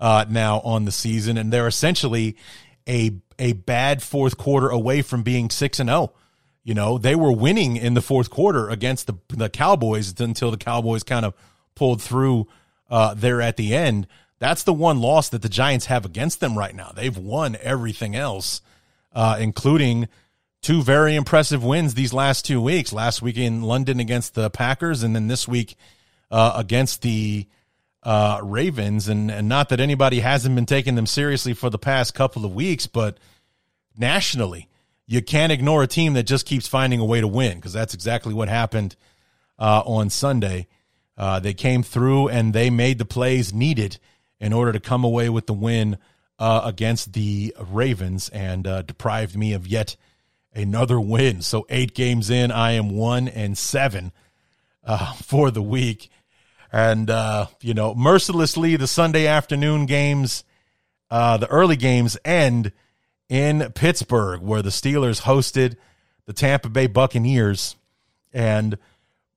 uh, 0.00 0.24
now 0.28 0.60
on 0.60 0.84
the 0.84 0.92
season, 0.92 1.36
and 1.38 1.52
they're 1.52 1.68
essentially 1.68 2.36
a 2.88 3.12
a 3.38 3.52
bad 3.52 4.02
fourth 4.02 4.36
quarter 4.36 4.68
away 4.68 5.02
from 5.02 5.22
being 5.22 5.50
six 5.50 5.80
and 5.80 5.88
zero. 5.88 6.12
Oh. 6.12 6.12
You 6.64 6.74
know, 6.74 6.96
they 6.96 7.16
were 7.16 7.32
winning 7.32 7.76
in 7.76 7.94
the 7.94 8.02
fourth 8.02 8.30
quarter 8.30 8.68
against 8.68 9.06
the 9.06 9.14
the 9.28 9.48
Cowboys 9.48 10.18
until 10.20 10.50
the 10.50 10.56
Cowboys 10.56 11.02
kind 11.02 11.24
of 11.24 11.34
pulled 11.74 12.02
through 12.02 12.46
uh, 12.90 13.14
there 13.14 13.40
at 13.40 13.56
the 13.56 13.74
end. 13.74 14.06
That's 14.38 14.64
the 14.64 14.72
one 14.72 15.00
loss 15.00 15.28
that 15.28 15.42
the 15.42 15.48
Giants 15.48 15.86
have 15.86 16.04
against 16.04 16.40
them 16.40 16.58
right 16.58 16.74
now. 16.74 16.92
They've 16.94 17.16
won 17.16 17.56
everything 17.60 18.16
else, 18.16 18.60
uh, 19.12 19.36
including 19.40 20.08
two 20.62 20.82
very 20.82 21.14
impressive 21.14 21.62
wins 21.62 21.94
these 21.94 22.12
last 22.12 22.44
two 22.44 22.60
weeks. 22.60 22.92
Last 22.92 23.22
week 23.22 23.36
in 23.36 23.62
London 23.62 24.00
against 24.00 24.34
the 24.34 24.50
Packers, 24.50 25.02
and 25.02 25.14
then 25.14 25.28
this 25.28 25.46
week 25.46 25.76
uh, 26.32 26.54
against 26.56 27.02
the 27.02 27.46
uh, 28.02 28.40
Ravens. 28.42 29.06
And, 29.06 29.30
and 29.30 29.48
not 29.48 29.68
that 29.68 29.78
anybody 29.78 30.18
hasn't 30.18 30.54
been 30.56 30.66
taking 30.66 30.96
them 30.96 31.06
seriously 31.06 31.54
for 31.54 31.70
the 31.70 31.78
past 31.78 32.14
couple 32.14 32.44
of 32.44 32.54
weeks, 32.54 32.88
but 32.88 33.18
nationally, 33.96 34.68
you 35.06 35.22
can't 35.22 35.52
ignore 35.52 35.82
a 35.82 35.86
team 35.86 36.14
that 36.14 36.24
just 36.24 36.46
keeps 36.46 36.66
finding 36.66 36.98
a 36.98 37.04
way 37.04 37.20
to 37.20 37.28
win 37.28 37.58
because 37.58 37.72
that's 37.72 37.94
exactly 37.94 38.34
what 38.34 38.48
happened 38.48 38.96
uh, 39.58 39.82
on 39.84 40.10
Sunday. 40.10 40.66
Uh, 41.16 41.38
they 41.38 41.54
came 41.54 41.82
through 41.82 42.28
and 42.28 42.54
they 42.54 42.70
made 42.70 42.98
the 42.98 43.04
plays 43.04 43.52
needed 43.52 43.98
in 44.40 44.52
order 44.52 44.72
to 44.72 44.80
come 44.80 45.04
away 45.04 45.28
with 45.28 45.46
the 45.46 45.52
win 45.52 45.98
uh, 46.38 46.62
against 46.64 47.12
the 47.12 47.54
Ravens 47.70 48.28
and 48.30 48.66
uh, 48.66 48.82
deprived 48.82 49.36
me 49.36 49.52
of 49.52 49.66
yet 49.66 49.96
another 50.54 50.98
win. 50.98 51.42
So 51.42 51.66
eight 51.68 51.94
games 51.94 52.30
in, 52.30 52.50
I 52.50 52.72
am 52.72 52.90
one 52.90 53.28
and 53.28 53.56
seven 53.56 54.12
uh, 54.82 55.12
for 55.12 55.50
the 55.50 55.62
week. 55.62 56.10
And, 56.72 57.10
uh, 57.10 57.46
you 57.60 57.74
know, 57.74 57.94
mercilessly, 57.94 58.76
the 58.76 58.86
Sunday 58.86 59.26
afternoon 59.26 59.86
games, 59.86 60.42
the 61.10 61.46
early 61.50 61.76
games 61.76 62.16
end 62.24 62.72
in 63.28 63.70
Pittsburgh, 63.74 64.40
where 64.40 64.62
the 64.62 64.70
Steelers 64.70 65.22
hosted 65.22 65.76
the 66.26 66.32
Tampa 66.32 66.70
Bay 66.70 66.86
Buccaneers. 66.86 67.76
And 68.32 68.78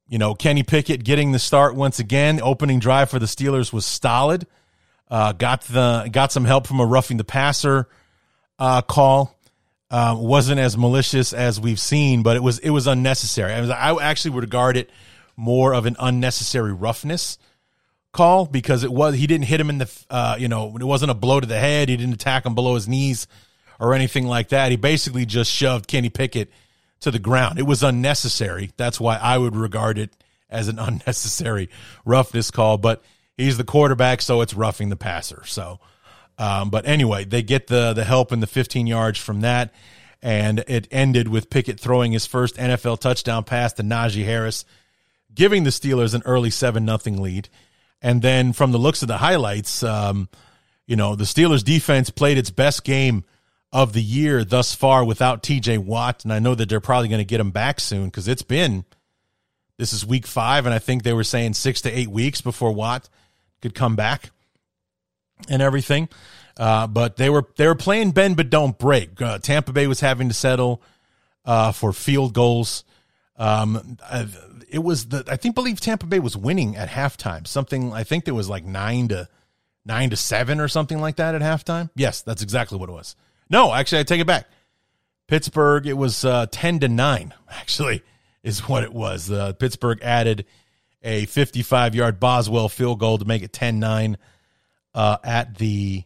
you 0.08 0.18
know, 0.20 0.36
Kenny 0.36 0.64
Pickett 0.64 1.04
getting 1.04 1.32
the 1.32 1.40
start 1.40 1.76
once 1.76 2.00
again. 2.00 2.40
Opening 2.42 2.80
drive 2.80 3.10
for 3.10 3.20
the 3.20 3.26
Steelers 3.26 3.74
was 3.74 3.86
solid. 3.86 4.46
Uh, 5.10 5.32
got 5.32 5.62
the 5.62 6.08
got 6.12 6.32
some 6.32 6.46
help 6.46 6.68
from 6.68 6.80
a 6.80 6.86
roughing 6.86 7.18
the 7.18 7.24
passer 7.24 7.88
uh, 8.60 8.82
call. 8.82 9.38
Uh, 9.90 10.16
wasn't 10.18 10.60
as 10.60 10.78
malicious 10.78 11.32
as 11.32 11.60
we've 11.60 11.80
seen, 11.80 12.24
but 12.24 12.36
it 12.36 12.44
was 12.44 12.60
it 12.60 12.70
was 12.70 12.88
unnecessary. 12.88 13.54
I, 13.54 13.62
was, 13.62 13.70
I 13.70 13.96
actually 13.96 14.32
would 14.32 14.44
regard 14.44 14.78
it 14.78 14.90
more 15.36 15.74
of 15.74 15.86
an 15.86 15.96
unnecessary 16.00 16.74
roughness 16.74 17.38
call 18.16 18.46
because 18.46 18.84
it 18.84 18.92
was 18.92 19.16
he 19.16 19.28
didn't 19.28 19.46
hit 19.46 19.60
him 19.60 19.70
in 19.70 19.78
the 19.78 20.06
uh, 20.10 20.36
you 20.40 20.48
know 20.48 20.76
it 20.76 20.84
wasn't 20.84 21.12
a 21.12 21.16
blow 21.16 21.40
to 21.40 21.48
the 21.48 21.60
head. 21.60 21.90
He 21.90 21.98
didn't 21.98 22.14
attack 22.14 22.46
him 22.46 22.56
below 22.56 22.76
his 22.76 22.88
knees 22.88 23.28
or 23.80 23.94
anything 23.94 24.26
like 24.26 24.50
that. 24.50 24.72
He 24.72 24.78
basically 24.78 25.26
just 25.26 25.52
shoved 25.52 25.88
Kenny 25.88 26.10
Pickett 26.10 26.50
to 27.02 27.12
the 27.12 27.20
ground. 27.20 27.60
It 27.60 27.64
was 27.64 27.84
unnecessary. 27.84 28.72
That's 28.78 29.00
why 29.00 29.18
I 29.18 29.38
would 29.38 29.56
regard 29.56 29.98
it 29.98 30.12
as 30.50 30.68
an 30.68 30.80
unnecessary 30.80 31.70
roughness 32.06 32.52
call. 32.52 32.78
But 32.78 33.04
he's 33.38 33.58
the 33.58 33.64
quarterback, 33.64 34.22
so 34.22 34.42
it's 34.42 34.54
roughing 34.54 34.90
the 34.90 34.96
passer. 34.96 35.44
So, 35.46 35.80
um, 36.38 36.70
but 36.70 36.88
anyway, 36.88 37.26
they 37.26 37.44
get 37.44 37.68
the 37.68 37.94
the 37.94 38.04
help 38.04 38.32
in 38.32 38.40
the 38.40 38.48
15 38.48 38.88
yards 38.88 39.20
from 39.20 39.42
that, 39.42 39.74
and 40.22 40.64
it 40.68 40.88
ended 40.90 41.28
with 41.28 41.50
Pickett 41.50 41.80
throwing 41.80 42.12
his 42.12 42.26
first 42.26 42.56
NFL 42.56 43.00
touchdown 43.00 43.44
pass 43.44 43.74
to 43.74 43.84
Najee 43.84 44.26
Harris, 44.26 44.66
giving 45.36 45.64
the 45.64 45.70
Steelers 45.70 46.14
an 46.14 46.24
early 46.26 46.50
seven 46.50 46.86
nothing 46.86 47.22
lead. 47.22 47.50
And 48.02 48.22
then 48.22 48.54
from 48.54 48.72
the 48.72 48.78
looks 48.78 49.02
of 49.02 49.08
the 49.08 49.18
highlights, 49.18 49.84
um, 49.84 50.30
you 50.88 50.96
know, 50.96 51.16
the 51.16 51.24
Steelers 51.24 51.64
defense 51.64 52.10
played 52.10 52.38
its 52.38 52.50
best 52.50 52.84
game 52.84 53.24
of 53.72 53.94
the 53.94 54.02
year 54.02 54.46
thus 54.46 54.74
far 54.74 55.04
without 55.04 55.44
TJ 55.44 55.80
Watt. 55.80 56.24
And 56.24 56.32
I 56.32 56.40
know 56.40 56.56
that 56.56 56.70
they're 56.70 56.80
probably 56.80 57.10
going 57.10 57.20
to 57.20 57.26
get 57.26 57.40
him 57.40 57.52
back 57.52 57.80
soon 57.80 58.06
because 58.06 58.28
it's 58.28 58.42
been, 58.42 58.86
this 59.78 59.92
is 59.92 60.06
week 60.06 60.26
five. 60.26 60.66
And 60.66 60.74
I 60.74 60.80
think 60.80 61.04
they 61.04 61.14
were 61.14 61.24
saying 61.24 61.54
six 61.54 61.82
to 61.82 61.92
eight 61.92 62.10
weeks 62.10 62.42
before 62.42 62.72
Watt 62.72 63.10
could 63.62 63.76
come 63.76 63.96
back 63.96 64.32
and 65.50 65.62
everything. 65.62 66.10
Uh, 66.58 66.88
but 66.88 67.18
they 67.18 67.30
were 67.30 67.46
they 67.58 67.68
were 67.68 67.76
playing 67.76 68.12
bend 68.12 68.38
but 68.38 68.50
don't 68.50 68.78
break. 68.78 69.22
Uh, 69.22 69.40
Tampa 69.40 69.74
Bay 69.74 69.88
was 69.88 70.00
having 70.00 70.30
to 70.30 70.34
settle 70.34 70.82
uh, 71.44 71.72
for 71.72 71.92
field 71.92 72.34
goals. 72.34 72.86
Um, 73.38 73.98
it 74.76 74.84
was 74.84 75.08
the 75.08 75.24
I 75.28 75.38
think 75.38 75.56
believe 75.56 75.80
Tampa 75.80 76.06
Bay 76.06 76.20
was 76.20 76.36
winning 76.36 76.76
at 76.76 76.90
halftime. 76.90 77.48
Something 77.48 77.94
I 77.94 78.04
think 78.04 78.26
there 78.26 78.34
was 78.34 78.50
like 78.50 78.66
nine 78.66 79.08
to 79.08 79.30
nine 79.86 80.10
to 80.10 80.18
seven 80.18 80.60
or 80.60 80.68
something 80.68 81.00
like 81.00 81.16
that 81.16 81.34
at 81.34 81.42
halftime. 81.42 81.90
Yes, 81.96 82.22
that's 82.22 82.42
exactly 82.42 82.78
what 82.78 82.90
it 82.90 82.92
was. 82.92 83.16
No, 83.50 83.74
actually, 83.74 84.00
I 84.00 84.04
take 84.04 84.20
it 84.20 84.28
back. 84.28 84.50
Pittsburgh, 85.28 85.88
it 85.88 85.94
was 85.94 86.26
uh, 86.26 86.46
10 86.52 86.80
to 86.82 86.88
9, 86.88 87.34
actually, 87.50 88.04
is 88.44 88.68
what 88.68 88.84
it 88.84 88.94
was. 88.94 89.32
Uh, 89.32 89.54
Pittsburgh 89.54 90.00
added 90.02 90.46
a 91.02 91.26
55 91.26 91.96
yard 91.96 92.20
Boswell 92.20 92.68
field 92.68 93.00
goal 93.00 93.18
to 93.18 93.26
make 93.26 93.44
it 93.44 93.54
10 93.54 93.80
9 93.80 94.18
uh, 94.94 95.18
at 95.24 95.56
the 95.58 96.04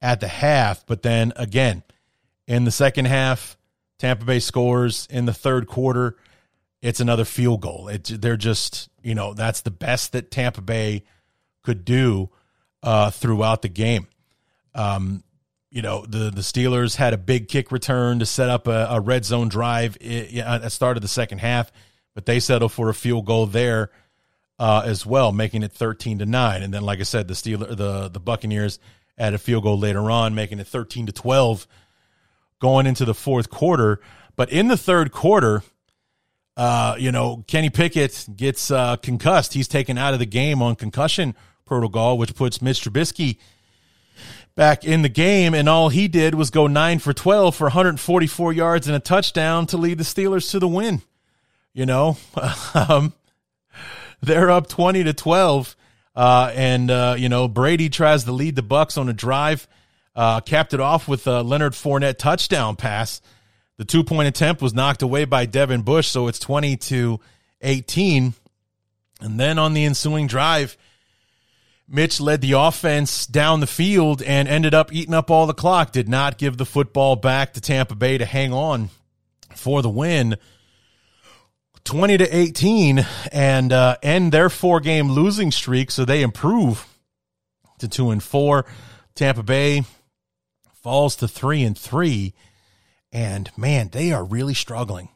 at 0.00 0.20
the 0.20 0.28
half. 0.28 0.86
But 0.86 1.02
then 1.02 1.32
again, 1.34 1.82
in 2.46 2.64
the 2.64 2.70
second 2.70 3.06
half, 3.06 3.58
Tampa 3.98 4.24
Bay 4.24 4.38
scores. 4.38 5.08
In 5.10 5.26
the 5.26 5.34
third 5.34 5.66
quarter, 5.66 6.16
it's 6.86 7.00
another 7.00 7.24
field 7.24 7.60
goal. 7.60 7.88
It, 7.88 8.04
they're 8.04 8.36
just, 8.36 8.88
you 9.02 9.14
know, 9.14 9.34
that's 9.34 9.62
the 9.62 9.70
best 9.70 10.12
that 10.12 10.30
Tampa 10.30 10.60
Bay 10.60 11.02
could 11.62 11.84
do 11.84 12.30
uh, 12.82 13.10
throughout 13.10 13.62
the 13.62 13.68
game. 13.68 14.06
Um, 14.74 15.24
you 15.70 15.82
know 15.82 16.06
the 16.06 16.30
the 16.30 16.40
Steelers 16.40 16.96
had 16.96 17.12
a 17.12 17.18
big 17.18 17.48
kick 17.48 17.70
return 17.70 18.20
to 18.20 18.26
set 18.26 18.48
up 18.48 18.66
a, 18.66 18.86
a 18.90 19.00
red 19.00 19.24
zone 19.24 19.48
drive 19.48 19.96
at 20.00 20.62
the 20.62 20.70
start 20.70 20.96
of 20.96 21.02
the 21.02 21.08
second 21.08 21.40
half, 21.40 21.70
but 22.14 22.24
they 22.24 22.40
settled 22.40 22.72
for 22.72 22.88
a 22.88 22.94
field 22.94 23.26
goal 23.26 23.46
there 23.46 23.90
uh, 24.58 24.82
as 24.86 25.04
well, 25.04 25.32
making 25.32 25.62
it 25.62 25.72
thirteen 25.72 26.18
to 26.20 26.24
nine. 26.24 26.62
And 26.62 26.72
then, 26.72 26.82
like 26.82 27.00
I 27.00 27.02
said, 27.02 27.28
the 27.28 27.34
Steeler 27.34 27.76
the 27.76 28.08
the 28.08 28.20
Buccaneers 28.20 28.78
had 29.18 29.34
a 29.34 29.38
field 29.38 29.64
goal 29.64 29.78
later 29.78 30.10
on, 30.10 30.34
making 30.34 30.60
it 30.60 30.66
thirteen 30.66 31.06
to 31.06 31.12
twelve, 31.12 31.66
going 32.60 32.86
into 32.86 33.04
the 33.04 33.14
fourth 33.14 33.50
quarter. 33.50 34.00
But 34.36 34.50
in 34.50 34.68
the 34.68 34.78
third 34.78 35.12
quarter, 35.12 35.62
uh, 36.56 36.96
you 36.98 37.12
know, 37.12 37.44
Kenny 37.46 37.70
Pickett 37.70 38.26
gets 38.34 38.70
uh, 38.70 38.96
concussed. 38.96 39.52
He's 39.52 39.68
taken 39.68 39.98
out 39.98 40.14
of 40.14 40.18
the 40.18 40.26
game 40.26 40.62
on 40.62 40.76
concussion 40.76 41.34
protocol, 41.64 42.16
which 42.16 42.34
puts 42.34 42.62
Mitch 42.62 42.82
Trubisky 42.82 43.38
back 44.54 44.84
in 44.84 45.02
the 45.02 45.08
game, 45.08 45.54
and 45.54 45.68
all 45.68 45.90
he 45.90 46.08
did 46.08 46.34
was 46.34 46.50
go 46.50 46.66
nine 46.66 46.98
for 46.98 47.12
12 47.12 47.54
for 47.54 47.64
144 47.64 48.52
yards 48.52 48.86
and 48.86 48.96
a 48.96 49.00
touchdown 49.00 49.66
to 49.66 49.76
lead 49.76 49.98
the 49.98 50.04
Steelers 50.04 50.50
to 50.50 50.58
the 50.58 50.68
win. 50.68 51.02
You 51.74 51.84
know, 51.84 52.16
um, 52.74 53.12
they're 54.22 54.50
up 54.50 54.66
20 54.66 55.04
to 55.04 55.12
12. 55.12 55.76
Uh, 56.14 56.50
and, 56.54 56.90
uh, 56.90 57.14
you 57.18 57.28
know, 57.28 57.46
Brady 57.46 57.90
tries 57.90 58.24
to 58.24 58.32
lead 58.32 58.56
the 58.56 58.62
Bucs 58.62 58.96
on 58.96 59.10
a 59.10 59.12
drive, 59.12 59.68
uh, 60.14 60.40
capped 60.40 60.72
it 60.72 60.80
off 60.80 61.06
with 61.06 61.26
a 61.26 61.42
Leonard 61.42 61.74
Fournette 61.74 62.16
touchdown 62.16 62.74
pass. 62.74 63.20
The 63.78 63.84
two 63.84 64.04
point 64.04 64.28
attempt 64.28 64.62
was 64.62 64.74
knocked 64.74 65.02
away 65.02 65.24
by 65.24 65.46
Devin 65.46 65.82
Bush, 65.82 66.08
so 66.08 66.28
it's 66.28 66.38
20 66.38 66.76
to 66.76 67.20
18. 67.60 68.34
And 69.20 69.40
then 69.40 69.58
on 69.58 69.74
the 69.74 69.84
ensuing 69.84 70.26
drive, 70.26 70.76
Mitch 71.88 72.20
led 72.20 72.40
the 72.40 72.52
offense 72.52 73.26
down 73.26 73.60
the 73.60 73.66
field 73.66 74.22
and 74.22 74.48
ended 74.48 74.74
up 74.74 74.92
eating 74.92 75.14
up 75.14 75.30
all 75.30 75.46
the 75.46 75.54
clock, 75.54 75.92
did 75.92 76.08
not 76.08 76.38
give 76.38 76.56
the 76.56 76.66
football 76.66 77.16
back 77.16 77.52
to 77.52 77.60
Tampa 77.60 77.94
Bay 77.94 78.18
to 78.18 78.24
hang 78.24 78.52
on 78.52 78.90
for 79.54 79.82
the 79.82 79.90
win. 79.90 80.36
20 81.84 82.18
to 82.18 82.36
18 82.36 83.06
and 83.30 83.72
uh, 83.72 83.96
end 84.02 84.32
their 84.32 84.50
four 84.50 84.80
game 84.80 85.12
losing 85.12 85.52
streak 85.52 85.92
so 85.92 86.04
they 86.04 86.22
improve 86.22 86.84
to 87.78 87.86
2 87.86 88.10
and 88.10 88.22
4 88.24 88.66
Tampa 89.14 89.44
Bay 89.44 89.84
falls 90.82 91.14
to 91.16 91.28
3 91.28 91.62
and 91.62 91.78
3 91.78 92.34
and 93.16 93.50
man 93.56 93.88
they 93.92 94.12
are 94.12 94.22
really 94.22 94.52
struggling 94.52 95.08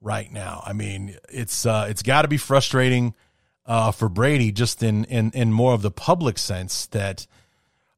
right 0.00 0.32
now. 0.32 0.62
I 0.66 0.72
mean 0.72 1.16
it's 1.28 1.64
uh, 1.64 1.86
it's 1.88 2.02
got 2.02 2.22
to 2.22 2.28
be 2.28 2.38
frustrating 2.38 3.14
uh, 3.64 3.92
for 3.92 4.08
Brady, 4.08 4.50
just 4.50 4.82
in, 4.82 5.04
in 5.04 5.30
in 5.30 5.52
more 5.52 5.72
of 5.72 5.82
the 5.82 5.90
public 5.92 6.38
sense 6.38 6.86
that 6.86 7.26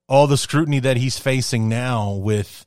all 0.07 0.27
the 0.27 0.37
scrutiny 0.37 0.81
that 0.81 0.99
he's 0.99 1.19
facing 1.19 1.69
now 1.69 2.13
with 2.13 2.67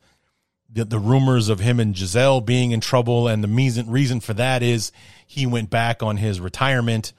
the, 0.71 0.85
the 0.85 0.99
rumors 0.99 1.49
of 1.49 1.59
him 1.59 1.79
and 1.79 1.93
Gisele 1.93 2.41
being 2.41 2.71
in 2.71 2.81
trouble, 2.81 3.27
and 3.27 3.43
the 3.43 3.47
reason 3.47 3.89
reason 3.89 4.19
for 4.19 4.33
that 4.33 4.63
is 4.63 4.91
he 5.27 5.45
went 5.45 5.69
back 5.69 6.01
on 6.01 6.17
his 6.17 6.39
retirement 6.39 7.13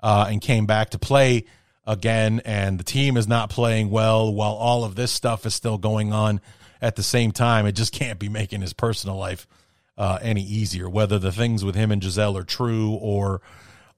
uh, 0.00 0.26
and 0.30 0.40
came 0.40 0.64
back 0.64 0.90
to 0.90 0.98
play 0.98 1.44
again, 1.86 2.40
and 2.46 2.80
the 2.80 2.84
team 2.84 3.18
is 3.18 3.28
not 3.28 3.50
playing 3.50 3.90
well 3.90 4.32
while 4.32 4.52
all 4.52 4.84
of 4.84 4.94
this 4.94 5.12
stuff 5.12 5.44
is 5.44 5.54
still 5.54 5.76
going 5.76 6.14
on 6.14 6.40
at 6.82 6.96
the 6.96 7.02
same 7.02 7.30
time. 7.30 7.64
It 7.64 7.72
just 7.72 7.94
can't 7.94 8.18
be 8.18 8.28
making 8.28 8.60
his 8.60 8.74
personal 8.74 9.16
life 9.16 9.46
uh, 9.96 10.18
any 10.20 10.42
easier, 10.42 10.90
whether 10.90 11.18
the 11.18 11.32
things 11.32 11.64
with 11.64 11.76
him 11.76 11.92
and 11.92 12.02
Gisele 12.02 12.36
are 12.36 12.44
true 12.44 12.90
or 12.94 13.40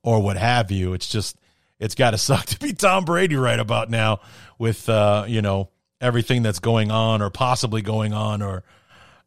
or 0.03 0.23
what 0.23 0.37
have 0.37 0.71
you. 0.71 0.93
It's 0.93 1.09
just 1.09 1.37
it's 1.81 1.95
got 1.95 2.11
to 2.11 2.19
suck 2.19 2.45
to 2.47 2.59
be 2.59 2.75
Tom 2.75 3.05
Brady 3.05 3.37
right 3.37 3.59
about 3.59 3.91
now 3.91 4.21
with 4.59 4.89
uh, 4.89 5.25
you 5.27 5.43
know 5.43 5.71
everything 6.01 6.43
that's 6.43 6.59
going 6.61 6.91
on 6.91 7.23
or 7.23 7.31
possibly 7.31 7.81
going 7.81 8.13
on 8.13 8.43
or 8.43 8.63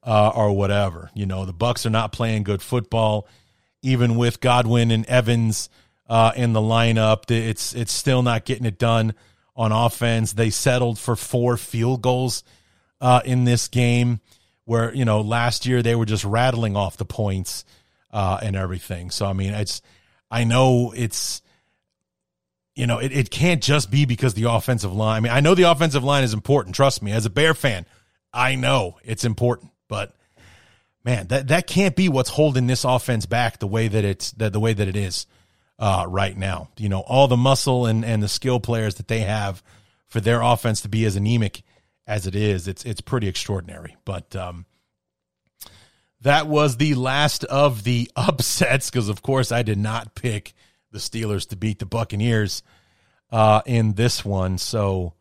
uh, 0.04 0.32
or 0.34 0.54
whatever. 0.54 1.10
You 1.16 1.26
know, 1.26 1.46
the 1.46 1.54
Bucs 1.54 1.86
are 1.86 1.90
not 1.90 2.12
playing 2.12 2.44
good 2.44 2.62
football, 2.62 3.28
even 3.82 4.16
with 4.16 4.40
Godwin 4.40 4.92
and 4.92 5.06
Evans 5.08 5.70
uh, 6.08 6.32
in 6.36 6.54
the 6.54 6.62
lineup. 6.62 7.32
It's 7.32 7.74
it's 7.74 7.92
still 7.92 8.22
not 8.22 8.46
getting 8.46 8.66
it 8.66 8.78
done 8.78 9.16
on 9.56 9.72
offense. 9.72 10.34
They 10.34 10.52
settled 10.52 11.00
for 11.00 11.16
four 11.16 11.58
field 11.58 12.04
goals 12.04 12.44
uh, 13.02 13.22
in 13.26 13.44
this 13.44 13.68
game, 13.68 14.20
where 14.66 14.94
you 14.94 15.06
know 15.06 15.22
last 15.22 15.66
year 15.66 15.82
they 15.82 15.96
were 15.96 16.06
just 16.06 16.26
rattling 16.26 16.76
off 16.76 16.98
the 16.98 17.06
points 17.06 17.66
uh, 18.12 18.40
and 18.42 18.56
everything. 18.56 19.12
So 19.12 19.26
I 19.26 19.34
mean, 19.34 19.54
it's 19.54 19.82
I 20.30 20.44
know 20.44 20.94
it's 20.96 21.42
you 22.78 22.86
know, 22.86 23.00
it, 23.00 23.12
it 23.12 23.32
can't 23.32 23.62
just 23.62 23.90
be 23.90 24.06
because 24.06 24.36
the 24.36 24.44
offensive 24.44 24.94
line. 24.94 25.18
I 25.18 25.20
mean, 25.22 25.34
I 25.34 25.40
know 25.40 25.56
the 25.56 25.64
offensive 25.64 26.04
line 26.04 26.24
is 26.24 26.34
important. 26.34 26.76
Trust 26.76 27.02
me, 27.02 27.12
as 27.12 27.26
a 27.26 27.30
Bear 27.30 27.56
fan, 27.56 27.88
I 28.32 28.54
know 28.54 29.00
it's 29.04 29.26
important. 29.26 29.72
But 29.88 30.16
man, 31.04 31.26
that 31.28 31.48
that 31.48 31.66
can't 31.66 31.96
be 31.96 32.08
what's 32.08 32.30
holding 32.30 32.68
this 32.68 32.84
offense 32.84 33.26
back 33.26 33.58
the 33.58 33.66
way 33.66 33.88
that 33.88 34.06
it's 34.06 34.32
that 34.34 34.54
the 34.54 34.60
way 34.60 34.74
that 34.74 34.88
it 34.88 34.96
is 34.96 35.26
uh, 35.80 36.06
right 36.08 36.38
now. 36.38 36.70
You 36.78 36.88
know, 36.88 37.00
all 37.00 37.28
the 37.28 37.36
muscle 37.36 37.88
and 37.88 38.06
and 38.06 38.22
the 38.22 38.28
skill 38.28 38.60
players 38.60 38.96
that 38.96 39.08
they 39.08 39.22
have 39.22 39.64
for 40.06 40.22
their 40.22 40.42
offense 40.42 40.82
to 40.82 40.90
be 40.90 41.04
as 41.06 41.16
anemic 41.16 41.64
as 42.08 42.26
it 42.26 42.36
is, 42.36 42.68
it's 42.68 42.86
it's 42.86 43.02
pretty 43.02 43.28
extraordinary. 43.28 43.98
But 44.06 44.36
um, 44.36 44.66
that 46.22 46.48
was 46.48 46.78
the 46.78 46.96
last 46.96 47.44
of 47.44 47.84
the 47.84 48.10
upsets 48.16 48.90
because, 48.90 49.10
of 49.10 49.22
course, 49.22 49.52
I 49.52 49.62
did 49.62 49.78
not 49.78 50.16
pick 50.16 50.54
the 50.92 51.00
Steelers 51.00 51.48
to 51.50 51.56
beat 51.56 51.80
the 51.80 51.86
Buccaneers 51.86 52.64
uh, 53.32 53.62
in 53.66 53.94
this 53.94 54.24
one. 54.24 54.58
So 54.58 55.14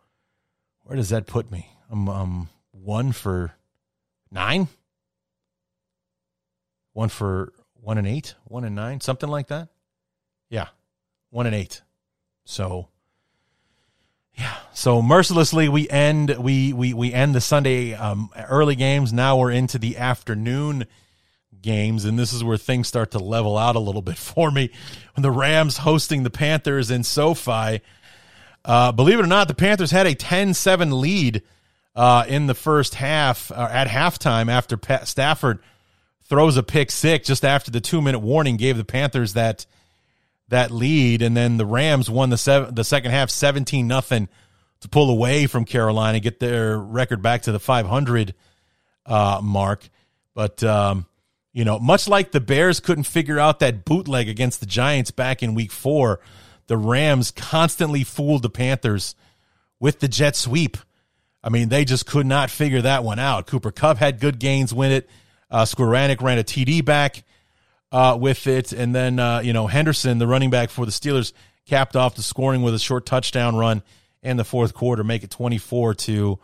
where 0.84 0.96
does 0.96 1.10
that 1.10 1.26
put 1.26 1.50
me? 1.50 1.68
I'm 1.90 2.08
um, 2.08 2.48
one 2.70 3.12
for 3.12 3.52
nine, 4.30 4.68
one 6.92 7.08
for 7.08 7.52
one 7.74 7.98
and 7.98 8.06
eight, 8.06 8.34
one 8.44 8.64
and 8.64 8.76
nine, 8.76 9.00
something 9.00 9.28
like 9.28 9.48
that. 9.48 9.68
Yeah, 10.48 10.68
one 11.30 11.46
and 11.46 11.54
eight. 11.54 11.82
So 12.44 12.88
yeah, 14.36 14.56
so 14.74 15.00
mercilessly 15.00 15.68
we 15.68 15.88
end 15.88 16.36
we 16.38 16.72
we 16.72 16.92
we 16.92 17.12
end 17.12 17.34
the 17.34 17.40
Sunday 17.40 17.94
um, 17.94 18.30
early 18.48 18.74
games. 18.76 19.12
Now 19.12 19.38
we're 19.38 19.50
into 19.50 19.78
the 19.78 19.96
afternoon 19.96 20.86
games, 21.62 22.04
and 22.04 22.18
this 22.18 22.32
is 22.32 22.44
where 22.44 22.58
things 22.58 22.86
start 22.86 23.12
to 23.12 23.18
level 23.18 23.56
out 23.56 23.76
a 23.76 23.80
little 23.80 24.02
bit 24.02 24.18
for 24.18 24.50
me. 24.50 24.70
When 25.14 25.22
the 25.22 25.30
Rams 25.30 25.78
hosting 25.78 26.22
the 26.22 26.30
Panthers 26.30 26.90
in 26.90 27.02
SoFi, 27.02 27.80
uh, 28.64 28.92
believe 28.92 29.18
it 29.18 29.24
or 29.24 29.28
not, 29.28 29.48
the 29.48 29.54
Panthers 29.54 29.90
had 29.90 30.06
a 30.06 30.14
10-7 30.14 31.00
lead 31.00 31.42
uh, 31.94 32.24
in 32.28 32.46
the 32.46 32.54
first 32.54 32.96
half 32.96 33.50
uh, 33.50 33.68
at 33.70 33.88
halftime 33.88 34.50
after 34.50 34.76
Pat 34.76 35.08
Stafford 35.08 35.60
throws 36.24 36.56
a 36.56 36.62
pick 36.62 36.90
six 36.90 37.26
just 37.26 37.44
after 37.44 37.70
the 37.70 37.80
two 37.80 38.02
minute 38.02 38.18
warning 38.18 38.56
gave 38.56 38.76
the 38.76 38.84
Panthers 38.84 39.32
that 39.32 39.64
that 40.48 40.70
lead, 40.70 41.22
and 41.22 41.36
then 41.36 41.56
the 41.56 41.66
Rams 41.66 42.08
won 42.08 42.30
the 42.30 42.38
seven, 42.38 42.74
the 42.74 42.84
second 42.84 43.10
half 43.10 43.30
seventeen 43.30 43.86
nothing 43.86 44.28
to 44.80 44.88
pull 44.88 45.10
away 45.10 45.46
from 45.46 45.64
Carolina, 45.64 46.20
get 46.20 46.38
their 46.38 46.78
record 46.78 47.22
back 47.22 47.42
to 47.42 47.52
the 47.52 47.58
five 47.58 47.86
hundred 47.86 48.34
uh, 49.04 49.40
mark. 49.42 49.88
But 50.34 50.62
um, 50.62 51.06
you 51.52 51.64
know, 51.64 51.78
much 51.78 52.08
like 52.08 52.32
the 52.32 52.40
Bears 52.40 52.80
couldn't 52.80 53.04
figure 53.04 53.38
out 53.38 53.60
that 53.60 53.84
bootleg 53.84 54.28
against 54.28 54.60
the 54.60 54.66
Giants 54.66 55.10
back 55.10 55.42
in 55.42 55.54
week 55.54 55.72
four, 55.72 56.20
the 56.66 56.76
Rams 56.76 57.30
constantly 57.30 58.04
fooled 58.04 58.42
the 58.42 58.50
Panthers 58.50 59.14
with 59.80 60.00
the 60.00 60.08
jet 60.08 60.36
sweep. 60.36 60.76
I 61.42 61.48
mean, 61.48 61.68
they 61.68 61.84
just 61.84 62.06
could 62.06 62.26
not 62.26 62.50
figure 62.50 62.82
that 62.82 63.04
one 63.04 63.18
out. 63.18 63.46
Cooper 63.46 63.70
Kupp 63.70 63.98
had 63.98 64.20
good 64.20 64.38
gains 64.38 64.74
win 64.74 64.92
it. 64.92 65.08
Uh, 65.50 65.62
Skowronek 65.62 66.20
ran 66.20 66.38
a 66.38 66.44
TD 66.44 66.84
back 66.84 67.22
uh, 67.96 68.14
with 68.14 68.46
it. 68.46 68.74
And 68.74 68.94
then, 68.94 69.18
uh, 69.18 69.40
you 69.40 69.54
know, 69.54 69.66
Henderson, 69.66 70.18
the 70.18 70.26
running 70.26 70.50
back 70.50 70.68
for 70.68 70.84
the 70.84 70.92
Steelers, 70.92 71.32
capped 71.64 71.96
off 71.96 72.14
the 72.14 72.22
scoring 72.22 72.60
with 72.60 72.74
a 72.74 72.78
short 72.78 73.06
touchdown 73.06 73.56
run 73.56 73.82
in 74.22 74.36
the 74.36 74.44
fourth 74.44 74.74
quarter, 74.74 75.02
make 75.02 75.24
it 75.24 75.30
24 75.30 75.94
to 75.94 76.38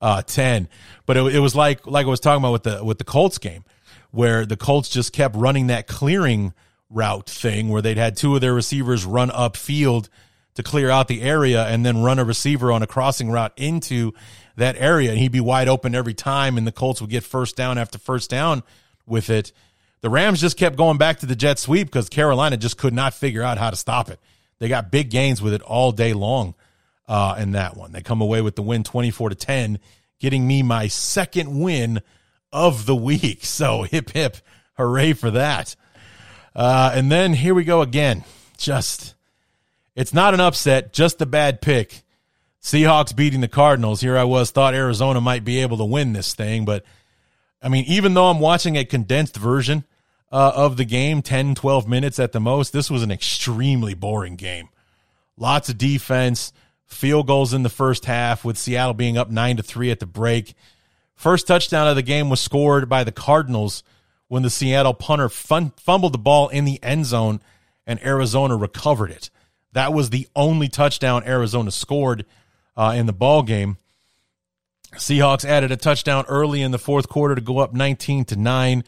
uh, 0.00 0.22
10. 0.22 0.68
But 1.06 1.16
it, 1.16 1.36
it 1.36 1.38
was 1.38 1.54
like, 1.54 1.86
like 1.86 2.04
I 2.04 2.08
was 2.08 2.18
talking 2.18 2.42
about 2.42 2.50
with 2.50 2.62
the, 2.64 2.84
with 2.84 2.98
the 2.98 3.04
Colts 3.04 3.38
game 3.38 3.64
where 4.10 4.44
the 4.44 4.56
Colts 4.56 4.88
just 4.88 5.12
kept 5.12 5.36
running 5.36 5.68
that 5.68 5.86
clearing 5.86 6.52
route 6.90 7.30
thing 7.30 7.68
where 7.68 7.80
they'd 7.80 7.96
had 7.96 8.16
two 8.16 8.34
of 8.34 8.40
their 8.40 8.54
receivers 8.54 9.04
run 9.04 9.30
upfield 9.30 10.08
to 10.54 10.64
clear 10.64 10.90
out 10.90 11.06
the 11.06 11.22
area 11.22 11.64
and 11.64 11.86
then 11.86 12.02
run 12.02 12.18
a 12.18 12.24
receiver 12.24 12.72
on 12.72 12.82
a 12.82 12.88
crossing 12.88 13.30
route 13.30 13.52
into 13.56 14.12
that 14.56 14.74
area 14.76 15.10
and 15.10 15.20
he'd 15.20 15.30
be 15.30 15.40
wide 15.40 15.68
open 15.68 15.94
every 15.94 16.14
time 16.14 16.58
and 16.58 16.66
the 16.66 16.72
Colts 16.72 17.00
would 17.00 17.10
get 17.10 17.22
first 17.22 17.54
down 17.54 17.78
after 17.78 17.98
first 17.98 18.30
down 18.30 18.64
with 19.06 19.30
it. 19.30 19.52
The 20.00 20.10
Rams 20.10 20.40
just 20.40 20.56
kept 20.56 20.76
going 20.76 20.98
back 20.98 21.20
to 21.20 21.26
the 21.26 21.34
jet 21.34 21.58
sweep 21.58 21.88
because 21.88 22.08
Carolina 22.08 22.56
just 22.56 22.78
could 22.78 22.94
not 22.94 23.14
figure 23.14 23.42
out 23.42 23.58
how 23.58 23.70
to 23.70 23.76
stop 23.76 24.10
it. 24.10 24.20
They 24.58 24.68
got 24.68 24.90
big 24.90 25.10
gains 25.10 25.42
with 25.42 25.54
it 25.54 25.62
all 25.62 25.92
day 25.92 26.12
long 26.12 26.54
uh, 27.08 27.36
in 27.38 27.52
that 27.52 27.76
one. 27.76 27.92
They 27.92 28.00
come 28.00 28.20
away 28.20 28.42
with 28.42 28.56
the 28.56 28.62
win 28.62 28.84
24 28.84 29.30
to 29.30 29.34
10, 29.34 29.78
getting 30.18 30.46
me 30.46 30.62
my 30.62 30.88
second 30.88 31.60
win 31.60 32.00
of 32.52 32.86
the 32.86 32.96
week. 32.96 33.40
So 33.44 33.82
hip 33.82 34.10
hip, 34.10 34.36
hooray 34.76 35.14
for 35.14 35.30
that. 35.32 35.74
Uh, 36.54 36.92
and 36.94 37.10
then 37.10 37.34
here 37.34 37.54
we 37.54 37.64
go 37.64 37.82
again. 37.82 38.24
Just, 38.56 39.14
it's 39.94 40.14
not 40.14 40.34
an 40.34 40.40
upset, 40.40 40.92
just 40.92 41.20
a 41.20 41.26
bad 41.26 41.60
pick. 41.60 42.02
Seahawks 42.60 43.14
beating 43.14 43.40
the 43.40 43.48
Cardinals. 43.48 44.00
Here 44.00 44.16
I 44.16 44.24
was, 44.24 44.50
thought 44.50 44.74
Arizona 44.74 45.20
might 45.20 45.44
be 45.44 45.60
able 45.60 45.78
to 45.78 45.84
win 45.84 46.12
this 46.12 46.34
thing. 46.34 46.64
But 46.64 46.84
I 47.62 47.68
mean, 47.68 47.84
even 47.86 48.14
though 48.14 48.26
I'm 48.26 48.40
watching 48.40 48.76
a 48.76 48.84
condensed 48.84 49.36
version 49.36 49.84
uh, 50.30 50.52
of 50.54 50.76
the 50.76 50.84
game, 50.84 51.22
10, 51.22 51.54
12 51.54 51.88
minutes 51.88 52.18
at 52.18 52.32
the 52.32 52.40
most, 52.40 52.72
this 52.72 52.90
was 52.90 53.02
an 53.02 53.10
extremely 53.10 53.94
boring 53.94 54.36
game. 54.36 54.68
Lots 55.36 55.68
of 55.68 55.78
defense, 55.78 56.52
field 56.84 57.26
goals 57.26 57.52
in 57.54 57.62
the 57.62 57.68
first 57.68 58.04
half, 58.04 58.44
with 58.44 58.58
Seattle 58.58 58.94
being 58.94 59.16
up 59.16 59.30
9 59.30 59.56
to 59.56 59.62
3 59.62 59.90
at 59.90 60.00
the 60.00 60.06
break. 60.06 60.54
First 61.14 61.46
touchdown 61.46 61.88
of 61.88 61.96
the 61.96 62.02
game 62.02 62.30
was 62.30 62.40
scored 62.40 62.88
by 62.88 63.02
the 63.04 63.12
Cardinals 63.12 63.82
when 64.28 64.42
the 64.42 64.50
Seattle 64.50 64.94
punter 64.94 65.28
fun- 65.28 65.72
fumbled 65.76 66.14
the 66.14 66.18
ball 66.18 66.48
in 66.48 66.64
the 66.64 66.82
end 66.82 67.06
zone 67.06 67.40
and 67.86 68.04
Arizona 68.04 68.56
recovered 68.56 69.10
it. 69.10 69.30
That 69.72 69.92
was 69.92 70.10
the 70.10 70.28
only 70.36 70.68
touchdown 70.68 71.24
Arizona 71.24 71.70
scored 71.70 72.24
uh, 72.76 72.94
in 72.96 73.06
the 73.06 73.12
ball 73.12 73.42
game. 73.42 73.78
Seahawks 74.94 75.44
added 75.44 75.70
a 75.70 75.76
touchdown 75.76 76.24
early 76.28 76.62
in 76.62 76.70
the 76.70 76.78
fourth 76.78 77.08
quarter 77.08 77.34
to 77.34 77.40
go 77.40 77.58
up 77.58 77.74
19 77.74 78.24
to 78.26 78.36
9. 78.36 78.84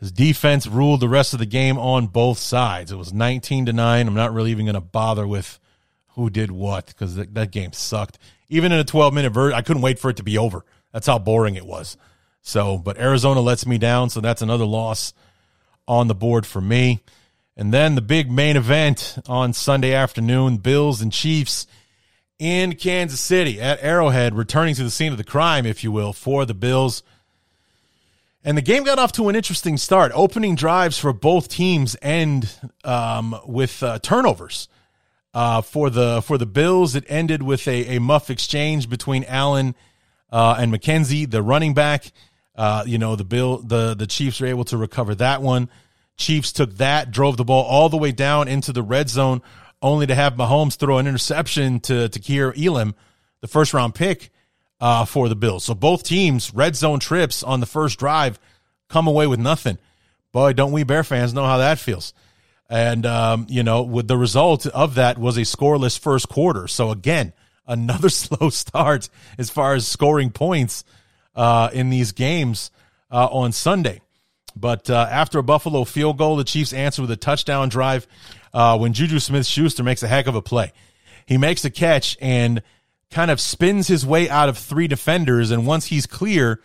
His 0.00 0.12
defense 0.12 0.66
ruled 0.66 1.00
the 1.00 1.08
rest 1.08 1.32
of 1.32 1.38
the 1.38 1.46
game 1.46 1.78
on 1.78 2.06
both 2.06 2.38
sides. 2.38 2.92
It 2.92 2.96
was 2.96 3.12
19 3.12 3.66
to 3.66 3.72
9. 3.72 4.06
I'm 4.06 4.14
not 4.14 4.32
really 4.32 4.50
even 4.52 4.64
going 4.64 4.74
to 4.74 4.80
bother 4.80 5.26
with 5.26 5.58
who 6.10 6.30
did 6.30 6.50
what 6.50 6.86
because 6.86 7.16
that, 7.16 7.34
that 7.34 7.50
game 7.50 7.72
sucked. 7.72 8.18
Even 8.48 8.72
in 8.72 8.78
a 8.78 8.84
12 8.84 9.12
minute 9.12 9.32
version, 9.32 9.56
I 9.56 9.62
couldn't 9.62 9.82
wait 9.82 9.98
for 9.98 10.10
it 10.10 10.16
to 10.16 10.22
be 10.22 10.38
over. 10.38 10.64
That's 10.92 11.06
how 11.06 11.18
boring 11.18 11.56
it 11.56 11.66
was. 11.66 11.96
So, 12.42 12.78
but 12.78 12.98
Arizona 12.98 13.40
lets 13.40 13.66
me 13.66 13.76
down, 13.76 14.10
so 14.10 14.20
that's 14.20 14.40
another 14.40 14.64
loss 14.64 15.12
on 15.86 16.06
the 16.06 16.14
board 16.14 16.46
for 16.46 16.60
me. 16.60 17.00
And 17.56 17.74
then 17.74 17.94
the 17.94 18.00
big 18.00 18.30
main 18.30 18.56
event 18.56 19.18
on 19.28 19.52
Sunday 19.52 19.92
afternoon 19.92 20.58
Bills 20.58 21.02
and 21.02 21.12
Chiefs 21.12 21.66
in 22.38 22.74
Kansas 22.76 23.20
City 23.20 23.60
at 23.60 23.82
Arrowhead, 23.82 24.34
returning 24.34 24.74
to 24.76 24.84
the 24.84 24.90
scene 24.90 25.12
of 25.12 25.18
the 25.18 25.24
crime, 25.24 25.66
if 25.66 25.82
you 25.82 25.90
will, 25.90 26.12
for 26.12 26.44
the 26.44 26.54
Bills. 26.54 27.02
And 28.44 28.56
the 28.56 28.62
game 28.62 28.84
got 28.84 28.98
off 28.98 29.12
to 29.12 29.28
an 29.28 29.36
interesting 29.36 29.76
start. 29.76 30.12
Opening 30.14 30.54
drives 30.54 30.98
for 30.98 31.12
both 31.12 31.48
teams 31.48 31.96
end 32.00 32.50
um, 32.84 33.38
with 33.46 33.82
uh, 33.82 33.98
turnovers. 33.98 34.68
Uh, 35.34 35.60
for 35.60 35.90
the 35.90 36.22
for 36.22 36.38
the 36.38 36.46
Bills, 36.46 36.94
it 36.94 37.04
ended 37.06 37.42
with 37.42 37.68
a, 37.68 37.96
a 37.96 38.00
muff 38.00 38.30
exchange 38.30 38.88
between 38.88 39.24
Allen 39.24 39.74
uh, 40.32 40.56
and 40.58 40.72
McKenzie, 40.72 41.30
the 41.30 41.42
running 41.42 41.74
back. 41.74 42.12
Uh, 42.54 42.82
you 42.86 42.98
know, 42.98 43.14
the 43.14 43.24
bill, 43.24 43.58
the, 43.58 43.94
the 43.94 44.06
Chiefs 44.06 44.40
were 44.40 44.46
able 44.48 44.64
to 44.64 44.76
recover 44.76 45.14
that 45.14 45.42
one. 45.42 45.68
Chiefs 46.16 46.50
took 46.50 46.76
that, 46.78 47.12
drove 47.12 47.36
the 47.36 47.44
ball 47.44 47.64
all 47.64 47.88
the 47.88 47.96
way 47.96 48.10
down 48.10 48.48
into 48.48 48.72
the 48.72 48.82
red 48.82 49.08
zone, 49.08 49.42
only 49.82 50.06
to 50.06 50.14
have 50.14 50.34
Mahomes 50.34 50.76
throw 50.76 50.98
an 50.98 51.06
interception 51.06 51.80
to, 51.80 52.08
to 52.08 52.52
Elam, 52.56 52.94
the 53.40 53.48
first 53.48 53.74
round 53.74 53.94
pick 53.94 54.30
uh, 54.80 55.04
for 55.04 55.28
the 55.28 55.36
Bills. 55.36 55.64
So 55.64 55.74
both 55.74 56.02
teams, 56.02 56.52
red 56.52 56.76
zone 56.76 57.00
trips 57.00 57.42
on 57.42 57.60
the 57.60 57.66
first 57.66 57.98
drive, 57.98 58.38
come 58.88 59.06
away 59.06 59.26
with 59.26 59.40
nothing. 59.40 59.78
Boy, 60.32 60.52
don't 60.52 60.72
we 60.72 60.84
Bear 60.84 61.04
fans 61.04 61.34
know 61.34 61.44
how 61.44 61.58
that 61.58 61.78
feels. 61.78 62.12
And, 62.70 63.06
um, 63.06 63.46
you 63.48 63.62
know, 63.62 63.82
with 63.82 64.08
the 64.08 64.16
result 64.16 64.66
of 64.66 64.96
that 64.96 65.16
was 65.16 65.38
a 65.38 65.42
scoreless 65.42 65.98
first 65.98 66.28
quarter. 66.28 66.68
So 66.68 66.90
again, 66.90 67.32
another 67.66 68.08
slow 68.08 68.50
start 68.50 69.08
as 69.38 69.50
far 69.50 69.74
as 69.74 69.86
scoring 69.86 70.30
points 70.30 70.84
uh, 71.34 71.70
in 71.72 71.90
these 71.90 72.12
games 72.12 72.70
uh, 73.10 73.26
on 73.26 73.52
Sunday. 73.52 74.00
But 74.56 74.90
uh, 74.90 75.06
after 75.10 75.38
a 75.38 75.42
Buffalo 75.42 75.84
field 75.84 76.18
goal, 76.18 76.36
the 76.36 76.44
Chiefs 76.44 76.72
answer 76.72 77.02
with 77.02 77.10
a 77.12 77.16
touchdown 77.16 77.68
drive 77.68 78.08
uh, 78.52 78.78
when 78.78 78.92
Juju 78.92 79.18
Smith 79.18 79.46
Schuster 79.46 79.82
makes 79.82 80.02
a 80.02 80.08
heck 80.08 80.26
of 80.26 80.34
a 80.34 80.42
play. 80.42 80.72
He 81.26 81.36
makes 81.36 81.64
a 81.64 81.70
catch 81.70 82.16
and 82.20 82.62
kind 83.10 83.30
of 83.30 83.40
spins 83.40 83.88
his 83.88 84.04
way 84.04 84.28
out 84.28 84.48
of 84.48 84.58
three 84.58 84.88
defenders. 84.88 85.50
And 85.50 85.66
once 85.66 85.86
he's 85.86 86.06
clear, 86.06 86.60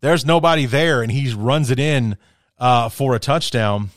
there's 0.00 0.24
nobody 0.24 0.66
there, 0.66 1.02
and 1.02 1.10
he 1.10 1.32
runs 1.32 1.70
it 1.70 1.78
in 1.78 2.16
uh, 2.58 2.88
for 2.88 3.14
a 3.14 3.18
touchdown. 3.18 3.90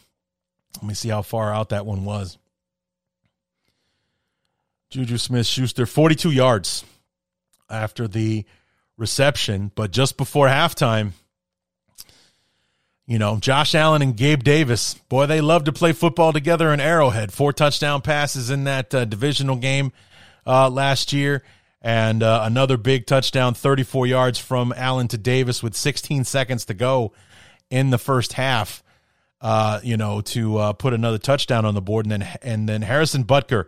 Let 0.78 0.84
me 0.84 0.94
see 0.94 1.10
how 1.10 1.22
far 1.22 1.54
out 1.54 1.70
that 1.70 1.86
one 1.86 2.06
was. 2.06 2.38
Juju 4.90 5.18
Smith 5.18 5.48
Schuster, 5.48 5.86
42 5.86 6.32
yards 6.32 6.84
after 7.70 8.08
the 8.08 8.46
reception, 8.98 9.72
but 9.74 9.92
just 9.92 10.18
before 10.18 10.48
halftime, 10.48 11.12
you 13.12 13.20
know, 13.20 13.36
Josh 13.36 13.76
Allen 13.76 14.02
and 14.02 14.16
Gabe 14.16 14.42
Davis, 14.42 14.94
boy, 15.10 15.26
they 15.26 15.42
love 15.42 15.66
to 15.66 15.74
play 15.74 15.92
football 15.92 16.32
together 16.32 16.72
in 16.72 16.80
Arrowhead. 16.80 17.34
Four 17.34 17.52
touchdown 17.52 18.00
passes 18.00 18.50
in 18.50 18.64
that 18.64 18.96
uh, 18.96 19.04
divisional 19.04 19.58
game 19.58 19.92
uh, 20.48 20.70
last 20.70 21.12
year, 21.12 21.44
and 21.82 22.24
uh, 22.24 22.44
another 22.46 22.78
big 22.78 23.06
touchdown, 23.06 23.54
34 23.54 24.08
yards 24.08 24.40
from 24.40 24.74
Allen 24.78 25.10
to 25.10 25.18
Davis 25.18 25.62
with 25.62 25.76
16 25.76 26.24
seconds 26.24 26.64
to 26.64 26.74
go 26.74 27.12
in 27.70 27.90
the 27.90 27.98
first 27.98 28.32
half. 28.32 28.82
Uh, 29.42 29.82
you 29.84 29.98
know, 29.98 30.22
to 30.22 30.58
uh, 30.58 30.72
put 30.72 30.94
another 30.94 31.18
touchdown 31.18 31.66
on 31.66 31.74
the 31.74 31.82
board, 31.82 32.06
and 32.06 32.14
then 32.14 32.38
and 32.42 32.70
then 32.70 32.82
Harrison 32.82 33.26
Butker, 33.26 33.66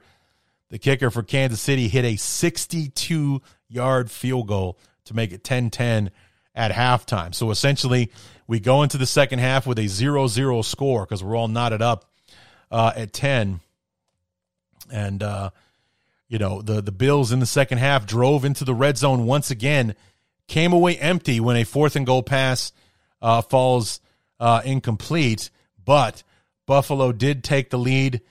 the 0.70 0.80
kicker 0.80 1.12
for 1.12 1.22
Kansas 1.22 1.60
City, 1.60 1.90
hit 1.90 2.06
a 2.06 2.16
62 2.16 3.42
yard 3.68 4.10
field 4.10 4.48
goal 4.48 4.80
to 5.04 5.14
make 5.14 5.34
it 5.34 5.44
10-10 5.44 6.12
at 6.56 6.72
halftime. 6.72 7.36
So 7.36 7.52
essentially, 7.52 8.10
we 8.48 8.60
go 8.60 8.84
into 8.84 8.98
the 8.98 9.06
second 9.06 9.40
half 9.40 9.66
with 9.66 9.80
a 9.80 9.84
0-0 9.84 10.66
score 10.66 11.06
because 11.06 11.24
we're 11.24 11.36
all 11.36 11.48
knotted 11.48 11.82
up 11.82 12.06
uh, 12.72 12.92
at 12.96 13.14
10. 13.14 13.60
And 14.92 15.24
uh, 15.24 15.52
you 16.28 16.40
know, 16.40 16.62
the 16.62 16.82
the 16.82 16.92
Bills 16.92 17.32
in 17.32 17.40
the 17.40 17.46
second 17.46 17.78
half 17.78 18.06
drove 18.06 18.44
into 18.44 18.66
the 18.66 18.74
red 18.74 18.98
zone 18.98 19.26
once 19.26 19.52
again, 19.52 19.96
came 20.48 20.74
away 20.74 20.98
empty 20.98 21.40
when 21.40 21.56
a 21.56 21.64
fourth 21.64 21.96
and 21.96 22.06
goal 22.06 22.24
pass 22.24 22.72
uh, 23.22 23.42
falls 23.42 24.02
uh, 24.40 24.62
incomplete, 24.66 25.50
but 25.84 26.24
Buffalo 26.66 27.12
did 27.12 27.44
take 27.44 27.70
the 27.70 27.78
lead 27.78 28.22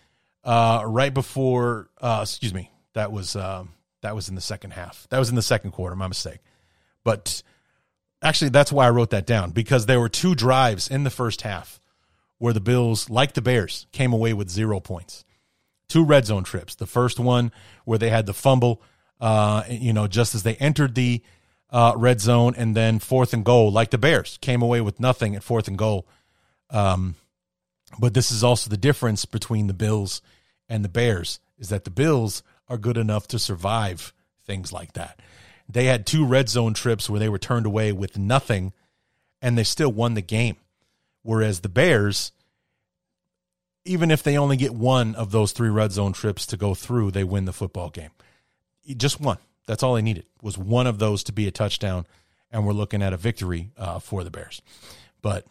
uh, 0.45 0.83
right 0.87 1.15
before. 1.15 1.91
Uh, 2.01 2.21
excuse 2.23 2.53
me, 2.53 2.71
that 2.95 3.13
was 3.13 3.35
that 3.35 4.15
was 4.15 4.29
in 4.29 4.35
the 4.35 4.41
second 4.41 4.73
half. 4.73 5.07
That 5.11 5.19
was 5.19 5.31
in 5.31 5.37
the 5.37 5.43
second 5.43 5.71
quarter. 5.71 5.95
My 5.95 6.09
mistake. 6.09 6.41
But 7.05 7.43
actually, 8.23 8.51
that's 8.51 8.73
why 8.73 8.87
I 8.87 8.91
wrote 8.91 9.11
that 9.11 9.27
down 9.27 9.51
because 9.51 9.87
there 9.87 10.01
were 10.01 10.09
two 10.09 10.35
drives 10.35 10.89
in 10.89 11.05
the 11.05 11.11
first 11.11 11.43
half 11.43 11.81
where 12.39 12.53
the 12.53 12.61
Bills, 12.61 13.09
like 13.11 13.35
the 13.35 13.43
Bears, 13.43 13.87
came 13.93 14.13
away 14.13 14.33
with 14.33 14.49
zero 14.49 14.81
points. 14.81 15.25
Two 15.89 16.05
red 16.05 16.27
zone 16.27 16.45
trips. 16.45 16.75
The 16.75 16.87
first 16.87 17.21
one 17.21 17.53
where 17.85 17.99
they 17.99 18.11
had 18.11 18.27
the 18.27 18.35
fumble, 18.35 18.83
uh, 19.21 19.65
you 19.69 19.93
know, 19.93 20.07
just 20.07 20.35
as 20.35 20.43
they 20.43 20.57
entered 20.57 20.95
the 20.95 21.23
uh, 21.71 21.95
red 21.97 22.21
zone, 22.21 22.55
and 22.57 22.77
then 22.77 22.99
fourth 22.99 23.33
and 23.33 23.45
goal, 23.45 23.73
like 23.73 23.91
the 23.91 23.99
Bears, 23.99 24.39
came 24.43 24.61
away 24.61 24.81
with 24.81 25.01
nothing 25.01 25.35
at 25.35 25.43
fourth 25.43 25.69
and 25.69 25.79
goal. 25.79 26.07
Um, 26.71 27.15
but 27.99 28.15
this 28.15 28.31
is 28.31 28.45
also 28.45 28.71
the 28.71 28.77
difference 28.77 29.25
between 29.25 29.67
the 29.67 29.75
Bills 29.75 30.23
and 30.69 30.85
the 30.85 30.89
Bears 30.89 31.41
is 31.59 31.69
that 31.69 31.85
the 31.85 31.91
Bills 31.91 32.43
are 32.69 32.79
good 32.79 32.97
enough 32.97 33.29
to 33.29 33.39
survive 33.39 34.13
things 34.45 34.73
like 34.73 34.95
that. 34.95 35.21
They 35.73 35.87
had 35.87 36.07
two 36.07 36.27
red 36.27 36.49
zone 36.49 36.75
trips 36.75 37.09
where 37.09 37.21
they 37.21 37.29
were 37.29 37.39
turned 37.39 37.67
away 37.67 37.93
with 37.93 38.19
nothing 38.19 38.73
and 39.41 39.57
they 39.57 39.65
still 39.65 39.91
won 39.91 40.15
the 40.15 40.23
game. 40.23 40.57
Whereas 41.23 41.61
the 41.61 41.69
Bears, 41.69 42.33
even 43.85 44.11
if 44.11 44.23
they 44.23 44.37
only 44.37 44.57
get 44.57 44.75
one 44.75 45.15
of 45.15 45.31
those 45.31 45.53
three 45.53 45.71
red 45.71 45.93
zone 45.93 46.13
trips 46.13 46.47
to 46.47 46.57
go 46.57 46.75
through, 46.75 47.11
they 47.11 47.25
win 47.25 47.47
the 47.47 47.53
football 47.53 47.91
game. 47.91 48.11
Just 48.97 49.21
one. 49.21 49.39
That's 49.67 49.83
all 49.83 49.95
they 49.95 50.03
needed 50.03 50.27
was 50.43 50.59
one 50.59 50.87
of 50.87 50.99
those 50.99 51.23
to 51.25 51.33
be 51.33 51.47
a 51.47 51.53
touchdown, 51.53 52.07
and 52.51 52.67
we're 52.67 52.73
looking 52.73 53.01
at 53.03 53.13
a 53.13 53.17
victory 53.17 53.71
uh, 53.77 54.01
for 54.01 54.25
the 54.25 54.31
Bears. 54.31 54.61
But 55.23 55.47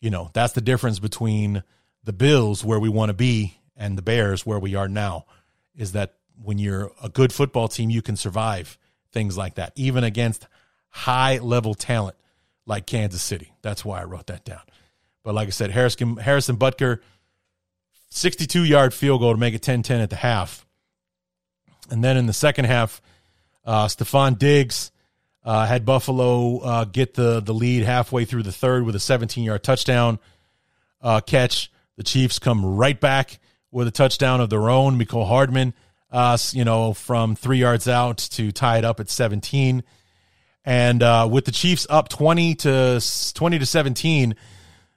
you 0.00 0.08
know 0.08 0.30
that's 0.32 0.52
the 0.52 0.60
difference 0.60 1.00
between 1.00 1.64
the 2.04 2.12
Bills 2.12 2.64
where 2.64 2.78
we 2.78 2.88
want 2.88 3.10
to 3.10 3.14
be 3.14 3.58
and 3.76 3.98
the 3.98 4.02
Bears 4.02 4.46
where 4.46 4.60
we 4.60 4.76
are 4.76 4.88
now. 4.88 5.26
Is 5.74 5.92
that 5.92 6.14
when 6.40 6.58
you're 6.58 6.92
a 7.02 7.08
good 7.08 7.32
football 7.32 7.66
team, 7.66 7.90
you 7.90 8.02
can 8.02 8.16
survive 8.16 8.78
things 9.12 9.36
like 9.36 9.54
that, 9.56 9.72
even 9.76 10.04
against 10.04 10.46
high 10.88 11.38
level 11.38 11.74
talent 11.74 12.16
like 12.66 12.86
Kansas 12.86 13.22
City. 13.22 13.52
That's 13.62 13.84
why 13.84 14.00
I 14.00 14.04
wrote 14.04 14.26
that 14.26 14.44
down. 14.44 14.62
But 15.22 15.34
like 15.34 15.48
I 15.48 15.50
said, 15.50 15.70
Harrison, 15.70 16.16
Harrison 16.16 16.56
Butker, 16.56 17.00
62 18.10 18.64
yard 18.64 18.94
field 18.94 19.20
goal 19.20 19.32
to 19.32 19.38
make 19.38 19.54
it 19.54 19.62
10 19.62 19.82
10 19.82 20.00
at 20.00 20.10
the 20.10 20.16
half. 20.16 20.66
And 21.90 22.02
then 22.02 22.16
in 22.16 22.26
the 22.26 22.32
second 22.32 22.66
half, 22.66 23.02
uh, 23.64 23.86
Stefon 23.86 24.38
Diggs 24.38 24.90
uh, 25.44 25.66
had 25.66 25.84
Buffalo 25.84 26.58
uh, 26.58 26.84
get 26.84 27.14
the, 27.14 27.40
the 27.40 27.54
lead 27.54 27.84
halfway 27.84 28.24
through 28.24 28.42
the 28.42 28.52
third 28.52 28.84
with 28.84 28.94
a 28.94 29.00
17 29.00 29.44
yard 29.44 29.62
touchdown 29.62 30.18
uh, 31.02 31.20
catch. 31.20 31.70
The 31.96 32.02
Chiefs 32.02 32.38
come 32.38 32.64
right 32.64 32.98
back 32.98 33.38
with 33.70 33.86
a 33.86 33.90
touchdown 33.90 34.40
of 34.40 34.50
their 34.50 34.70
own. 34.70 34.98
Mecole 34.98 35.26
Hardman 35.26 35.74
us, 36.12 36.54
you 36.54 36.64
know, 36.64 36.92
from 36.92 37.36
three 37.36 37.58
yards 37.58 37.88
out 37.88 38.18
to 38.18 38.52
tie 38.52 38.78
it 38.78 38.84
up 38.84 39.00
at 39.00 39.08
17. 39.08 39.82
And 40.64 41.02
uh, 41.02 41.28
with 41.30 41.44
the 41.44 41.52
Chiefs 41.52 41.86
up 41.88 42.08
20 42.08 42.54
to 42.56 43.00
20 43.34 43.58
to 43.58 43.66
17, 43.66 44.34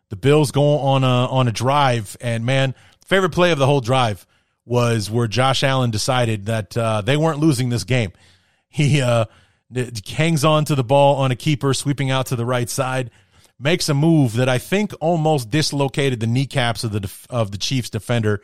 the 0.10 0.16
Bills 0.16 0.52
go 0.52 0.78
on 0.80 1.04
a 1.04 1.28
on 1.28 1.48
a 1.48 1.52
drive. 1.52 2.18
And 2.22 2.46
man, 2.46 2.76
favorite 3.06 3.32
play 3.32 3.52
of 3.52 3.60
the 3.60 3.66
whole 3.66 3.82
drive 3.82 4.26
was 4.66 5.10
where 5.10 5.28
Josh 5.28 5.64
Allen 5.64 5.92
decided 5.92 6.46
that 6.46 6.76
uh, 6.78 7.02
they 7.02 7.18
weren't 7.18 7.40
losing 7.40 7.70
this 7.70 7.84
game. 7.84 8.12
He 8.70 9.02
uh, 9.02 9.26
hangs 10.08 10.44
on 10.46 10.66
to 10.66 10.76
the 10.76 10.84
ball 10.84 11.18
on 11.18 11.32
a 11.32 11.36
keeper, 11.36 11.74
sweeping 11.74 12.12
out 12.12 12.28
to 12.28 12.36
the 12.36 12.46
right 12.46 12.70
side, 12.70 13.12
makes 13.60 13.90
a 13.90 13.94
move 13.94 14.34
that 14.34 14.50
I 14.50 14.58
think 14.58 14.94
almost 15.00 15.50
dislocated 15.50 16.20
the 16.20 16.28
kneecaps 16.28 16.84
of 16.84 16.92
the 16.92 17.12
of 17.30 17.52
the 17.52 17.58
Chiefs 17.58 17.90
defender 17.90 18.42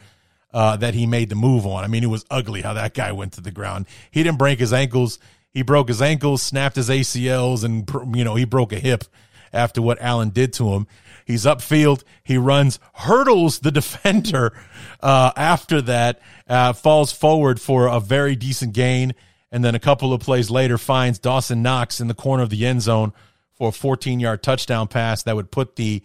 uh, 0.54 0.78
that 0.78 0.94
he 0.94 1.06
made 1.06 1.30
the 1.30 1.36
move 1.36 1.66
on. 1.66 1.84
I 1.84 1.88
mean, 1.88 2.04
it 2.04 2.08
was 2.08 2.26
ugly 2.30 2.62
how 2.62 2.74
that 2.74 2.94
guy 2.94 3.12
went 3.12 3.34
to 3.34 3.42
the 3.42 3.52
ground. 3.52 3.86
He 4.12 4.24
didn't 4.24 4.38
break 4.38 4.60
his 4.60 4.74
ankles. 4.74 5.20
He 5.52 5.62
broke 5.62 5.88
his 5.88 6.02
ankles, 6.02 6.42
snapped 6.42 6.76
his 6.76 6.90
ACLs, 6.90 7.64
and 7.64 7.90
you 8.16 8.24
know 8.24 8.36
he 8.36 8.46
broke 8.46 8.72
a 8.72 8.80
hip 8.80 9.06
after 9.52 9.82
what 9.82 10.02
Allen 10.02 10.30
did 10.30 10.54
to 10.54 10.70
him. 10.70 10.88
He's 11.26 11.46
upfield. 11.46 12.04
He 12.24 12.38
runs, 12.38 12.80
hurdles 12.94 13.60
the 13.60 13.72
defender. 13.80 14.54
Uh, 15.00 15.32
after 15.36 15.82
that, 15.84 16.20
uh, 16.48 16.74
falls 16.74 17.12
forward 17.12 17.60
for 17.60 17.88
a 17.88 18.00
very 18.00 18.36
decent 18.36 18.74
gain, 18.74 19.14
and 19.52 19.64
then 19.64 19.76
a 19.76 19.80
couple 19.80 20.14
of 20.14 20.22
plays 20.22 20.50
later 20.50 20.78
finds 20.78 21.20
Dawson 21.20 21.62
Knox 21.62 22.00
in 22.00 22.08
the 22.08 22.14
corner 22.14 22.44
of 22.44 22.50
the 22.50 22.66
end 22.66 22.82
zone 22.82 23.14
for 23.54 23.70
a 23.70 23.72
14-yard 23.72 24.42
touchdown 24.42 24.88
pass 24.88 25.24
that 25.24 25.36
would 25.36 25.52
put 25.52 25.76
the 25.76 26.02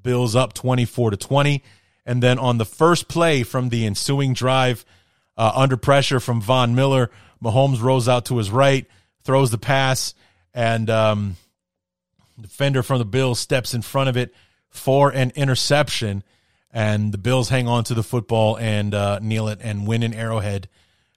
Bills 0.00 0.36
up 0.36 0.52
24 0.52 1.10
to 1.10 1.16
20. 1.16 1.62
And 2.06 2.22
then 2.22 2.38
on 2.38 2.58
the 2.58 2.64
first 2.64 3.08
play 3.08 3.42
from 3.42 3.68
the 3.68 3.84
ensuing 3.84 4.32
drive, 4.32 4.84
uh, 5.36 5.52
under 5.54 5.76
pressure 5.76 6.20
from 6.20 6.40
Von 6.40 6.74
Miller, 6.74 7.10
Mahomes 7.42 7.82
rolls 7.82 8.08
out 8.08 8.26
to 8.26 8.38
his 8.38 8.50
right, 8.50 8.86
throws 9.24 9.50
the 9.50 9.58
pass, 9.58 10.14
and 10.54 10.88
um, 10.88 11.36
defender 12.40 12.82
from 12.82 12.98
the 12.98 13.04
Bills 13.04 13.38
steps 13.38 13.74
in 13.74 13.82
front 13.82 14.08
of 14.08 14.16
it 14.16 14.32
for 14.68 15.10
an 15.10 15.32
interception. 15.34 16.22
And 16.72 17.12
the 17.12 17.18
Bills 17.18 17.48
hang 17.48 17.68
on 17.68 17.84
to 17.84 17.94
the 17.94 18.02
football 18.02 18.56
and 18.56 18.94
uh, 18.94 19.18
kneel 19.20 19.48
it 19.48 19.58
and 19.62 19.86
win 19.86 20.02
in 20.02 20.14
Arrowhead 20.14 20.68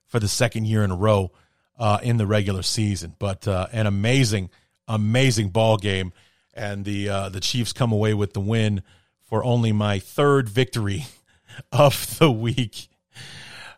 for 0.07 0.19
the 0.19 0.27
second 0.27 0.65
year 0.65 0.83
in 0.83 0.91
a 0.91 0.95
row 0.95 1.31
uh, 1.77 1.99
in 2.01 2.17
the 2.17 2.25
regular 2.25 2.63
season. 2.63 3.15
But 3.19 3.47
uh, 3.47 3.67
an 3.71 3.85
amazing, 3.85 4.49
amazing 4.87 5.49
ball 5.49 5.77
game, 5.77 6.13
and 6.53 6.83
the 6.83 7.09
uh, 7.09 7.29
the 7.29 7.39
Chiefs 7.39 7.73
come 7.73 7.91
away 7.91 8.13
with 8.13 8.33
the 8.33 8.39
win 8.39 8.81
for 9.29 9.43
only 9.43 9.71
my 9.71 9.99
third 9.99 10.49
victory 10.49 11.05
of 11.71 12.17
the 12.17 12.31
week. 12.31 12.89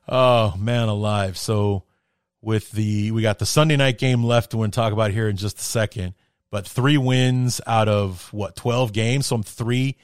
Oh 0.07 0.55
man, 0.57 0.87
alive! 0.87 1.37
So 1.37 1.83
with 2.41 2.71
the 2.71 3.11
we 3.11 3.21
got 3.21 3.39
the 3.39 3.45
Sunday 3.45 3.77
night 3.77 3.97
game 3.97 4.23
left. 4.23 4.51
To 4.51 4.67
talk 4.69 4.93
about 4.93 5.11
here 5.11 5.29
in 5.29 5.35
just 5.37 5.59
a 5.59 5.63
second. 5.63 6.15
But 6.49 6.67
three 6.67 6.97
wins 6.97 7.61
out 7.67 7.87
of 7.87 8.31
what 8.33 8.55
twelve 8.55 8.93
games, 8.93 9.27
so 9.27 9.35
I'm 9.35 9.43
three 9.43 9.97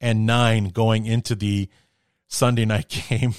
and 0.00 0.26
nine 0.26 0.66
going 0.66 1.06
into 1.06 1.34
the 1.34 1.68
Sunday 2.28 2.64
night 2.64 2.88
game. 3.08 3.34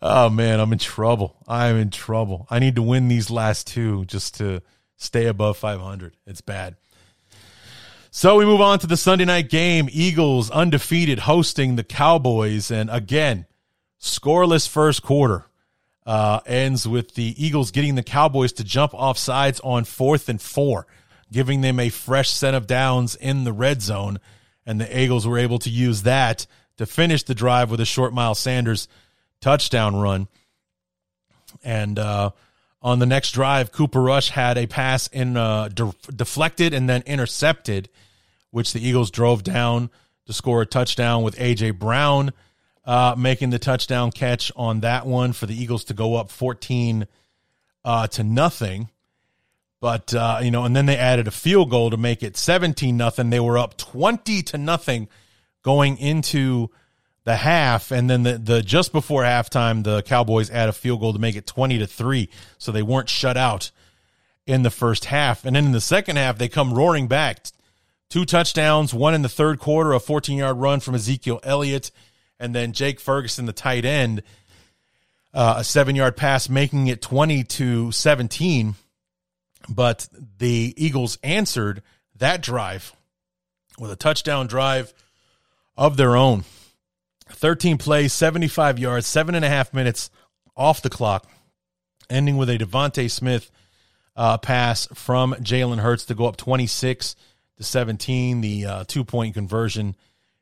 oh 0.00 0.30
man, 0.30 0.60
I'm 0.60 0.72
in 0.72 0.78
trouble. 0.78 1.36
I'm 1.48 1.76
in 1.76 1.90
trouble. 1.90 2.46
I 2.50 2.58
need 2.58 2.76
to 2.76 2.82
win 2.82 3.08
these 3.08 3.30
last 3.30 3.66
two 3.66 4.04
just 4.04 4.36
to 4.36 4.62
stay 4.96 5.26
above 5.26 5.56
500. 5.56 6.16
It's 6.26 6.40
bad. 6.40 6.76
So 8.14 8.36
we 8.36 8.44
move 8.44 8.60
on 8.60 8.78
to 8.80 8.86
the 8.86 8.98
Sunday 8.98 9.24
night 9.24 9.48
game. 9.48 9.88
Eagles 9.90 10.50
undefeated 10.50 11.20
hosting 11.20 11.76
the 11.76 11.82
Cowboys. 11.82 12.70
And 12.70 12.90
again, 12.90 13.46
scoreless 13.98 14.68
first 14.68 15.02
quarter 15.02 15.46
uh, 16.04 16.40
ends 16.44 16.86
with 16.86 17.14
the 17.14 17.34
Eagles 17.42 17.70
getting 17.70 17.94
the 17.94 18.02
Cowboys 18.02 18.52
to 18.52 18.64
jump 18.64 18.92
off 18.92 19.16
sides 19.16 19.60
on 19.60 19.84
fourth 19.84 20.28
and 20.28 20.42
four, 20.42 20.86
giving 21.32 21.62
them 21.62 21.80
a 21.80 21.88
fresh 21.88 22.28
set 22.28 22.52
of 22.52 22.66
downs 22.66 23.16
in 23.16 23.44
the 23.44 23.52
red 23.52 23.80
zone. 23.80 24.20
And 24.66 24.78
the 24.78 25.00
Eagles 25.00 25.26
were 25.26 25.38
able 25.38 25.58
to 25.60 25.70
use 25.70 26.02
that 26.02 26.46
to 26.76 26.84
finish 26.84 27.22
the 27.22 27.34
drive 27.34 27.70
with 27.70 27.80
a 27.80 27.86
short 27.86 28.12
Miles 28.12 28.38
Sanders 28.38 28.88
touchdown 29.40 29.96
run. 29.96 30.28
And 31.64 31.98
uh, 31.98 32.32
On 32.82 32.98
the 32.98 33.06
next 33.06 33.30
drive, 33.30 33.70
Cooper 33.70 34.02
Rush 34.02 34.30
had 34.30 34.58
a 34.58 34.66
pass 34.66 35.06
in 35.06 35.36
uh, 35.36 35.68
de- 35.68 35.94
deflected 36.14 36.74
and 36.74 36.88
then 36.88 37.02
intercepted, 37.06 37.88
which 38.50 38.72
the 38.72 38.86
Eagles 38.86 39.10
drove 39.10 39.44
down 39.44 39.90
to 40.26 40.32
score 40.32 40.62
a 40.62 40.66
touchdown 40.66 41.22
with 41.22 41.36
AJ 41.36 41.78
Brown 41.78 42.32
uh, 42.84 43.14
making 43.16 43.50
the 43.50 43.58
touchdown 43.58 44.10
catch 44.10 44.50
on 44.56 44.80
that 44.80 45.06
one 45.06 45.32
for 45.32 45.46
the 45.46 45.60
Eagles 45.60 45.84
to 45.84 45.94
go 45.94 46.16
up 46.16 46.30
14 46.30 47.06
uh, 47.84 48.06
to 48.08 48.24
nothing. 48.24 48.90
But 49.80 50.14
uh, 50.14 50.40
you 50.42 50.50
know, 50.50 50.64
and 50.64 50.76
then 50.76 50.86
they 50.86 50.96
added 50.96 51.26
a 51.26 51.32
field 51.32 51.70
goal 51.70 51.90
to 51.90 51.96
make 51.96 52.22
it 52.22 52.36
17 52.36 52.96
nothing. 52.96 53.30
They 53.30 53.40
were 53.40 53.58
up 53.58 53.76
20 53.76 54.42
to 54.42 54.58
nothing 54.58 55.08
going 55.62 55.98
into 55.98 56.70
the 57.24 57.36
half, 57.36 57.90
and 57.90 58.10
then 58.10 58.22
the, 58.24 58.38
the 58.38 58.62
just 58.62 58.92
before 58.92 59.22
halftime, 59.22 59.84
the 59.84 60.02
Cowboys 60.02 60.50
add 60.50 60.68
a 60.68 60.72
field 60.72 61.00
goal 61.00 61.12
to 61.12 61.18
make 61.18 61.36
it 61.36 61.46
20 61.46 61.78
to 61.78 61.86
three. 61.86 62.28
So 62.58 62.72
they 62.72 62.82
weren't 62.82 63.08
shut 63.08 63.36
out 63.36 63.70
in 64.46 64.62
the 64.62 64.70
first 64.70 65.04
half, 65.06 65.44
and 65.44 65.54
then 65.54 65.66
in 65.66 65.72
the 65.72 65.80
second 65.80 66.16
half, 66.16 66.38
they 66.38 66.48
come 66.48 66.74
roaring 66.74 67.06
back. 67.06 67.46
Two 68.10 68.24
touchdowns, 68.24 68.92
one 68.92 69.14
in 69.14 69.22
the 69.22 69.28
third 69.28 69.58
quarter, 69.58 69.92
a 69.92 70.00
14 70.00 70.36
yard 70.36 70.56
run 70.58 70.80
from 70.80 70.94
Ezekiel 70.94 71.40
Elliott, 71.44 71.90
and 72.40 72.54
then 72.54 72.72
Jake 72.72 73.00
Ferguson, 73.00 73.46
the 73.46 73.52
tight 73.52 73.84
end, 73.84 74.22
uh, 75.32 75.54
a 75.58 75.64
seven 75.64 75.96
yard 75.96 76.16
pass, 76.16 76.48
making 76.48 76.88
it 76.88 77.00
20 77.00 77.44
to 77.44 77.92
17 77.92 78.74
but 79.68 80.08
the 80.38 80.74
Eagles 80.76 81.18
answered 81.22 81.82
that 82.16 82.42
drive 82.42 82.94
with 83.78 83.90
a 83.90 83.96
touchdown 83.96 84.46
drive 84.46 84.92
of 85.76 85.96
their 85.96 86.16
own. 86.16 86.44
13 87.34 87.78
plays, 87.78 88.12
75 88.12 88.78
yards, 88.78 89.06
seven 89.06 89.34
and 89.34 89.44
a 89.44 89.48
half 89.48 89.72
minutes 89.74 90.10
off 90.56 90.82
the 90.82 90.90
clock, 90.90 91.28
ending 92.10 92.36
with 92.36 92.50
a 92.50 92.58
DeVonta 92.58 93.10
Smith 93.10 93.50
uh, 94.16 94.38
pass 94.38 94.86
from 94.94 95.34
Jalen 95.34 95.78
Hurts 95.78 96.04
to 96.06 96.14
go 96.14 96.26
up 96.26 96.36
26 96.36 97.16
to 97.56 97.64
17. 97.64 98.40
The 98.40 98.66
uh, 98.66 98.84
two 98.86 99.04
point 99.04 99.34
conversion 99.34 99.96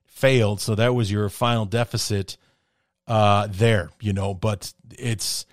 failed, 0.07 0.61
so 0.61 0.75
that 0.75 0.95
was 0.95 1.11
your 1.11 1.29
final 1.29 1.65
deficit 1.65 2.37
uh, 3.07 3.49
there, 3.51 3.91
you 4.01 4.13
know, 4.13 4.35
but 4.35 4.73
it's 4.91 5.47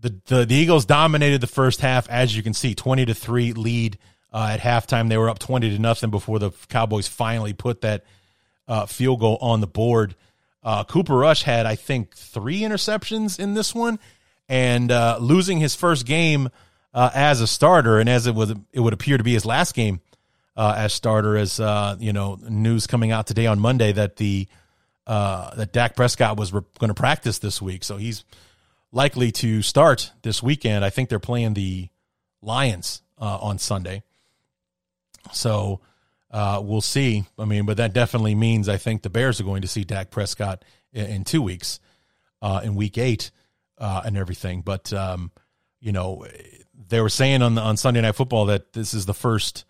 the, 0.00 0.14
the, 0.26 0.44
the 0.46 0.54
Eagles 0.54 0.84
dominated 0.84 1.40
the 1.40 1.46
first 1.46 1.80
half, 1.80 2.08
as 2.10 2.36
you 2.36 2.42
can 2.42 2.54
see, 2.54 2.74
twenty 2.74 3.04
to 3.06 3.14
three 3.14 3.52
lead 3.52 3.98
uh, 4.32 4.50
at 4.52 4.60
halftime. 4.60 5.08
They 5.08 5.16
were 5.16 5.30
up 5.30 5.38
twenty 5.38 5.70
to 5.70 5.78
nothing 5.78 6.10
before 6.10 6.38
the 6.38 6.50
Cowboys 6.68 7.08
finally 7.08 7.54
put 7.54 7.80
that 7.80 8.04
uh, 8.68 8.86
field 8.86 9.20
goal 9.20 9.38
on 9.40 9.60
the 9.60 9.66
board. 9.66 10.14
Uh, 10.64 10.84
Cooper 10.84 11.16
Rush 11.16 11.42
had, 11.42 11.66
I 11.66 11.74
think, 11.74 12.14
three 12.16 12.60
interceptions 12.60 13.38
in 13.38 13.54
this 13.54 13.74
one, 13.74 13.98
and 14.48 14.90
uh, 14.90 15.18
losing 15.20 15.58
his 15.58 15.74
first 15.74 16.06
game 16.06 16.48
uh, 16.94 17.10
as 17.14 17.40
a 17.40 17.46
starter, 17.46 17.98
and 17.98 18.08
as 18.08 18.26
it 18.26 18.34
was, 18.34 18.54
it 18.72 18.80
would 18.80 18.92
appear 18.92 19.18
to 19.18 19.24
be 19.24 19.34
his 19.34 19.44
last 19.44 19.74
game 19.74 20.00
uh, 20.56 20.74
as 20.76 20.92
starter. 20.92 21.36
As 21.36 21.58
you 22.00 22.12
know, 22.12 22.38
news 22.48 22.86
coming 22.86 23.10
out 23.10 23.26
today 23.26 23.46
on 23.46 23.58
Monday 23.58 23.92
that 23.92 24.16
the 24.16 24.48
that 25.06 25.72
Dak 25.72 25.96
Prescott 25.96 26.38
was 26.38 26.52
re- 26.52 26.62
going 26.78 26.88
to 26.88 26.94
practice 26.94 27.38
this 27.38 27.60
week, 27.60 27.84
so 27.84 27.96
he's 27.98 28.24
likely 28.90 29.32
to 29.32 29.60
start 29.60 30.12
this 30.22 30.42
weekend. 30.42 30.84
I 30.84 30.90
think 30.90 31.08
they're 31.08 31.18
playing 31.18 31.54
the 31.54 31.88
Lions 32.40 33.02
uh, 33.18 33.38
on 33.40 33.58
Sunday. 33.58 34.02
So 35.32 35.80
uh, 36.34 36.60
we'll 36.62 36.82
see. 36.82 37.24
I 37.38 37.46
mean, 37.46 37.64
but 37.64 37.78
that 37.78 37.94
definitely 37.94 38.34
means 38.34 38.68
I 38.68 38.76
think 38.76 39.02
the 39.02 39.08
Bears 39.08 39.40
are 39.40 39.44
going 39.44 39.62
to 39.62 39.68
see 39.68 39.84
Dak 39.84 40.10
Prescott 40.10 40.64
in, 40.92 41.06
in 41.06 41.24
two 41.24 41.40
weeks, 41.40 41.80
uh, 42.42 42.60
in 42.62 42.74
week 42.74 42.98
eight, 42.98 43.30
uh, 43.78 44.02
and 44.04 44.18
everything. 44.18 44.60
But, 44.60 44.92
um, 44.92 45.30
you 45.80 45.92
know, 45.92 46.26
they 46.88 47.00
were 47.00 47.08
saying 47.08 47.40
on, 47.40 47.54
the, 47.54 47.62
on 47.62 47.76
Sunday 47.76 48.00
Night 48.00 48.16
Football 48.16 48.46
that 48.46 48.72
this 48.72 48.92
is 48.92 49.06
the 49.06 49.14
first, 49.14 49.64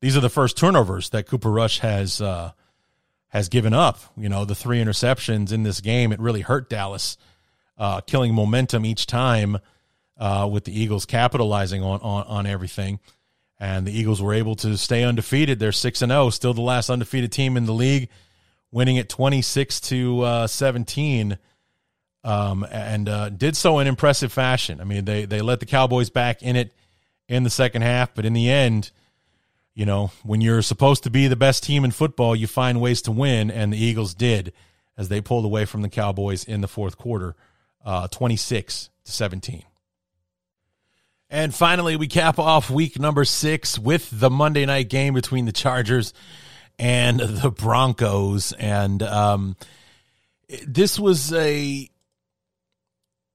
these 0.00 0.16
are 0.16 0.20
the 0.20 0.30
first 0.30 0.56
turnovers 0.56 1.10
that 1.10 1.26
Cooper 1.26 1.50
Rush 1.50 1.80
has. 1.80 2.20
Uh, 2.20 2.52
has 3.28 3.48
given 3.48 3.72
up, 3.72 3.98
you 4.14 4.28
know, 4.28 4.44
the 4.44 4.54
three 4.54 4.78
interceptions 4.78 5.52
in 5.52 5.62
this 5.62 5.80
game. 5.80 6.12
It 6.12 6.20
really 6.20 6.42
hurt 6.42 6.68
Dallas 6.68 7.16
uh, 7.78 8.02
killing 8.02 8.34
momentum 8.34 8.84
each 8.84 9.06
time 9.06 9.56
uh, 10.18 10.46
with 10.52 10.64
the 10.64 10.78
Eagles 10.78 11.06
capitalizing 11.06 11.82
on, 11.82 11.98
on, 12.02 12.24
on 12.26 12.46
everything. 12.46 13.00
And 13.62 13.86
the 13.86 13.96
Eagles 13.96 14.20
were 14.20 14.34
able 14.34 14.56
to 14.56 14.76
stay 14.76 15.04
undefeated. 15.04 15.60
They're 15.60 15.70
6 15.70 16.02
and 16.02 16.10
0, 16.10 16.30
still 16.30 16.52
the 16.52 16.60
last 16.60 16.90
undefeated 16.90 17.30
team 17.30 17.56
in 17.56 17.64
the 17.64 17.72
league, 17.72 18.08
winning 18.72 18.96
it 18.96 19.08
26 19.08 19.80
to 19.82 20.22
uh, 20.22 20.46
17. 20.48 21.38
Um, 22.24 22.66
and 22.68 23.08
uh, 23.08 23.28
did 23.28 23.56
so 23.56 23.78
in 23.78 23.86
impressive 23.86 24.32
fashion. 24.32 24.80
I 24.80 24.84
mean, 24.84 25.04
they, 25.04 25.26
they 25.26 25.42
let 25.42 25.60
the 25.60 25.66
Cowboys 25.66 26.10
back 26.10 26.42
in 26.42 26.56
it 26.56 26.72
in 27.28 27.44
the 27.44 27.50
second 27.50 27.82
half, 27.82 28.12
but 28.16 28.24
in 28.24 28.32
the 28.32 28.50
end, 28.50 28.90
you 29.74 29.86
know, 29.86 30.10
when 30.24 30.40
you're 30.40 30.62
supposed 30.62 31.04
to 31.04 31.10
be 31.10 31.28
the 31.28 31.36
best 31.36 31.62
team 31.62 31.84
in 31.84 31.92
football, 31.92 32.34
you 32.34 32.48
find 32.48 32.80
ways 32.80 33.00
to 33.02 33.12
win, 33.12 33.48
and 33.48 33.72
the 33.72 33.78
Eagles 33.78 34.12
did 34.12 34.52
as 34.98 35.08
they 35.08 35.20
pulled 35.20 35.44
away 35.44 35.66
from 35.66 35.82
the 35.82 35.88
Cowboys 35.88 36.42
in 36.42 36.62
the 36.62 36.68
fourth 36.68 36.98
quarter 36.98 37.36
uh, 37.84 38.08
26 38.08 38.90
to 39.04 39.12
17. 39.12 39.62
And 41.32 41.54
finally, 41.54 41.96
we 41.96 42.08
cap 42.08 42.38
off 42.38 42.68
week 42.68 42.98
number 42.98 43.24
six 43.24 43.78
with 43.78 44.06
the 44.12 44.28
Monday 44.28 44.66
night 44.66 44.90
game 44.90 45.14
between 45.14 45.46
the 45.46 45.52
Chargers 45.52 46.12
and 46.78 47.18
the 47.18 47.50
Broncos. 47.50 48.52
And 48.52 49.02
um, 49.02 49.56
this 50.66 51.00
was 51.00 51.32
a, 51.32 51.88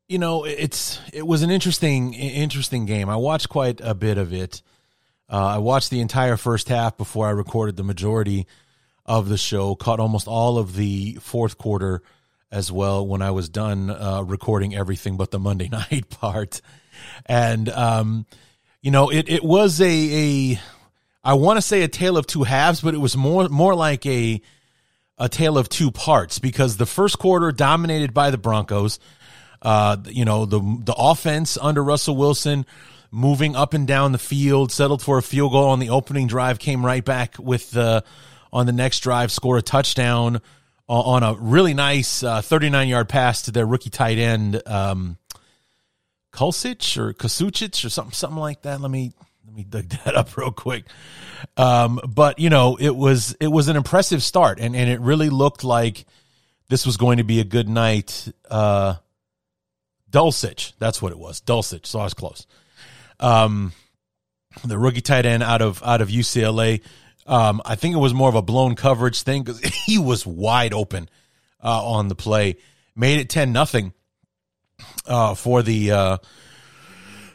you 0.07 0.19
know, 0.19 0.43
it's 0.43 0.99
it 1.11 1.25
was 1.25 1.41
an 1.41 1.49
interesting 1.49 2.13
interesting 2.13 2.85
game. 2.85 3.09
I 3.09 3.15
watched 3.15 3.49
quite 3.49 3.81
a 3.81 3.95
bit 3.95 4.19
of 4.19 4.31
it. 4.31 4.61
Uh, 5.27 5.45
I 5.45 5.57
watched 5.57 5.89
the 5.89 5.99
entire 5.99 6.37
first 6.37 6.69
half 6.69 6.97
before 6.97 7.25
I 7.25 7.31
recorded 7.31 7.77
the 7.77 7.83
majority 7.83 8.45
of 9.07 9.27
the 9.27 9.37
show. 9.37 9.73
Caught 9.73 9.99
almost 9.99 10.27
all 10.27 10.59
of 10.59 10.75
the 10.75 11.15
fourth 11.15 11.57
quarter 11.57 12.03
as 12.51 12.71
well 12.71 13.07
when 13.07 13.23
I 13.23 13.31
was 13.31 13.49
done 13.49 13.89
uh, 13.89 14.21
recording 14.21 14.75
everything 14.75 15.17
but 15.17 15.31
the 15.31 15.39
Monday 15.39 15.67
night 15.71 16.11
part. 16.11 16.61
And, 17.25 17.69
um, 17.69 18.25
you 18.81 18.91
know, 18.91 19.09
it, 19.09 19.29
it 19.29 19.43
was 19.43 19.81
a, 19.81 19.85
a 20.53 20.59
I 21.23 21.33
want 21.33 21.57
to 21.57 21.61
say 21.61 21.81
a 21.81 21.87
tale 21.87 22.17
of 22.17 22.27
two 22.27 22.43
halves, 22.43 22.81
but 22.81 22.93
it 22.93 22.99
was 22.99 23.17
more, 23.17 23.49
more 23.49 23.75
like 23.75 24.05
a, 24.05 24.41
a 25.17 25.29
tale 25.29 25.57
of 25.57 25.69
two 25.69 25.91
parts 25.91 26.39
because 26.39 26.77
the 26.77 26.85
first 26.85 27.19
quarter 27.19 27.51
dominated 27.51 28.13
by 28.13 28.31
the 28.31 28.37
Broncos. 28.37 28.99
Uh, 29.61 29.97
you 30.05 30.23
know, 30.23 30.45
the, 30.45 30.59
the 30.59 30.93
offense 30.95 31.57
under 31.59 31.83
Russell 31.83 32.15
Wilson 32.15 32.65
moving 33.11 33.55
up 33.55 33.73
and 33.73 33.87
down 33.87 34.11
the 34.11 34.17
field, 34.17 34.71
settled 34.71 35.01
for 35.01 35.17
a 35.17 35.23
field 35.23 35.51
goal 35.51 35.69
on 35.69 35.79
the 35.79 35.89
opening 35.89 36.27
drive, 36.27 36.59
came 36.59 36.85
right 36.85 37.03
back 37.03 37.35
with 37.39 37.71
the, 37.71 38.03
on 38.53 38.65
the 38.65 38.71
next 38.71 38.99
drive, 38.99 39.31
score 39.31 39.57
a 39.57 39.61
touchdown 39.61 40.41
on 40.87 41.23
a 41.23 41.33
really 41.33 41.73
nice 41.73 42.21
39 42.21 42.73
uh, 42.73 42.89
yard 42.89 43.09
pass 43.09 43.43
to 43.43 43.51
their 43.51 43.65
rookie 43.65 43.89
tight 43.89 44.17
end, 44.17 44.61
um, 44.65 45.17
Kulsic 46.37 46.97
or 46.97 47.13
Kasucic 47.13 47.83
or 47.83 47.89
something, 47.89 48.13
something 48.13 48.39
like 48.39 48.61
that. 48.61 48.79
Let 48.79 48.91
me, 48.91 49.13
let 49.45 49.55
me 49.55 49.63
dig 49.63 49.89
that 50.05 50.15
up 50.15 50.37
real 50.37 50.51
quick. 50.51 50.85
Um, 51.55 51.99
but 52.07 52.39
you 52.39 52.49
know, 52.49 52.77
it 52.79 52.95
was, 52.95 53.35
it 53.39 53.47
was 53.47 53.67
an 53.67 53.75
impressive 53.75 54.21
start 54.21 54.59
and, 54.59 54.75
and 54.75 54.89
it 54.89 54.99
really 54.99 55.29
looked 55.29 55.63
like 55.63 56.05
this 56.69 56.85
was 56.85 56.97
going 56.97 57.17
to 57.17 57.23
be 57.23 57.39
a 57.39 57.45
good 57.45 57.67
night. 57.67 58.31
Uh, 58.49 58.95
Dulcich, 60.11 60.73
that's 60.79 61.01
what 61.01 61.11
it 61.11 61.17
was. 61.17 61.41
Dulcich. 61.41 61.85
So 61.85 61.99
I 61.99 62.03
was 62.03 62.13
close. 62.13 62.45
Um, 63.19 63.73
the 64.63 64.77
rookie 64.77 65.01
tight 65.01 65.25
end 65.25 65.43
out 65.43 65.61
of, 65.61 65.81
out 65.83 66.01
of 66.01 66.09
UCLA 66.09 66.81
um, 67.27 67.61
I 67.65 67.75
think 67.75 67.93
it 67.93 67.99
was 67.99 68.13
more 68.13 68.29
of 68.29 68.35
a 68.35 68.41
blown 68.41 68.75
coverage 68.75 69.21
thing 69.21 69.43
because 69.43 69.59
he 69.85 69.97
was 69.97 70.25
wide 70.25 70.73
open 70.73 71.09
uh, 71.61 71.85
on 71.85 72.07
the 72.07 72.15
play. 72.15 72.57
Made 72.95 73.19
it 73.19 73.29
ten 73.29 73.51
nothing 73.51 73.93
uh, 75.05 75.35
for 75.35 75.61
the 75.63 75.91
uh, 75.91 76.17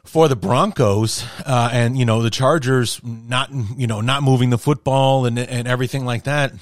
for 0.05 0.29
the 0.29 0.37
Broncos, 0.37 1.25
uh, 1.47 1.71
and 1.73 1.97
you 1.97 2.05
know 2.05 2.23
the 2.23 2.31
Chargers 2.31 3.01
not 3.03 3.51
you 3.77 3.87
know 3.87 4.01
not 4.01 4.23
moving 4.23 4.51
the 4.51 4.59
football 4.59 5.27
and 5.27 5.39
and 5.39 5.67
everything 5.67 6.05
like 6.05 6.25
that 6.25 6.53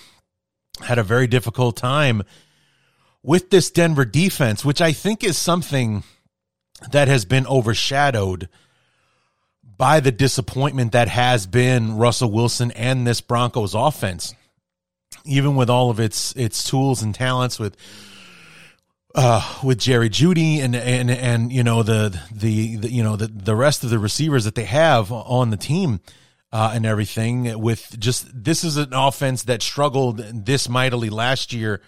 had 0.83 0.99
a 0.99 1.03
very 1.03 1.27
difficult 1.27 1.77
time 1.77 2.23
with 3.23 3.51
this 3.51 3.71
Denver 3.71 4.05
defense, 4.05 4.65
which 4.65 4.81
I 4.81 4.93
think 4.93 5.23
is 5.23 5.37
something 5.37 6.03
that 6.93 7.09
has 7.09 7.25
been 7.25 7.47
overshadowed 7.47 8.49
by 9.77 10.01
the 10.01 10.13
disappointment 10.13 10.93
that 10.93 11.09
has 11.09 11.47
been 11.47 11.97
Russell 11.97 12.31
Wilson 12.31 12.71
and 12.73 13.07
this 13.07 13.21
Broncos 13.21 13.75
offense. 13.75 14.35
Even 15.25 15.55
with 15.55 15.69
all 15.69 15.91
of 15.91 16.01
its 16.01 16.35
its 16.37 16.65
tools 16.65 17.03
and 17.03 17.15
talents 17.15 17.59
with 17.59 17.77
uh, 19.15 19.61
with 19.63 19.79
Jerry 19.79 20.09
Jeudy 20.09 20.61
and 20.61 20.77
and 20.77 21.11
and 21.11 21.53
you 21.53 21.65
know 21.65 21.83
the, 21.83 22.19
the, 22.33 22.77
the 22.77 22.91
you 22.91 23.03
know 23.03 23.17
the 23.17 23.27
the 23.27 23.57
rest 23.57 23.85
of 23.85 23.91
the 23.91 23.99
receivers 23.99 24.45
that 24.45 24.55
they 24.55 24.65
have 24.65 25.11
on 25.11 25.51
the 25.51 25.57
team 25.57 26.01
uh, 26.53 26.73
and 26.75 26.87
everything 26.87 27.61
with 27.61 27.97
just 27.99 28.29
this 28.33 28.65
is 28.65 28.77
an 28.77 28.93
offense 28.93 29.45
that 29.45 29.63
struggled 29.63 30.19
this 30.19 30.69
mightily 30.69 31.11
last 31.11 31.53
year 31.53 31.81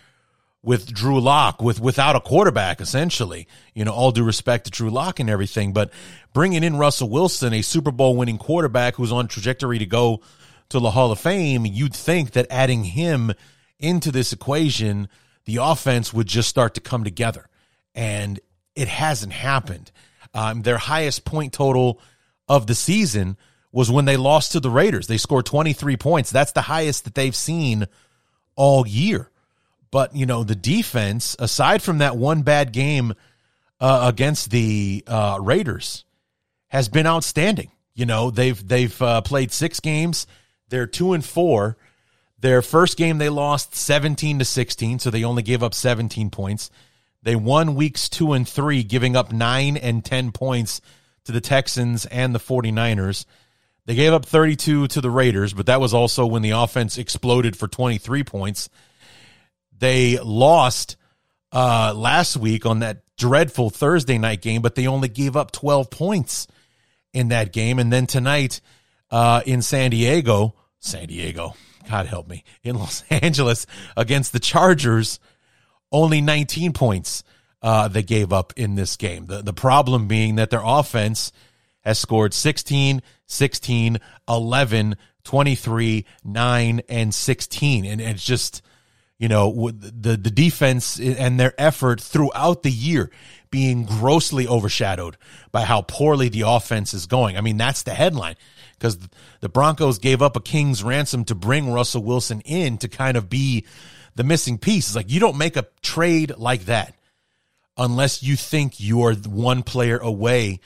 with 0.62 0.92
Drew 0.92 1.20
Lock 1.20 1.60
with 1.60 1.80
without 1.80 2.16
a 2.16 2.20
quarterback 2.20 2.80
essentially. 2.80 3.46
You 3.74 3.84
know, 3.84 3.92
all 3.92 4.12
due 4.12 4.24
respect 4.24 4.64
to 4.66 4.70
Drew 4.70 4.90
Lock 4.90 5.20
and 5.20 5.30
everything, 5.30 5.72
but 5.72 5.90
bringing 6.32 6.64
in 6.64 6.76
Russell 6.76 7.08
Wilson, 7.08 7.52
a 7.52 7.62
Super 7.62 7.92
Bowl 7.92 8.16
winning 8.16 8.38
quarterback 8.38 8.96
who's 8.96 9.12
on 9.12 9.28
trajectory 9.28 9.78
to 9.78 9.86
go 9.86 10.22
to 10.70 10.80
the 10.80 10.90
Hall 10.90 11.12
of 11.12 11.20
Fame, 11.20 11.66
you'd 11.66 11.94
think 11.94 12.32
that 12.32 12.46
adding 12.48 12.84
him 12.84 13.32
into 13.78 14.10
this 14.10 14.32
equation, 14.32 15.08
the 15.44 15.56
offense 15.56 16.12
would 16.12 16.26
just 16.26 16.48
start 16.48 16.74
to 16.74 16.80
come 16.80 17.04
together. 17.04 17.48
And 17.94 18.40
it 18.74 18.88
hasn't 18.88 19.32
happened. 19.32 19.90
Um, 20.34 20.62
their 20.62 20.78
highest 20.78 21.24
point 21.24 21.52
total 21.52 22.00
of 22.48 22.66
the 22.66 22.74
season 22.74 23.36
was 23.70 23.90
when 23.90 24.04
they 24.04 24.16
lost 24.16 24.52
to 24.52 24.60
the 24.60 24.70
Raiders. 24.70 25.06
They 25.06 25.16
scored 25.16 25.46
23 25.46 25.96
points. 25.96 26.30
That's 26.30 26.52
the 26.52 26.62
highest 26.62 27.04
that 27.04 27.14
they've 27.14 27.36
seen 27.36 27.86
all 28.54 28.86
year. 28.86 29.30
But, 29.90 30.14
you 30.16 30.26
know, 30.26 30.42
the 30.42 30.54
defense, 30.54 31.36
aside 31.38 31.82
from 31.82 31.98
that 31.98 32.16
one 32.16 32.42
bad 32.42 32.72
game 32.72 33.14
uh, 33.80 34.04
against 34.08 34.50
the 34.50 35.04
uh, 35.06 35.38
Raiders, 35.40 36.04
has 36.68 36.88
been 36.88 37.06
outstanding. 37.06 37.70
You 37.94 38.06
know, 38.06 38.30
they've 38.30 38.66
they've 38.66 39.02
uh, 39.02 39.20
played 39.20 39.52
six 39.52 39.80
games. 39.80 40.26
They're 40.70 40.86
two 40.86 41.12
and 41.12 41.22
four. 41.24 41.76
Their 42.42 42.60
first 42.60 42.96
game 42.96 43.18
they 43.18 43.28
lost 43.28 43.76
17 43.76 44.40
to 44.40 44.44
16, 44.44 44.98
so 44.98 45.10
they 45.10 45.22
only 45.22 45.44
gave 45.44 45.62
up 45.62 45.74
17 45.74 46.28
points. 46.30 46.70
They 47.22 47.36
won 47.36 47.76
weeks 47.76 48.08
2 48.08 48.32
and 48.32 48.48
3 48.48 48.82
giving 48.82 49.14
up 49.14 49.32
9 49.32 49.76
and 49.76 50.04
10 50.04 50.32
points 50.32 50.80
to 51.24 51.30
the 51.30 51.40
Texans 51.40 52.04
and 52.04 52.34
the 52.34 52.40
49ers. 52.40 53.26
They 53.86 53.94
gave 53.94 54.12
up 54.12 54.26
32 54.26 54.88
to 54.88 55.00
the 55.00 55.10
Raiders, 55.10 55.54
but 55.54 55.66
that 55.66 55.80
was 55.80 55.94
also 55.94 56.26
when 56.26 56.42
the 56.42 56.50
offense 56.50 56.98
exploded 56.98 57.56
for 57.56 57.68
23 57.68 58.24
points. 58.24 58.68
They 59.78 60.18
lost 60.18 60.96
uh, 61.52 61.94
last 61.94 62.36
week 62.36 62.66
on 62.66 62.80
that 62.80 63.04
dreadful 63.16 63.70
Thursday 63.70 64.18
night 64.18 64.42
game, 64.42 64.62
but 64.62 64.74
they 64.74 64.88
only 64.88 65.08
gave 65.08 65.36
up 65.36 65.52
12 65.52 65.90
points 65.90 66.48
in 67.12 67.28
that 67.28 67.52
game. 67.52 67.78
And 67.78 67.92
then 67.92 68.08
tonight 68.08 68.60
uh, 69.12 69.42
in 69.46 69.62
San 69.62 69.92
Diego, 69.92 70.56
San 70.80 71.06
Diego, 71.06 71.54
God 71.88 72.06
help 72.06 72.28
me, 72.28 72.44
in 72.62 72.76
Los 72.76 73.02
Angeles 73.10 73.66
against 73.96 74.32
the 74.32 74.40
Chargers, 74.40 75.20
only 75.90 76.20
19 76.20 76.72
points 76.72 77.24
uh, 77.62 77.88
they 77.88 78.02
gave 78.02 78.32
up 78.32 78.52
in 78.56 78.74
this 78.74 78.96
game. 78.96 79.26
The, 79.26 79.42
the 79.42 79.52
problem 79.52 80.08
being 80.08 80.36
that 80.36 80.50
their 80.50 80.62
offense 80.64 81.32
has 81.80 81.98
scored 81.98 82.34
16, 82.34 83.02
16, 83.26 83.98
11, 84.28 84.96
23, 85.24 86.06
9, 86.24 86.82
and 86.88 87.14
16. 87.14 87.84
And 87.84 88.00
it's 88.00 88.24
just 88.24 88.62
you 89.22 89.28
know, 89.28 89.70
the, 89.70 90.16
the 90.16 90.32
defense 90.32 90.98
and 90.98 91.38
their 91.38 91.54
effort 91.56 92.00
throughout 92.00 92.64
the 92.64 92.72
year 92.72 93.08
being 93.52 93.84
grossly 93.84 94.48
overshadowed 94.48 95.16
by 95.52 95.62
how 95.62 95.82
poorly 95.82 96.28
the 96.28 96.40
offense 96.40 96.92
is 96.92 97.06
going. 97.06 97.36
I 97.36 97.40
mean, 97.40 97.56
that's 97.56 97.84
the 97.84 97.94
headline 97.94 98.34
because 98.82 98.98
the 99.38 99.48
Broncos 99.48 99.98
gave 99.98 100.22
up 100.22 100.34
a 100.34 100.40
king's 100.40 100.82
ransom 100.82 101.24
to 101.26 101.36
bring 101.36 101.72
Russell 101.72 102.02
Wilson 102.02 102.40
in 102.40 102.78
to 102.78 102.88
kind 102.88 103.16
of 103.16 103.30
be 103.30 103.64
the 104.16 104.24
missing 104.24 104.58
piece. 104.58 104.88
It's 104.88 104.96
like 104.96 105.08
you 105.08 105.20
don't 105.20 105.38
make 105.38 105.56
a 105.56 105.68
trade 105.82 106.32
like 106.36 106.64
that 106.64 106.96
unless 107.76 108.24
you 108.24 108.34
think 108.34 108.80
you're 108.80 109.14
one 109.14 109.62
player 109.62 109.98
away 109.98 110.58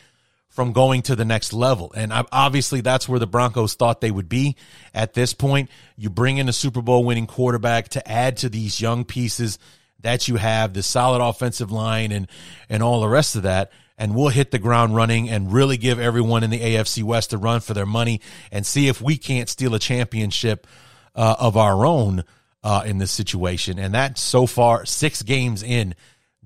from 0.49 0.73
going 0.73 1.03
to 1.03 1.14
the 1.14 1.27
next 1.27 1.53
level. 1.53 1.93
And 1.95 2.11
obviously, 2.33 2.81
that's 2.81 3.07
where 3.07 3.19
the 3.19 3.27
Broncos 3.27 3.75
thought 3.75 4.01
they 4.01 4.11
would 4.11 4.31
be 4.31 4.57
at 4.95 5.12
this 5.12 5.35
point. 5.35 5.69
You 5.99 6.09
bring 6.09 6.39
in 6.39 6.49
a 6.49 6.55
Super 6.55 6.81
Bowl 6.81 7.05
winning 7.05 7.27
quarterback 7.27 7.91
to 7.91 8.11
add 8.11 8.39
to 8.39 8.49
these 8.49 8.81
young 8.81 9.05
pieces 9.05 9.59
that 10.01 10.27
you 10.27 10.37
have, 10.37 10.73
the 10.73 10.83
solid 10.83 11.23
offensive 11.23 11.71
line 11.71 12.12
and, 12.12 12.29
and 12.71 12.83
all 12.83 13.03
the 13.03 13.09
rest 13.09 13.37
of 13.37 13.43
that. 13.43 13.71
And 13.99 14.14
we'll 14.14 14.28
hit 14.28 14.51
the 14.51 14.59
ground 14.59 14.94
running 14.94 15.30
and 15.30 15.53
really 15.53 15.76
give 15.78 15.99
everyone 15.99 16.42
in 16.42 16.51
the 16.51 16.61
AFC 16.61 17.03
West 17.03 17.32
a 17.32 17.38
run 17.38 17.61
for 17.61 17.72
their 17.72 17.86
money 17.86 18.20
and 18.53 18.66
see 18.66 18.88
if 18.88 19.01
we 19.01 19.16
can't 19.16 19.49
steal 19.49 19.74
a 19.74 19.78
championship 19.78 20.66
uh, 21.14 21.36
of 21.38 21.57
our 21.57 21.86
own 21.86 22.24
uh, 22.62 22.82
in 22.84 22.99
this 22.99 23.11
situation. 23.11 23.78
And 23.78 23.94
that 23.94 24.18
so 24.18 24.47
far, 24.47 24.84
six 24.84 25.22
games 25.22 25.62
in, 25.62 25.94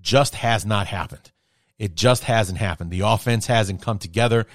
just 0.01 0.35
has 0.37 0.65
not 0.65 0.87
happened. 0.87 1.31
It 1.79 1.95
just 1.95 2.25
hasn't 2.25 2.59
happened. 2.59 2.91
The 2.91 3.01
offense 3.01 3.47
hasn't 3.47 3.83
come 3.83 3.99
together. 3.99 4.47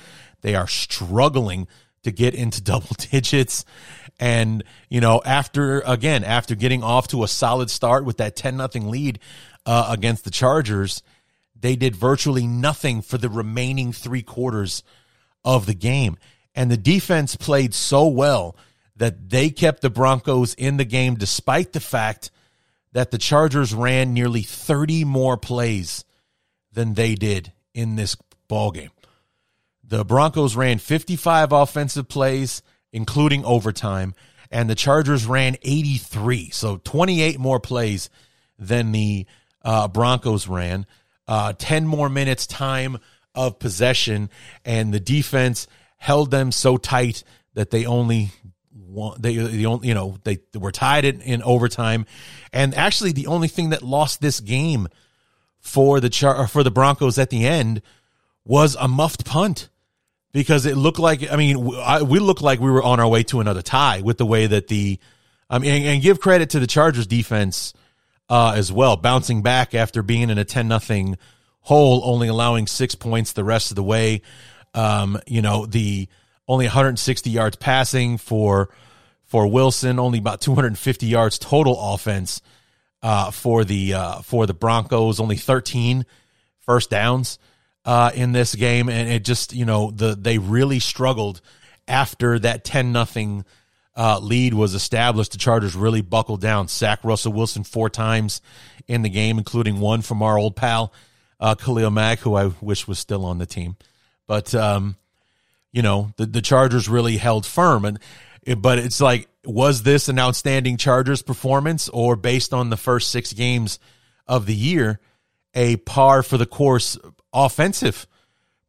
They 0.41 0.55
are 0.55 0.67
struggling 0.67 1.67
to 2.03 2.11
get 2.11 2.35
into 2.35 2.61
double 2.63 2.95
digits. 3.11 3.65
And, 4.19 4.63
you 4.89 5.01
know, 5.01 5.21
after, 5.25 5.81
again, 5.81 6.23
after 6.23 6.55
getting 6.55 6.83
off 6.83 7.07
to 7.09 7.23
a 7.23 7.27
solid 7.27 7.69
start 7.69 8.05
with 8.05 8.17
that 8.17 8.35
10 8.35 8.55
nothing 8.55 8.89
lead 8.89 9.19
uh, 9.65 9.87
against 9.89 10.23
the 10.23 10.29
Chargers, 10.29 11.01
they 11.55 11.75
did 11.75 11.95
virtually 11.95 12.47
nothing 12.47 13.01
for 13.01 13.17
the 13.17 13.29
remaining 13.29 13.91
three 13.91 14.21
quarters 14.21 14.83
of 15.43 15.65
the 15.65 15.73
game. 15.73 16.17
And 16.53 16.69
the 16.69 16.77
defense 16.77 17.35
played 17.35 17.73
so 17.73 18.07
well 18.07 18.55
that 18.95 19.29
they 19.29 19.49
kept 19.49 19.81
the 19.81 19.89
Broncos 19.89 20.53
in 20.53 20.77
the 20.77 20.85
game 20.85 21.15
despite 21.15 21.73
the 21.73 21.79
fact 21.79 22.31
that 22.93 23.11
the 23.11 23.17
Chargers 23.17 23.73
ran 23.73 24.13
nearly 24.13 24.41
30 24.41 25.03
more 25.03 25.37
plays 25.37 26.05
than 26.71 26.93
they 26.93 27.15
did 27.15 27.51
in 27.73 27.95
this 27.95 28.15
ball 28.47 28.71
game. 28.71 28.91
The 29.83 30.05
Broncos 30.05 30.55
ran 30.55 30.79
55 30.79 31.51
offensive 31.51 32.07
plays, 32.07 32.61
including 32.91 33.43
overtime, 33.45 34.15
and 34.49 34.69
the 34.69 34.75
Chargers 34.75 35.25
ran 35.25 35.57
83. 35.61 36.49
So 36.51 36.77
28 36.77 37.39
more 37.39 37.59
plays 37.59 38.09
than 38.57 38.91
the 38.91 39.25
uh, 39.63 39.87
Broncos 39.87 40.47
ran. 40.47 40.85
Uh, 41.27 41.53
10 41.57 41.87
more 41.87 42.09
minutes 42.09 42.45
time 42.45 42.99
of 43.33 43.59
possession, 43.59 44.29
and 44.63 44.93
the 44.93 44.99
defense 44.99 45.67
held 45.97 46.31
them 46.31 46.51
so 46.51 46.77
tight 46.77 47.23
that 47.55 47.71
they 47.71 47.85
only 47.85 48.31
they 49.19 49.35
the 49.35 49.65
only 49.65 49.87
you 49.87 49.93
know 49.93 50.17
they 50.23 50.39
were 50.53 50.71
tied 50.71 51.05
in, 51.05 51.21
in 51.21 51.41
overtime, 51.43 52.05
and 52.53 52.73
actually 52.75 53.11
the 53.11 53.27
only 53.27 53.47
thing 53.47 53.69
that 53.69 53.81
lost 53.81 54.21
this 54.21 54.39
game 54.39 54.87
for 55.59 55.99
the 55.99 56.09
char- 56.09 56.47
for 56.47 56.63
the 56.63 56.71
Broncos 56.71 57.17
at 57.17 57.29
the 57.29 57.45
end 57.45 57.81
was 58.45 58.77
a 58.79 58.87
muffed 58.87 59.25
punt 59.25 59.69
because 60.31 60.65
it 60.65 60.77
looked 60.77 60.99
like 60.99 61.31
I 61.31 61.35
mean 61.35 61.63
we 61.63 62.19
looked 62.19 62.41
like 62.41 62.59
we 62.59 62.69
were 62.69 62.83
on 62.83 62.99
our 62.99 63.07
way 63.07 63.23
to 63.23 63.39
another 63.39 63.61
tie 63.61 64.01
with 64.01 64.17
the 64.17 64.25
way 64.25 64.47
that 64.47 64.67
the 64.67 64.99
I 65.49 65.59
mean 65.59 65.83
and 65.83 66.01
give 66.01 66.19
credit 66.19 66.51
to 66.51 66.59
the 66.59 66.67
Chargers 66.67 67.07
defense 67.07 67.73
uh, 68.29 68.53
as 68.55 68.71
well 68.71 68.97
bouncing 68.97 69.41
back 69.41 69.73
after 69.73 70.01
being 70.01 70.29
in 70.29 70.37
a 70.37 70.45
10 70.45 70.67
nothing 70.67 71.17
hole 71.61 72.01
only 72.03 72.27
allowing 72.27 72.67
6 72.67 72.95
points 72.95 73.33
the 73.33 73.43
rest 73.43 73.71
of 73.71 73.75
the 73.75 73.83
way 73.83 74.21
um, 74.73 75.19
you 75.27 75.41
know 75.41 75.65
the 75.65 76.07
only 76.47 76.65
160 76.65 77.29
yards 77.29 77.55
passing 77.55 78.17
for 78.17 78.69
for 79.23 79.47
Wilson 79.47 79.99
only 79.99 80.19
about 80.19 80.41
250 80.41 81.05
yards 81.07 81.39
total 81.39 81.93
offense 81.93 82.41
uh, 83.05 83.29
for 83.29 83.63
the 83.63 83.93
uh, 83.93 84.21
for 84.21 84.47
the 84.47 84.53
Broncos. 84.53 85.19
Only 85.19 85.35
13 85.35 86.05
first 86.61 86.89
downs 86.89 87.37
uh, 87.85 88.11
in 88.15 88.31
this 88.31 88.55
game, 88.55 88.89
and 88.89 89.09
it 89.09 89.23
just 89.23 89.53
you 89.53 89.63
know 89.63 89.91
the 89.91 90.15
they 90.15 90.39
really 90.39 90.79
struggled 90.79 91.39
after 91.87 92.39
that 92.39 92.63
10 92.63 92.91
nothing 92.91 93.45
uh, 93.95 94.19
lead 94.19 94.53
was 94.53 94.73
established. 94.73 95.31
The 95.31 95.37
Chargers 95.37 95.75
really 95.75 96.01
buckled 96.01 96.41
down, 96.41 96.67
sacked 96.67 97.03
Russell 97.03 97.33
Wilson 97.33 97.63
four 97.63 97.89
times 97.89 98.41
in 98.87 99.01
the 99.01 99.09
game, 99.09 99.37
including 99.37 99.79
one 99.79 100.01
from 100.01 100.21
our 100.21 100.37
old 100.37 100.55
pal 100.55 100.93
uh, 101.39 101.55
Khalil 101.55 101.91
Mack, 101.91 102.19
who 102.19 102.35
I 102.35 102.51
wish 102.61 102.87
was 102.87 102.99
still 102.99 103.25
on 103.25 103.37
the 103.37 103.45
team. 103.45 103.75
But 104.27 104.53
um, 104.55 104.95
you 105.71 105.81
know 105.81 106.11
the 106.17 106.25
the 106.25 106.41
Chargers 106.41 106.89
really 106.89 107.17
held 107.17 107.45
firm, 107.45 107.85
and 107.85 107.99
but 108.57 108.79
it's 108.79 109.01
like 109.01 109.27
was 109.43 109.83
this 109.83 110.09
an 110.09 110.19
outstanding 110.19 110.77
Chargers 110.77 111.21
performance 111.21 111.89
or 111.89 112.15
based 112.15 112.53
on 112.53 112.69
the 112.69 112.77
first 112.77 113.11
six 113.11 113.33
games 113.33 113.79
of 114.27 114.45
the 114.45 114.55
year, 114.55 114.99
a 115.53 115.77
par 115.77 116.23
for 116.23 116.37
the 116.37 116.45
course 116.45 116.97
offensive 117.33 118.07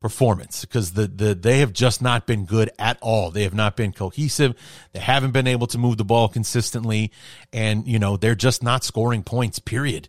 performance? 0.00 0.62
Because 0.62 0.92
the, 0.92 1.06
the 1.06 1.34
they 1.34 1.58
have 1.58 1.72
just 1.72 2.02
not 2.02 2.26
been 2.26 2.44
good 2.44 2.70
at 2.78 2.98
all. 3.00 3.30
They 3.30 3.42
have 3.44 3.54
not 3.54 3.76
been 3.76 3.92
cohesive. 3.92 4.54
They 4.92 5.00
haven't 5.00 5.32
been 5.32 5.46
able 5.46 5.66
to 5.68 5.78
move 5.78 5.96
the 5.96 6.04
ball 6.04 6.28
consistently. 6.28 7.12
And, 7.52 7.86
you 7.86 7.98
know, 7.98 8.16
they're 8.16 8.34
just 8.34 8.62
not 8.62 8.84
scoring 8.84 9.22
points, 9.22 9.58
period, 9.58 10.08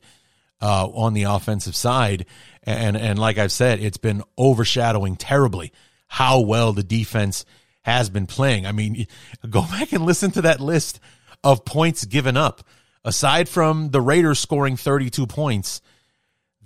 uh, 0.61 0.87
on 0.87 1.13
the 1.13 1.23
offensive 1.23 1.75
side. 1.75 2.25
And 2.63 2.97
and 2.97 3.17
like 3.17 3.37
I've 3.37 3.51
said, 3.51 3.79
it's 3.79 3.97
been 3.97 4.23
overshadowing 4.37 5.15
terribly 5.15 5.71
how 6.07 6.39
well 6.41 6.73
the 6.73 6.83
defense 6.83 7.45
has 7.81 8.09
been 8.09 8.27
playing. 8.27 8.65
I 8.65 8.71
mean, 8.71 9.07
go 9.49 9.61
back 9.61 9.93
and 9.93 10.05
listen 10.05 10.31
to 10.31 10.41
that 10.43 10.59
list 10.59 10.99
of 11.43 11.65
points 11.65 12.05
given 12.05 12.37
up. 12.37 12.63
Aside 13.05 13.47
from 13.47 13.91
the 13.91 14.01
Raiders 14.01 14.39
scoring 14.39 14.75
32 14.75 15.27
points, 15.27 15.81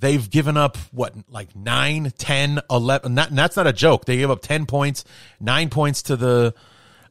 they've 0.02 0.30
given 0.30 0.58
up 0.58 0.78
what 0.92 1.14
like 1.30 1.56
9, 1.56 2.12
10, 2.18 2.60
11 2.70 3.14
not, 3.14 3.30
that's 3.34 3.56
not 3.56 3.68
a 3.68 3.74
joke. 3.74 4.06
They 4.06 4.18
gave 4.18 4.30
up 4.30 4.42
10 4.42 4.66
points, 4.66 5.06
9 5.40 5.70
points 5.70 6.02
to 6.04 6.18
the 6.18 6.54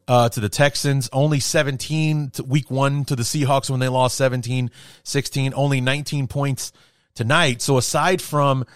uh, 0.06 0.28
to 0.28 0.40
the 0.40 0.48
Texans, 0.48 1.08
only 1.12 1.38
17 1.38 2.30
to 2.30 2.42
week 2.42 2.68
one 2.70 3.04
to 3.04 3.14
the 3.14 3.22
Seahawks 3.22 3.70
when 3.70 3.80
they 3.80 3.88
lost 3.88 4.16
17 4.16 4.70
16, 5.04 5.54
only 5.54 5.80
19 5.80 6.26
points 6.26 6.72
tonight. 7.14 7.62
So 7.62 7.78
aside 7.78 8.20
from 8.20 8.66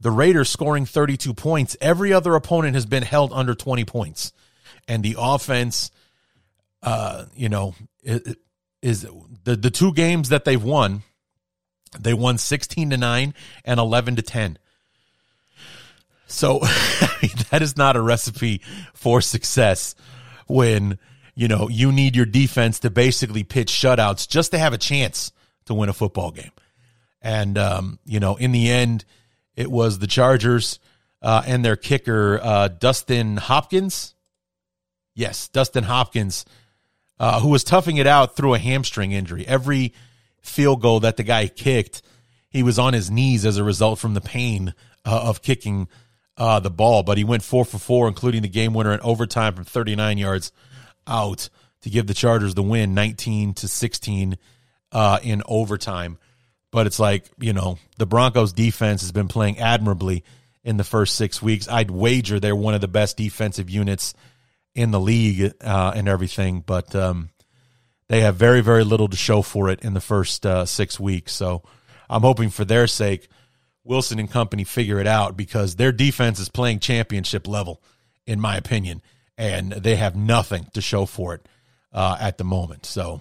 the 0.00 0.12
Raiders 0.12 0.48
scoring 0.48 0.86
32 0.86 1.34
points, 1.34 1.76
every 1.80 2.12
other 2.12 2.34
opponent 2.34 2.74
has 2.74 2.86
been 2.86 3.02
held 3.02 3.32
under 3.32 3.54
20 3.54 3.84
points. 3.84 4.32
And 4.86 5.02
the 5.02 5.16
offense, 5.18 5.90
uh, 6.82 7.24
you 7.34 7.48
know, 7.48 7.74
is 8.82 9.06
the, 9.44 9.56
the 9.56 9.70
two 9.70 9.92
games 9.94 10.28
that 10.28 10.44
they've 10.44 10.62
won, 10.62 11.02
they 11.98 12.14
won 12.14 12.38
16 12.38 12.90
to 12.90 12.96
9 12.96 13.34
and 13.64 13.80
11 13.80 14.16
to 14.16 14.22
10. 14.22 14.58
So 16.26 16.58
that 17.50 17.60
is 17.60 17.76
not 17.76 17.96
a 17.96 18.00
recipe 18.02 18.60
for 18.94 19.20
success 19.20 19.94
when 20.46 20.98
you 21.34 21.48
know 21.48 21.68
you 21.68 21.92
need 21.92 22.16
your 22.16 22.26
defense 22.26 22.80
to 22.80 22.90
basically 22.90 23.44
pitch 23.44 23.70
shutouts 23.70 24.28
just 24.28 24.50
to 24.52 24.58
have 24.58 24.72
a 24.72 24.78
chance 24.78 25.32
to 25.66 25.74
win 25.74 25.88
a 25.88 25.92
football 25.92 26.30
game. 26.30 26.52
And 27.22 27.56
um, 27.56 27.98
you 28.04 28.20
know, 28.20 28.36
in 28.36 28.52
the 28.52 28.70
end, 28.70 29.04
it 29.56 29.70
was 29.70 29.98
the 29.98 30.06
Chargers 30.06 30.78
uh, 31.22 31.42
and 31.46 31.64
their 31.64 31.76
kicker 31.76 32.40
uh, 32.42 32.68
Dustin 32.68 33.36
Hopkins. 33.36 34.14
Yes, 35.14 35.48
Dustin 35.48 35.84
Hopkins, 35.84 36.44
uh, 37.20 37.40
who 37.40 37.48
was 37.48 37.62
toughing 37.62 37.96
it 37.98 38.06
out 38.06 38.34
through 38.34 38.54
a 38.54 38.58
hamstring 38.58 39.12
injury. 39.12 39.46
Every 39.46 39.94
field 40.44 40.80
goal 40.80 41.00
that 41.00 41.16
the 41.16 41.22
guy 41.22 41.48
kicked, 41.48 42.02
he 42.48 42.62
was 42.62 42.78
on 42.78 42.92
his 42.92 43.10
knees 43.10 43.44
as 43.44 43.56
a 43.56 43.64
result 43.64 43.98
from 43.98 44.14
the 44.14 44.20
pain 44.20 44.74
uh, 45.04 45.22
of 45.24 45.42
kicking 45.42 45.88
uh, 46.36 46.60
the 46.60 46.70
ball, 46.70 47.02
but 47.02 47.18
he 47.18 47.24
went 47.24 47.42
four 47.42 47.64
for 47.64 47.78
four, 47.78 48.08
including 48.08 48.42
the 48.42 48.48
game 48.48 48.74
winner 48.74 48.92
in 48.92 49.00
overtime 49.00 49.54
from 49.54 49.64
39 49.64 50.18
yards 50.18 50.52
out 51.06 51.48
to 51.82 51.90
give 51.90 52.06
the 52.06 52.14
Chargers 52.14 52.54
the 52.54 52.62
win, 52.62 52.94
19 52.94 53.54
to 53.54 53.68
16 53.68 54.38
uh, 54.92 55.18
in 55.22 55.42
overtime. 55.46 56.18
But 56.70 56.86
it's 56.86 56.98
like 56.98 57.30
you 57.38 57.52
know 57.52 57.78
the 57.98 58.06
Broncos 58.06 58.52
defense 58.52 59.02
has 59.02 59.12
been 59.12 59.28
playing 59.28 59.60
admirably 59.60 60.24
in 60.64 60.76
the 60.76 60.84
first 60.84 61.14
six 61.14 61.40
weeks. 61.40 61.68
I'd 61.68 61.90
wager 61.90 62.40
they're 62.40 62.56
one 62.56 62.74
of 62.74 62.80
the 62.80 62.88
best 62.88 63.16
defensive 63.16 63.70
units 63.70 64.14
in 64.74 64.90
the 64.90 64.98
league 64.98 65.52
uh, 65.60 65.92
and 65.94 66.08
everything, 66.08 66.64
but 66.66 66.94
um, 66.96 67.30
they 68.14 68.20
have 68.20 68.36
very 68.36 68.60
very 68.60 68.84
little 68.84 69.08
to 69.08 69.16
show 69.16 69.42
for 69.42 69.68
it 69.68 69.80
in 69.80 69.92
the 69.92 70.00
first 70.00 70.46
uh, 70.46 70.64
six 70.64 71.00
weeks. 71.00 71.32
So 71.32 71.64
I'm 72.08 72.22
hoping 72.22 72.48
for 72.48 72.64
their 72.64 72.86
sake 72.86 73.26
Wilson 73.82 74.20
and 74.20 74.30
company 74.30 74.62
figure 74.62 75.00
it 75.00 75.08
out 75.08 75.36
because 75.36 75.74
their 75.74 75.90
defense 75.90 76.38
is 76.38 76.48
playing 76.48 76.78
championship 76.78 77.48
level, 77.48 77.82
in 78.24 78.40
my 78.40 78.56
opinion, 78.56 79.02
and 79.36 79.72
they 79.72 79.96
have 79.96 80.14
nothing 80.14 80.68
to 80.74 80.80
show 80.80 81.06
for 81.06 81.34
it 81.34 81.48
uh, 81.92 82.16
at 82.20 82.38
the 82.38 82.44
moment. 82.44 82.86
So, 82.86 83.20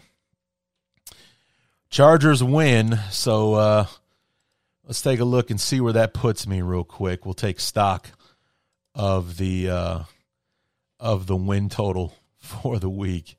Chargers 1.90 2.44
win. 2.44 3.00
So, 3.10 3.56
uh, 3.56 3.86
let's 4.86 5.02
take 5.02 5.20
a 5.20 5.26
look 5.26 5.50
and 5.50 5.60
see 5.60 5.82
where 5.82 5.94
that 5.94 6.14
puts 6.14 6.46
me 6.46 6.62
real 6.62 6.84
quick. 6.84 7.26
We'll 7.26 7.34
take 7.34 7.60
stock 7.60 8.10
of 8.94 9.38
the 9.38 9.72
uh, 9.72 10.00
of 11.00 11.26
the 11.26 11.36
win 11.36 11.70
total 11.70 12.14
for 12.38 12.78
the 12.78 12.92
week. 12.92 13.38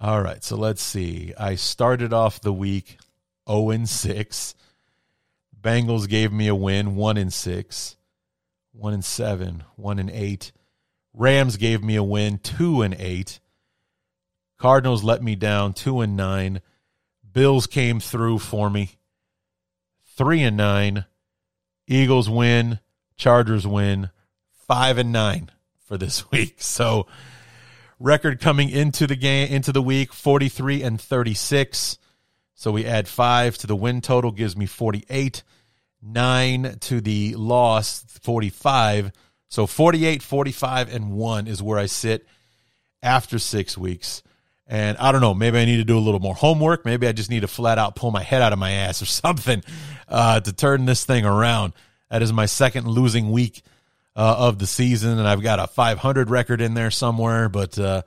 All 0.00 0.22
right, 0.22 0.42
so 0.42 0.56
let's 0.56 0.82
see. 0.82 1.34
I 1.38 1.56
started 1.56 2.12
off 2.14 2.40
the 2.40 2.54
week 2.54 2.96
0 3.46 3.70
and 3.70 3.88
6. 3.88 4.54
Bengals 5.60 6.08
gave 6.08 6.32
me 6.32 6.48
a 6.48 6.54
win, 6.54 6.96
one 6.96 7.18
in 7.18 7.30
six, 7.30 7.96
one 8.72 8.94
in 8.94 9.02
seven, 9.02 9.64
one 9.76 9.98
in 9.98 10.08
eight. 10.08 10.52
Rams 11.12 11.56
gave 11.56 11.82
me 11.82 11.96
a 11.96 12.02
win, 12.02 12.38
two 12.38 12.80
and 12.82 12.94
eight. 12.98 13.40
Cardinals 14.56 15.04
let 15.04 15.22
me 15.22 15.36
down, 15.36 15.74
two 15.74 16.00
and 16.00 16.16
nine. 16.16 16.62
Bills 17.30 17.66
came 17.66 18.00
through 18.00 18.38
for 18.38 18.70
me, 18.70 18.92
three 20.16 20.42
and 20.42 20.56
nine. 20.56 21.04
Eagles 21.86 22.30
win, 22.30 22.80
Chargers 23.16 23.66
win, 23.66 24.10
five 24.66 24.96
and 24.96 25.12
nine 25.12 25.50
for 25.86 25.98
this 25.98 26.30
week. 26.30 26.62
So 26.62 27.06
record 28.00 28.40
coming 28.40 28.68
into 28.68 29.06
the 29.06 29.14
game 29.14 29.48
into 29.52 29.70
the 29.70 29.82
week 29.82 30.12
43 30.12 30.82
and 30.82 31.00
36 31.00 31.98
so 32.60 32.72
we 32.72 32.84
add 32.84 33.08
five 33.08 33.56
to 33.56 33.66
the 33.66 33.74
win 33.74 34.02
total, 34.02 34.32
gives 34.32 34.54
me 34.54 34.66
48. 34.66 35.42
Nine 36.02 36.76
to 36.80 37.00
the 37.00 37.34
loss, 37.34 38.04
45. 38.20 39.12
So 39.48 39.66
48, 39.66 40.22
45, 40.22 40.94
and 40.94 41.12
one 41.12 41.46
is 41.46 41.62
where 41.62 41.78
I 41.78 41.86
sit 41.86 42.26
after 43.02 43.38
six 43.38 43.78
weeks. 43.78 44.22
And 44.66 44.98
I 44.98 45.10
don't 45.10 45.22
know, 45.22 45.32
maybe 45.32 45.58
I 45.58 45.64
need 45.64 45.78
to 45.78 45.84
do 45.84 45.96
a 45.96 46.00
little 46.00 46.20
more 46.20 46.34
homework. 46.34 46.84
Maybe 46.84 47.06
I 47.06 47.12
just 47.12 47.30
need 47.30 47.40
to 47.40 47.48
flat 47.48 47.78
out 47.78 47.96
pull 47.96 48.10
my 48.10 48.22
head 48.22 48.42
out 48.42 48.52
of 48.52 48.58
my 48.58 48.72
ass 48.72 49.00
or 49.00 49.06
something 49.06 49.64
uh, 50.06 50.40
to 50.40 50.52
turn 50.52 50.84
this 50.84 51.06
thing 51.06 51.24
around. 51.24 51.72
That 52.10 52.20
is 52.20 52.30
my 52.30 52.44
second 52.44 52.86
losing 52.86 53.30
week 53.30 53.62
uh, 54.16 54.36
of 54.38 54.58
the 54.58 54.66
season, 54.66 55.18
and 55.18 55.26
I've 55.26 55.42
got 55.42 55.60
a 55.60 55.66
500 55.66 56.30
record 56.30 56.60
in 56.60 56.74
there 56.74 56.90
somewhere, 56.90 57.48
but 57.48 57.78
uh, 57.78 58.02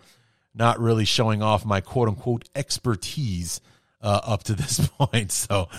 not 0.53 0.79
really 0.79 1.05
showing 1.05 1.41
off 1.41 1.65
my 1.65 1.81
quote 1.81 2.09
unquote 2.09 2.49
expertise 2.55 3.61
uh, 4.01 4.19
up 4.23 4.43
to 4.43 4.53
this 4.55 4.85
point. 4.87 5.31
So 5.31 5.69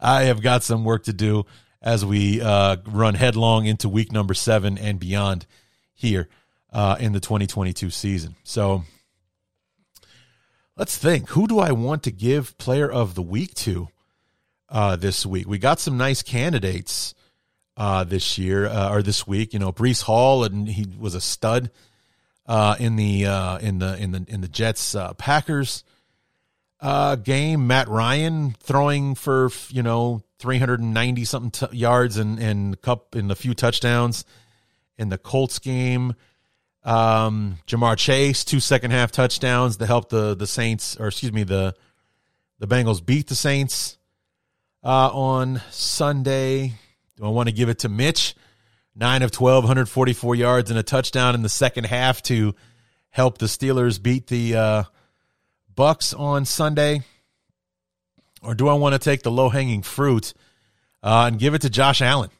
I 0.00 0.24
have 0.24 0.42
got 0.42 0.62
some 0.62 0.84
work 0.84 1.04
to 1.04 1.12
do 1.12 1.44
as 1.80 2.04
we 2.04 2.40
uh, 2.40 2.76
run 2.86 3.14
headlong 3.14 3.66
into 3.66 3.88
week 3.88 4.12
number 4.12 4.34
seven 4.34 4.78
and 4.78 4.98
beyond 4.98 5.46
here 5.92 6.28
uh, 6.72 6.96
in 7.00 7.12
the 7.12 7.20
2022 7.20 7.90
season. 7.90 8.36
So 8.44 8.84
let's 10.76 10.96
think 10.96 11.30
who 11.30 11.46
do 11.46 11.58
I 11.58 11.72
want 11.72 12.04
to 12.04 12.12
give 12.12 12.56
player 12.56 12.90
of 12.90 13.14
the 13.14 13.22
week 13.22 13.54
to 13.54 13.88
uh, 14.68 14.96
this 14.96 15.26
week? 15.26 15.48
We 15.48 15.58
got 15.58 15.80
some 15.80 15.98
nice 15.98 16.22
candidates 16.22 17.14
uh, 17.76 18.04
this 18.04 18.38
year 18.38 18.66
uh, 18.66 18.92
or 18.92 19.02
this 19.02 19.26
week. 19.26 19.52
You 19.52 19.58
know, 19.58 19.72
Breece 19.72 20.02
Hall, 20.02 20.44
and 20.44 20.68
he 20.68 20.86
was 20.98 21.14
a 21.14 21.20
stud 21.20 21.70
uh, 22.46 22.76
in 22.78 22.96
the 22.96 23.26
uh, 23.26 23.58
in 23.58 23.78
the 23.78 23.96
in 23.96 24.12
the 24.12 24.24
in 24.28 24.40
the 24.40 24.48
Jets 24.48 24.94
uh, 24.94 25.14
Packers 25.14 25.84
uh, 26.80 27.16
game. 27.16 27.66
Matt 27.66 27.88
Ryan 27.88 28.52
throwing 28.60 29.14
for 29.14 29.50
you 29.70 29.82
know 29.82 30.22
390 30.38 31.24
something 31.24 31.50
t- 31.50 31.76
yards 31.76 32.16
and 32.16 32.38
and 32.38 32.80
cup 32.80 33.14
in 33.16 33.30
a 33.30 33.34
few 33.34 33.54
touchdowns 33.54 34.24
in 34.98 35.08
the 35.08 35.18
Colts 35.18 35.58
game. 35.58 36.14
Um, 36.84 37.58
Ja'Marr 37.68 37.96
Chase 37.96 38.44
two 38.44 38.58
second 38.58 38.90
half 38.90 39.12
touchdowns 39.12 39.76
to 39.76 39.86
help 39.86 40.08
the 40.08 40.34
the 40.34 40.48
Saints 40.48 40.96
or 40.98 41.08
excuse 41.08 41.32
me 41.32 41.44
the 41.44 41.74
the 42.58 42.66
Bengals 42.66 43.04
beat 43.04 43.28
the 43.28 43.34
Saints 43.34 43.98
uh, 44.84 45.10
on 45.12 45.60
Sunday. 45.70 46.74
Do 47.16 47.24
I 47.24 47.28
want 47.28 47.48
to 47.48 47.54
give 47.54 47.68
it 47.68 47.80
to 47.80 47.88
Mitch? 47.88 48.34
Nine 48.94 49.22
of 49.22 49.30
12, 49.30 49.64
144 49.64 50.34
yards 50.34 50.70
and 50.70 50.78
a 50.78 50.82
touchdown 50.82 51.34
in 51.34 51.42
the 51.42 51.48
second 51.48 51.84
half 51.84 52.22
to 52.22 52.54
help 53.10 53.38
the 53.38 53.46
Steelers 53.46 54.02
beat 54.02 54.26
the 54.26 54.56
uh, 54.56 54.82
Bucs 55.74 56.18
on 56.18 56.44
Sunday, 56.44 57.02
or 58.42 58.54
do 58.54 58.68
I 58.68 58.74
want 58.74 58.94
to 58.94 58.98
take 58.98 59.22
the 59.22 59.30
low 59.30 59.48
hanging 59.48 59.82
fruit 59.82 60.34
uh, 61.02 61.24
and 61.28 61.38
give 61.38 61.54
it 61.54 61.62
to 61.62 61.70
Josh 61.70 62.02
Allen? 62.02 62.30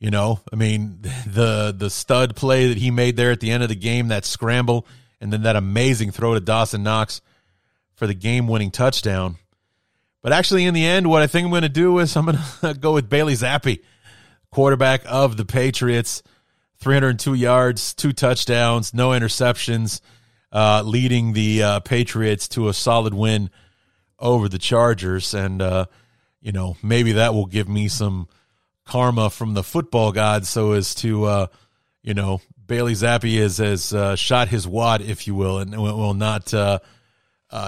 You 0.00 0.10
know, 0.10 0.40
I 0.52 0.56
mean, 0.56 0.98
the 1.26 1.74
the 1.76 1.90
stud 1.90 2.34
play 2.36 2.68
that 2.68 2.78
he 2.78 2.90
made 2.90 3.16
there 3.16 3.30
at 3.30 3.40
the 3.40 3.50
end 3.50 3.62
of 3.62 3.68
the 3.68 3.76
game, 3.76 4.08
that 4.08 4.24
scramble, 4.24 4.86
and 5.20 5.32
then 5.32 5.42
that 5.42 5.56
amazing 5.56 6.10
throw 6.12 6.34
to 6.34 6.40
Dawson 6.40 6.82
Knox 6.82 7.20
for 7.94 8.06
the 8.06 8.14
game 8.14 8.48
winning 8.48 8.70
touchdown. 8.70 9.36
But 10.28 10.36
actually, 10.36 10.66
in 10.66 10.74
the 10.74 10.84
end, 10.84 11.08
what 11.08 11.22
I 11.22 11.26
think 11.26 11.46
I'm 11.46 11.50
going 11.50 11.62
to 11.62 11.70
do 11.70 12.00
is 12.00 12.14
I'm 12.14 12.26
going 12.26 12.36
to 12.60 12.74
go 12.74 12.92
with 12.92 13.08
Bailey 13.08 13.32
Zappe, 13.32 13.80
quarterback 14.50 15.00
of 15.06 15.38
the 15.38 15.46
Patriots. 15.46 16.22
302 16.80 17.32
yards, 17.32 17.94
two 17.94 18.12
touchdowns, 18.12 18.92
no 18.92 19.12
interceptions 19.12 20.02
uh, 20.52 20.82
leading 20.84 21.32
the 21.32 21.62
uh, 21.62 21.80
Patriots 21.80 22.46
to 22.48 22.68
a 22.68 22.74
solid 22.74 23.14
win 23.14 23.48
over 24.18 24.50
the 24.50 24.58
Chargers. 24.58 25.32
And, 25.32 25.62
uh, 25.62 25.86
you 26.42 26.52
know, 26.52 26.76
maybe 26.82 27.12
that 27.12 27.32
will 27.32 27.46
give 27.46 27.66
me 27.66 27.88
some 27.88 28.28
karma 28.84 29.30
from 29.30 29.54
the 29.54 29.62
football 29.62 30.12
gods 30.12 30.50
so 30.50 30.72
as 30.72 30.94
to, 30.96 31.24
uh, 31.24 31.46
you 32.02 32.12
know, 32.12 32.42
Bailey 32.66 32.92
Zappe 32.92 33.38
has, 33.38 33.56
has 33.56 33.94
uh, 33.94 34.14
shot 34.14 34.48
his 34.48 34.68
wad, 34.68 35.00
if 35.00 35.26
you 35.26 35.34
will, 35.34 35.58
and 35.58 35.74
will 35.74 36.12
not, 36.12 36.52
uh, 36.52 36.80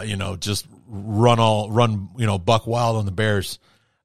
you 0.04 0.16
know, 0.16 0.36
just 0.36 0.66
run 0.90 1.38
all, 1.38 1.70
run, 1.70 2.10
you 2.16 2.26
know, 2.26 2.38
buck 2.38 2.66
wild 2.66 2.96
on 2.96 3.06
the 3.06 3.12
Bears 3.12 3.58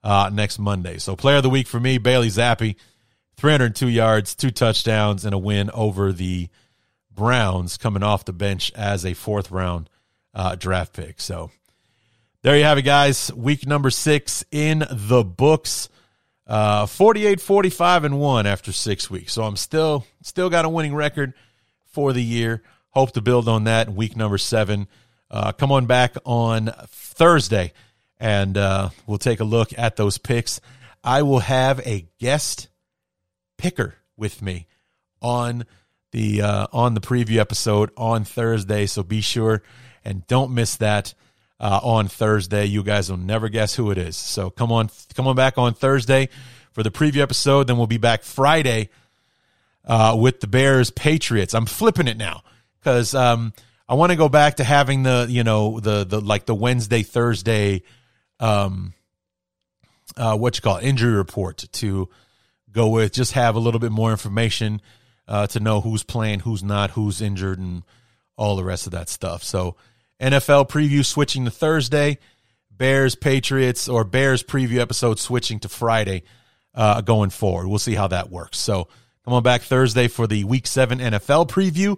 next 0.03 0.59
Monday. 0.59 0.99
So, 0.99 1.15
player 1.15 1.37
of 1.37 1.43
the 1.43 1.49
week 1.49 1.67
for 1.67 1.79
me, 1.79 1.97
Bailey 1.97 2.29
Zappe. 2.29 2.75
302 3.37 3.89
yards, 3.89 4.35
two 4.35 4.51
touchdowns, 4.51 5.25
and 5.25 5.33
a 5.33 5.37
win 5.37 5.69
over 5.71 6.13
the 6.13 6.47
Browns 7.11 7.77
coming 7.77 8.03
off 8.03 8.25
the 8.25 8.33
bench 8.33 8.71
as 8.75 9.05
a 9.05 9.13
fourth 9.13 9.51
round 9.51 9.89
uh, 10.33 10.55
draft 10.55 10.93
pick. 10.93 11.21
So 11.21 11.51
there 12.41 12.57
you 12.57 12.63
have 12.63 12.77
it, 12.77 12.83
guys. 12.83 13.31
Week 13.33 13.65
number 13.65 13.89
six 13.89 14.43
in 14.51 14.85
the 14.89 15.23
books. 15.23 15.89
Uh, 16.45 16.85
48, 16.85 17.41
45, 17.41 18.03
and 18.03 18.19
one 18.19 18.45
after 18.45 18.71
six 18.71 19.09
weeks. 19.09 19.33
So 19.33 19.43
I'm 19.43 19.55
still 19.55 20.05
still 20.21 20.49
got 20.49 20.65
a 20.65 20.69
winning 20.69 20.93
record 20.93 21.33
for 21.85 22.13
the 22.13 22.21
year. 22.21 22.61
hope 22.91 23.13
to 23.13 23.21
build 23.21 23.47
on 23.47 23.63
that 23.63 23.87
in 23.87 23.95
week 23.95 24.15
number 24.15 24.37
seven. 24.37 24.87
Uh, 25.35 25.51
come 25.51 25.71
on 25.71 25.85
back 25.85 26.15
on 26.23 26.71
Thursday 26.87 27.73
and 28.19 28.57
uh, 28.57 28.89
we'll 29.05 29.17
take 29.17 29.41
a 29.41 29.43
look 29.43 29.77
at 29.77 29.97
those 29.97 30.17
picks. 30.17 30.61
I 31.03 31.23
will 31.23 31.39
have 31.39 31.79
a 31.85 32.07
guest 32.19 32.69
picker 33.57 33.95
with 34.15 34.41
me 34.41 34.67
on 35.21 35.65
the 36.11 36.41
uh, 36.41 36.67
on 36.71 36.93
the 36.93 37.01
preview 37.01 37.37
episode 37.37 37.91
on 37.97 38.23
Thursday. 38.23 38.85
So 38.85 39.03
be 39.03 39.19
sure 39.19 39.61
and 40.05 40.25
don't 40.27 40.53
miss 40.53 40.77
that 40.77 41.13
uh, 41.59 41.81
on 41.83 42.07
Thursday. 42.07 42.65
You 42.65 42.81
guys 42.81 43.09
will 43.09 43.17
never 43.17 43.49
guess 43.49 43.75
who 43.75 43.91
it 43.91 43.97
is. 43.97 44.15
So 44.15 44.49
come 44.49 44.71
on, 44.71 44.89
come 45.15 45.27
on 45.27 45.35
back 45.35 45.57
on 45.57 45.73
Thursday 45.73 46.29
for 46.71 46.81
the 46.81 46.91
preview 46.91 47.19
episode. 47.19 47.67
Then 47.67 47.77
we'll 47.77 47.87
be 47.87 47.97
back 47.97 48.23
Friday 48.23 48.89
uh, 49.83 50.15
with 50.17 50.39
the 50.39 50.47
Bears 50.47 50.91
Patriots. 50.91 51.53
I'm 51.53 51.65
flipping 51.65 52.07
it 52.07 52.15
now 52.15 52.41
because 52.79 53.13
um, 53.13 53.51
I 53.87 53.93
want 53.95 54.11
to 54.11 54.15
go 54.15 54.29
back 54.29 54.55
to 54.55 54.63
having 54.63 55.03
the 55.03 55.27
you 55.29 55.43
know 55.43 55.79
the 55.79 56.03
the 56.03 56.19
like 56.21 56.45
the 56.45 56.55
Wednesday 56.55 57.03
Thursday 57.03 57.83
um 58.39 58.93
uh 60.17 60.37
what 60.37 60.57
you 60.57 60.61
call 60.61 60.77
it, 60.77 60.83
injury 60.83 61.13
report 61.13 61.65
to 61.73 62.09
go 62.71 62.89
with. 62.89 63.13
Just 63.13 63.33
have 63.33 63.55
a 63.55 63.59
little 63.59 63.79
bit 63.79 63.91
more 63.91 64.11
information 64.11 64.81
uh, 65.27 65.47
to 65.47 65.59
know 65.59 65.81
who's 65.81 66.03
playing, 66.03 66.41
who's 66.41 66.63
not, 66.63 66.91
who's 66.91 67.21
injured, 67.21 67.57
and 67.57 67.83
all 68.37 68.55
the 68.55 68.63
rest 68.63 68.85
of 68.85 68.91
that 68.91 69.09
stuff. 69.09 69.43
So 69.43 69.75
NFL 70.19 70.69
preview 70.69 71.03
switching 71.03 71.45
to 71.45 71.51
Thursday, 71.51 72.19
Bears 72.69 73.15
Patriots 73.15 73.87
or 73.87 74.03
Bears 74.03 74.43
preview 74.43 74.79
episode 74.79 75.19
switching 75.19 75.59
to 75.61 75.69
Friday 75.69 76.23
uh, 76.73 77.01
going 77.01 77.29
forward. 77.29 77.67
We'll 77.67 77.79
see 77.79 77.95
how 77.95 78.07
that 78.07 78.29
works. 78.29 78.59
So 78.59 78.87
come 79.23 79.33
on 79.33 79.43
back 79.43 79.61
Thursday 79.61 80.07
for 80.07 80.27
the 80.27 80.43
Week 80.43 80.67
Seven 80.67 80.99
NFL 80.99 81.49
preview, 81.49 81.97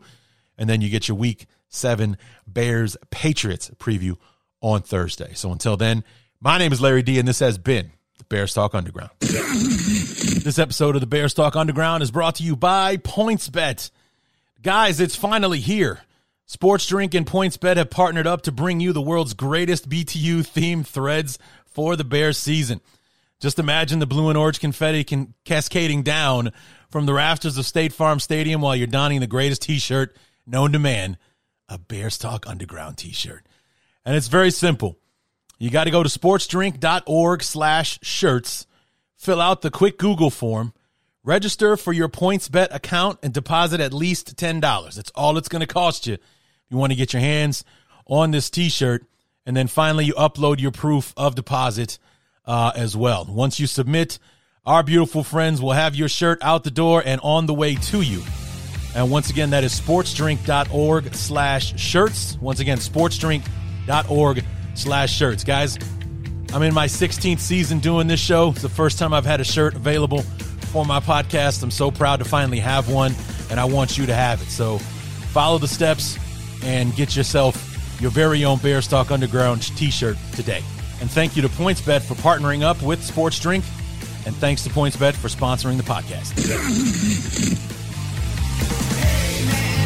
and 0.57 0.69
then 0.69 0.81
you 0.81 0.89
get 0.89 1.07
your 1.07 1.17
Week 1.17 1.47
Seven 1.69 2.17
Bears 2.45 2.97
Patriots 3.09 3.71
preview 3.77 4.17
on 4.61 4.81
Thursday. 4.81 5.33
So 5.33 5.51
until 5.51 5.77
then, 5.77 6.03
my 6.39 6.57
name 6.57 6.71
is 6.71 6.81
Larry 6.81 7.03
D, 7.03 7.19
and 7.19 7.27
this 7.27 7.39
has 7.39 7.57
been 7.57 7.91
the 8.17 8.23
Bears 8.25 8.53
Talk 8.53 8.73
Underground. 8.75 9.11
this 9.19 10.59
episode 10.59 10.95
of 10.95 11.01
the 11.01 11.07
Bears 11.07 11.33
Talk 11.33 11.55
Underground 11.55 12.03
is 12.03 12.11
brought 12.11 12.35
to 12.35 12.43
you 12.43 12.55
by 12.55 12.97
PointsBet. 12.97 13.91
Guys, 14.61 14.99
it's 14.99 15.15
finally 15.15 15.59
here. 15.59 16.01
Sports 16.45 16.87
Drink 16.87 17.13
and 17.13 17.25
PointsBet 17.25 17.77
have 17.77 17.89
partnered 17.89 18.25
up 18.25 18.43
to 18.43 18.51
bring 18.51 18.79
you 18.79 18.93
the 18.93 19.01
world's 19.01 19.33
greatest 19.33 19.89
BTU 19.89 20.47
themed 20.47 20.87
threads 20.87 21.37
for 21.65 21.95
the 21.95 22.05
Bears 22.05 22.37
season. 22.37 22.81
Just 23.39 23.59
imagine 23.59 23.99
the 23.99 24.07
blue 24.07 24.29
and 24.29 24.37
orange 24.37 24.59
confetti 24.59 25.03
can 25.03 25.33
cascading 25.43 26.03
down 26.03 26.51
from 26.89 27.05
the 27.05 27.13
rafters 27.13 27.57
of 27.57 27.65
State 27.65 27.93
Farm 27.93 28.19
Stadium 28.19 28.61
while 28.61 28.75
you're 28.75 28.87
donning 28.87 29.19
the 29.19 29.27
greatest 29.27 29.61
t-shirt 29.61 30.15
known 30.47 30.71
to 30.71 30.79
man, 30.79 31.17
a 31.69 31.77
Bears 31.77 32.17
Talk 32.17 32.47
Underground 32.47 32.97
t-shirt. 32.97 33.45
And 34.05 34.15
it's 34.15 34.27
very 34.27 34.51
simple. 34.51 34.97
You 35.59 35.69
got 35.69 35.85
to 35.85 35.91
go 35.91 36.03
to 36.03 36.09
sportsdrink.org 36.09 37.43
slash 37.43 37.99
shirts, 38.01 38.67
fill 39.15 39.41
out 39.41 39.61
the 39.61 39.71
quick 39.71 39.97
Google 39.97 40.29
form, 40.29 40.73
register 41.23 41.75
for 41.75 41.91
your 41.91 42.07
PointsBet 42.07 42.73
account, 42.73 43.19
and 43.23 43.33
deposit 43.33 43.81
at 43.81 43.93
least 43.93 44.37
$10. 44.37 44.95
That's 44.95 45.11
all 45.15 45.37
it's 45.37 45.49
going 45.49 45.61
to 45.61 45.67
cost 45.67 46.07
you. 46.07 46.17
You 46.69 46.77
want 46.77 46.91
to 46.91 46.97
get 46.97 47.13
your 47.13 47.21
hands 47.21 47.63
on 48.05 48.31
this 48.31 48.49
t-shirt. 48.49 49.05
And 49.45 49.55
then 49.55 49.67
finally, 49.67 50.05
you 50.05 50.13
upload 50.13 50.59
your 50.59 50.71
proof 50.71 51.13
of 51.17 51.35
deposit 51.35 51.97
uh, 52.45 52.71
as 52.75 52.95
well. 52.95 53.25
Once 53.27 53.59
you 53.59 53.67
submit, 53.67 54.19
our 54.65 54.83
beautiful 54.83 55.23
friends 55.23 55.61
will 55.61 55.71
have 55.71 55.95
your 55.95 56.09
shirt 56.09 56.39
out 56.41 56.63
the 56.63 56.71
door 56.71 57.01
and 57.05 57.19
on 57.23 57.45
the 57.45 57.53
way 57.53 57.75
to 57.75 58.01
you. 58.01 58.21
And 58.97 59.11
once 59.11 59.29
again, 59.29 59.51
that 59.51 59.63
is 59.63 59.79
sportsdrink.org 59.79 61.13
slash 61.13 61.79
shirts. 61.79 62.35
Once 62.41 62.59
again, 62.59 62.79
sportsdrink.org 62.79 64.43
slash 64.73 65.13
shirts. 65.13 65.43
Guys, 65.43 65.77
I'm 66.51 66.63
in 66.63 66.73
my 66.73 66.87
16th 66.87 67.39
season 67.39 67.77
doing 67.77 68.07
this 68.07 68.19
show. 68.19 68.49
It's 68.49 68.63
the 68.63 68.69
first 68.69 68.97
time 68.97 69.13
I've 69.13 69.23
had 69.23 69.39
a 69.39 69.43
shirt 69.43 69.75
available 69.75 70.23
for 70.71 70.83
my 70.83 70.99
podcast. 70.99 71.61
I'm 71.61 71.69
so 71.69 71.91
proud 71.91 72.17
to 72.17 72.25
finally 72.25 72.57
have 72.57 72.89
one, 72.89 73.13
and 73.51 73.59
I 73.59 73.65
want 73.65 73.99
you 73.99 74.07
to 74.07 74.15
have 74.15 74.41
it. 74.41 74.47
So 74.47 74.79
follow 74.79 75.59
the 75.59 75.67
steps 75.67 76.17
and 76.63 76.95
get 76.95 77.15
yourself 77.15 78.01
your 78.01 78.09
very 78.09 78.45
own 78.45 78.57
Bears 78.57 78.87
Talk 78.87 79.11
Underground 79.11 79.61
t 79.77 79.91
shirt 79.91 80.17
today. 80.33 80.63
And 81.01 81.11
thank 81.11 81.35
you 81.35 81.43
to 81.43 81.49
PointsBet 81.49 82.01
for 82.01 82.15
partnering 82.15 82.63
up 82.63 82.81
with 82.81 83.03
Sports 83.03 83.39
Drink. 83.39 83.63
And 84.25 84.35
thanks 84.37 84.63
to 84.63 84.71
PointsBet 84.71 85.13
for 85.13 85.27
sponsoring 85.27 85.77
the 85.77 85.83
podcast. 85.83 87.75
Amen. 88.59 89.76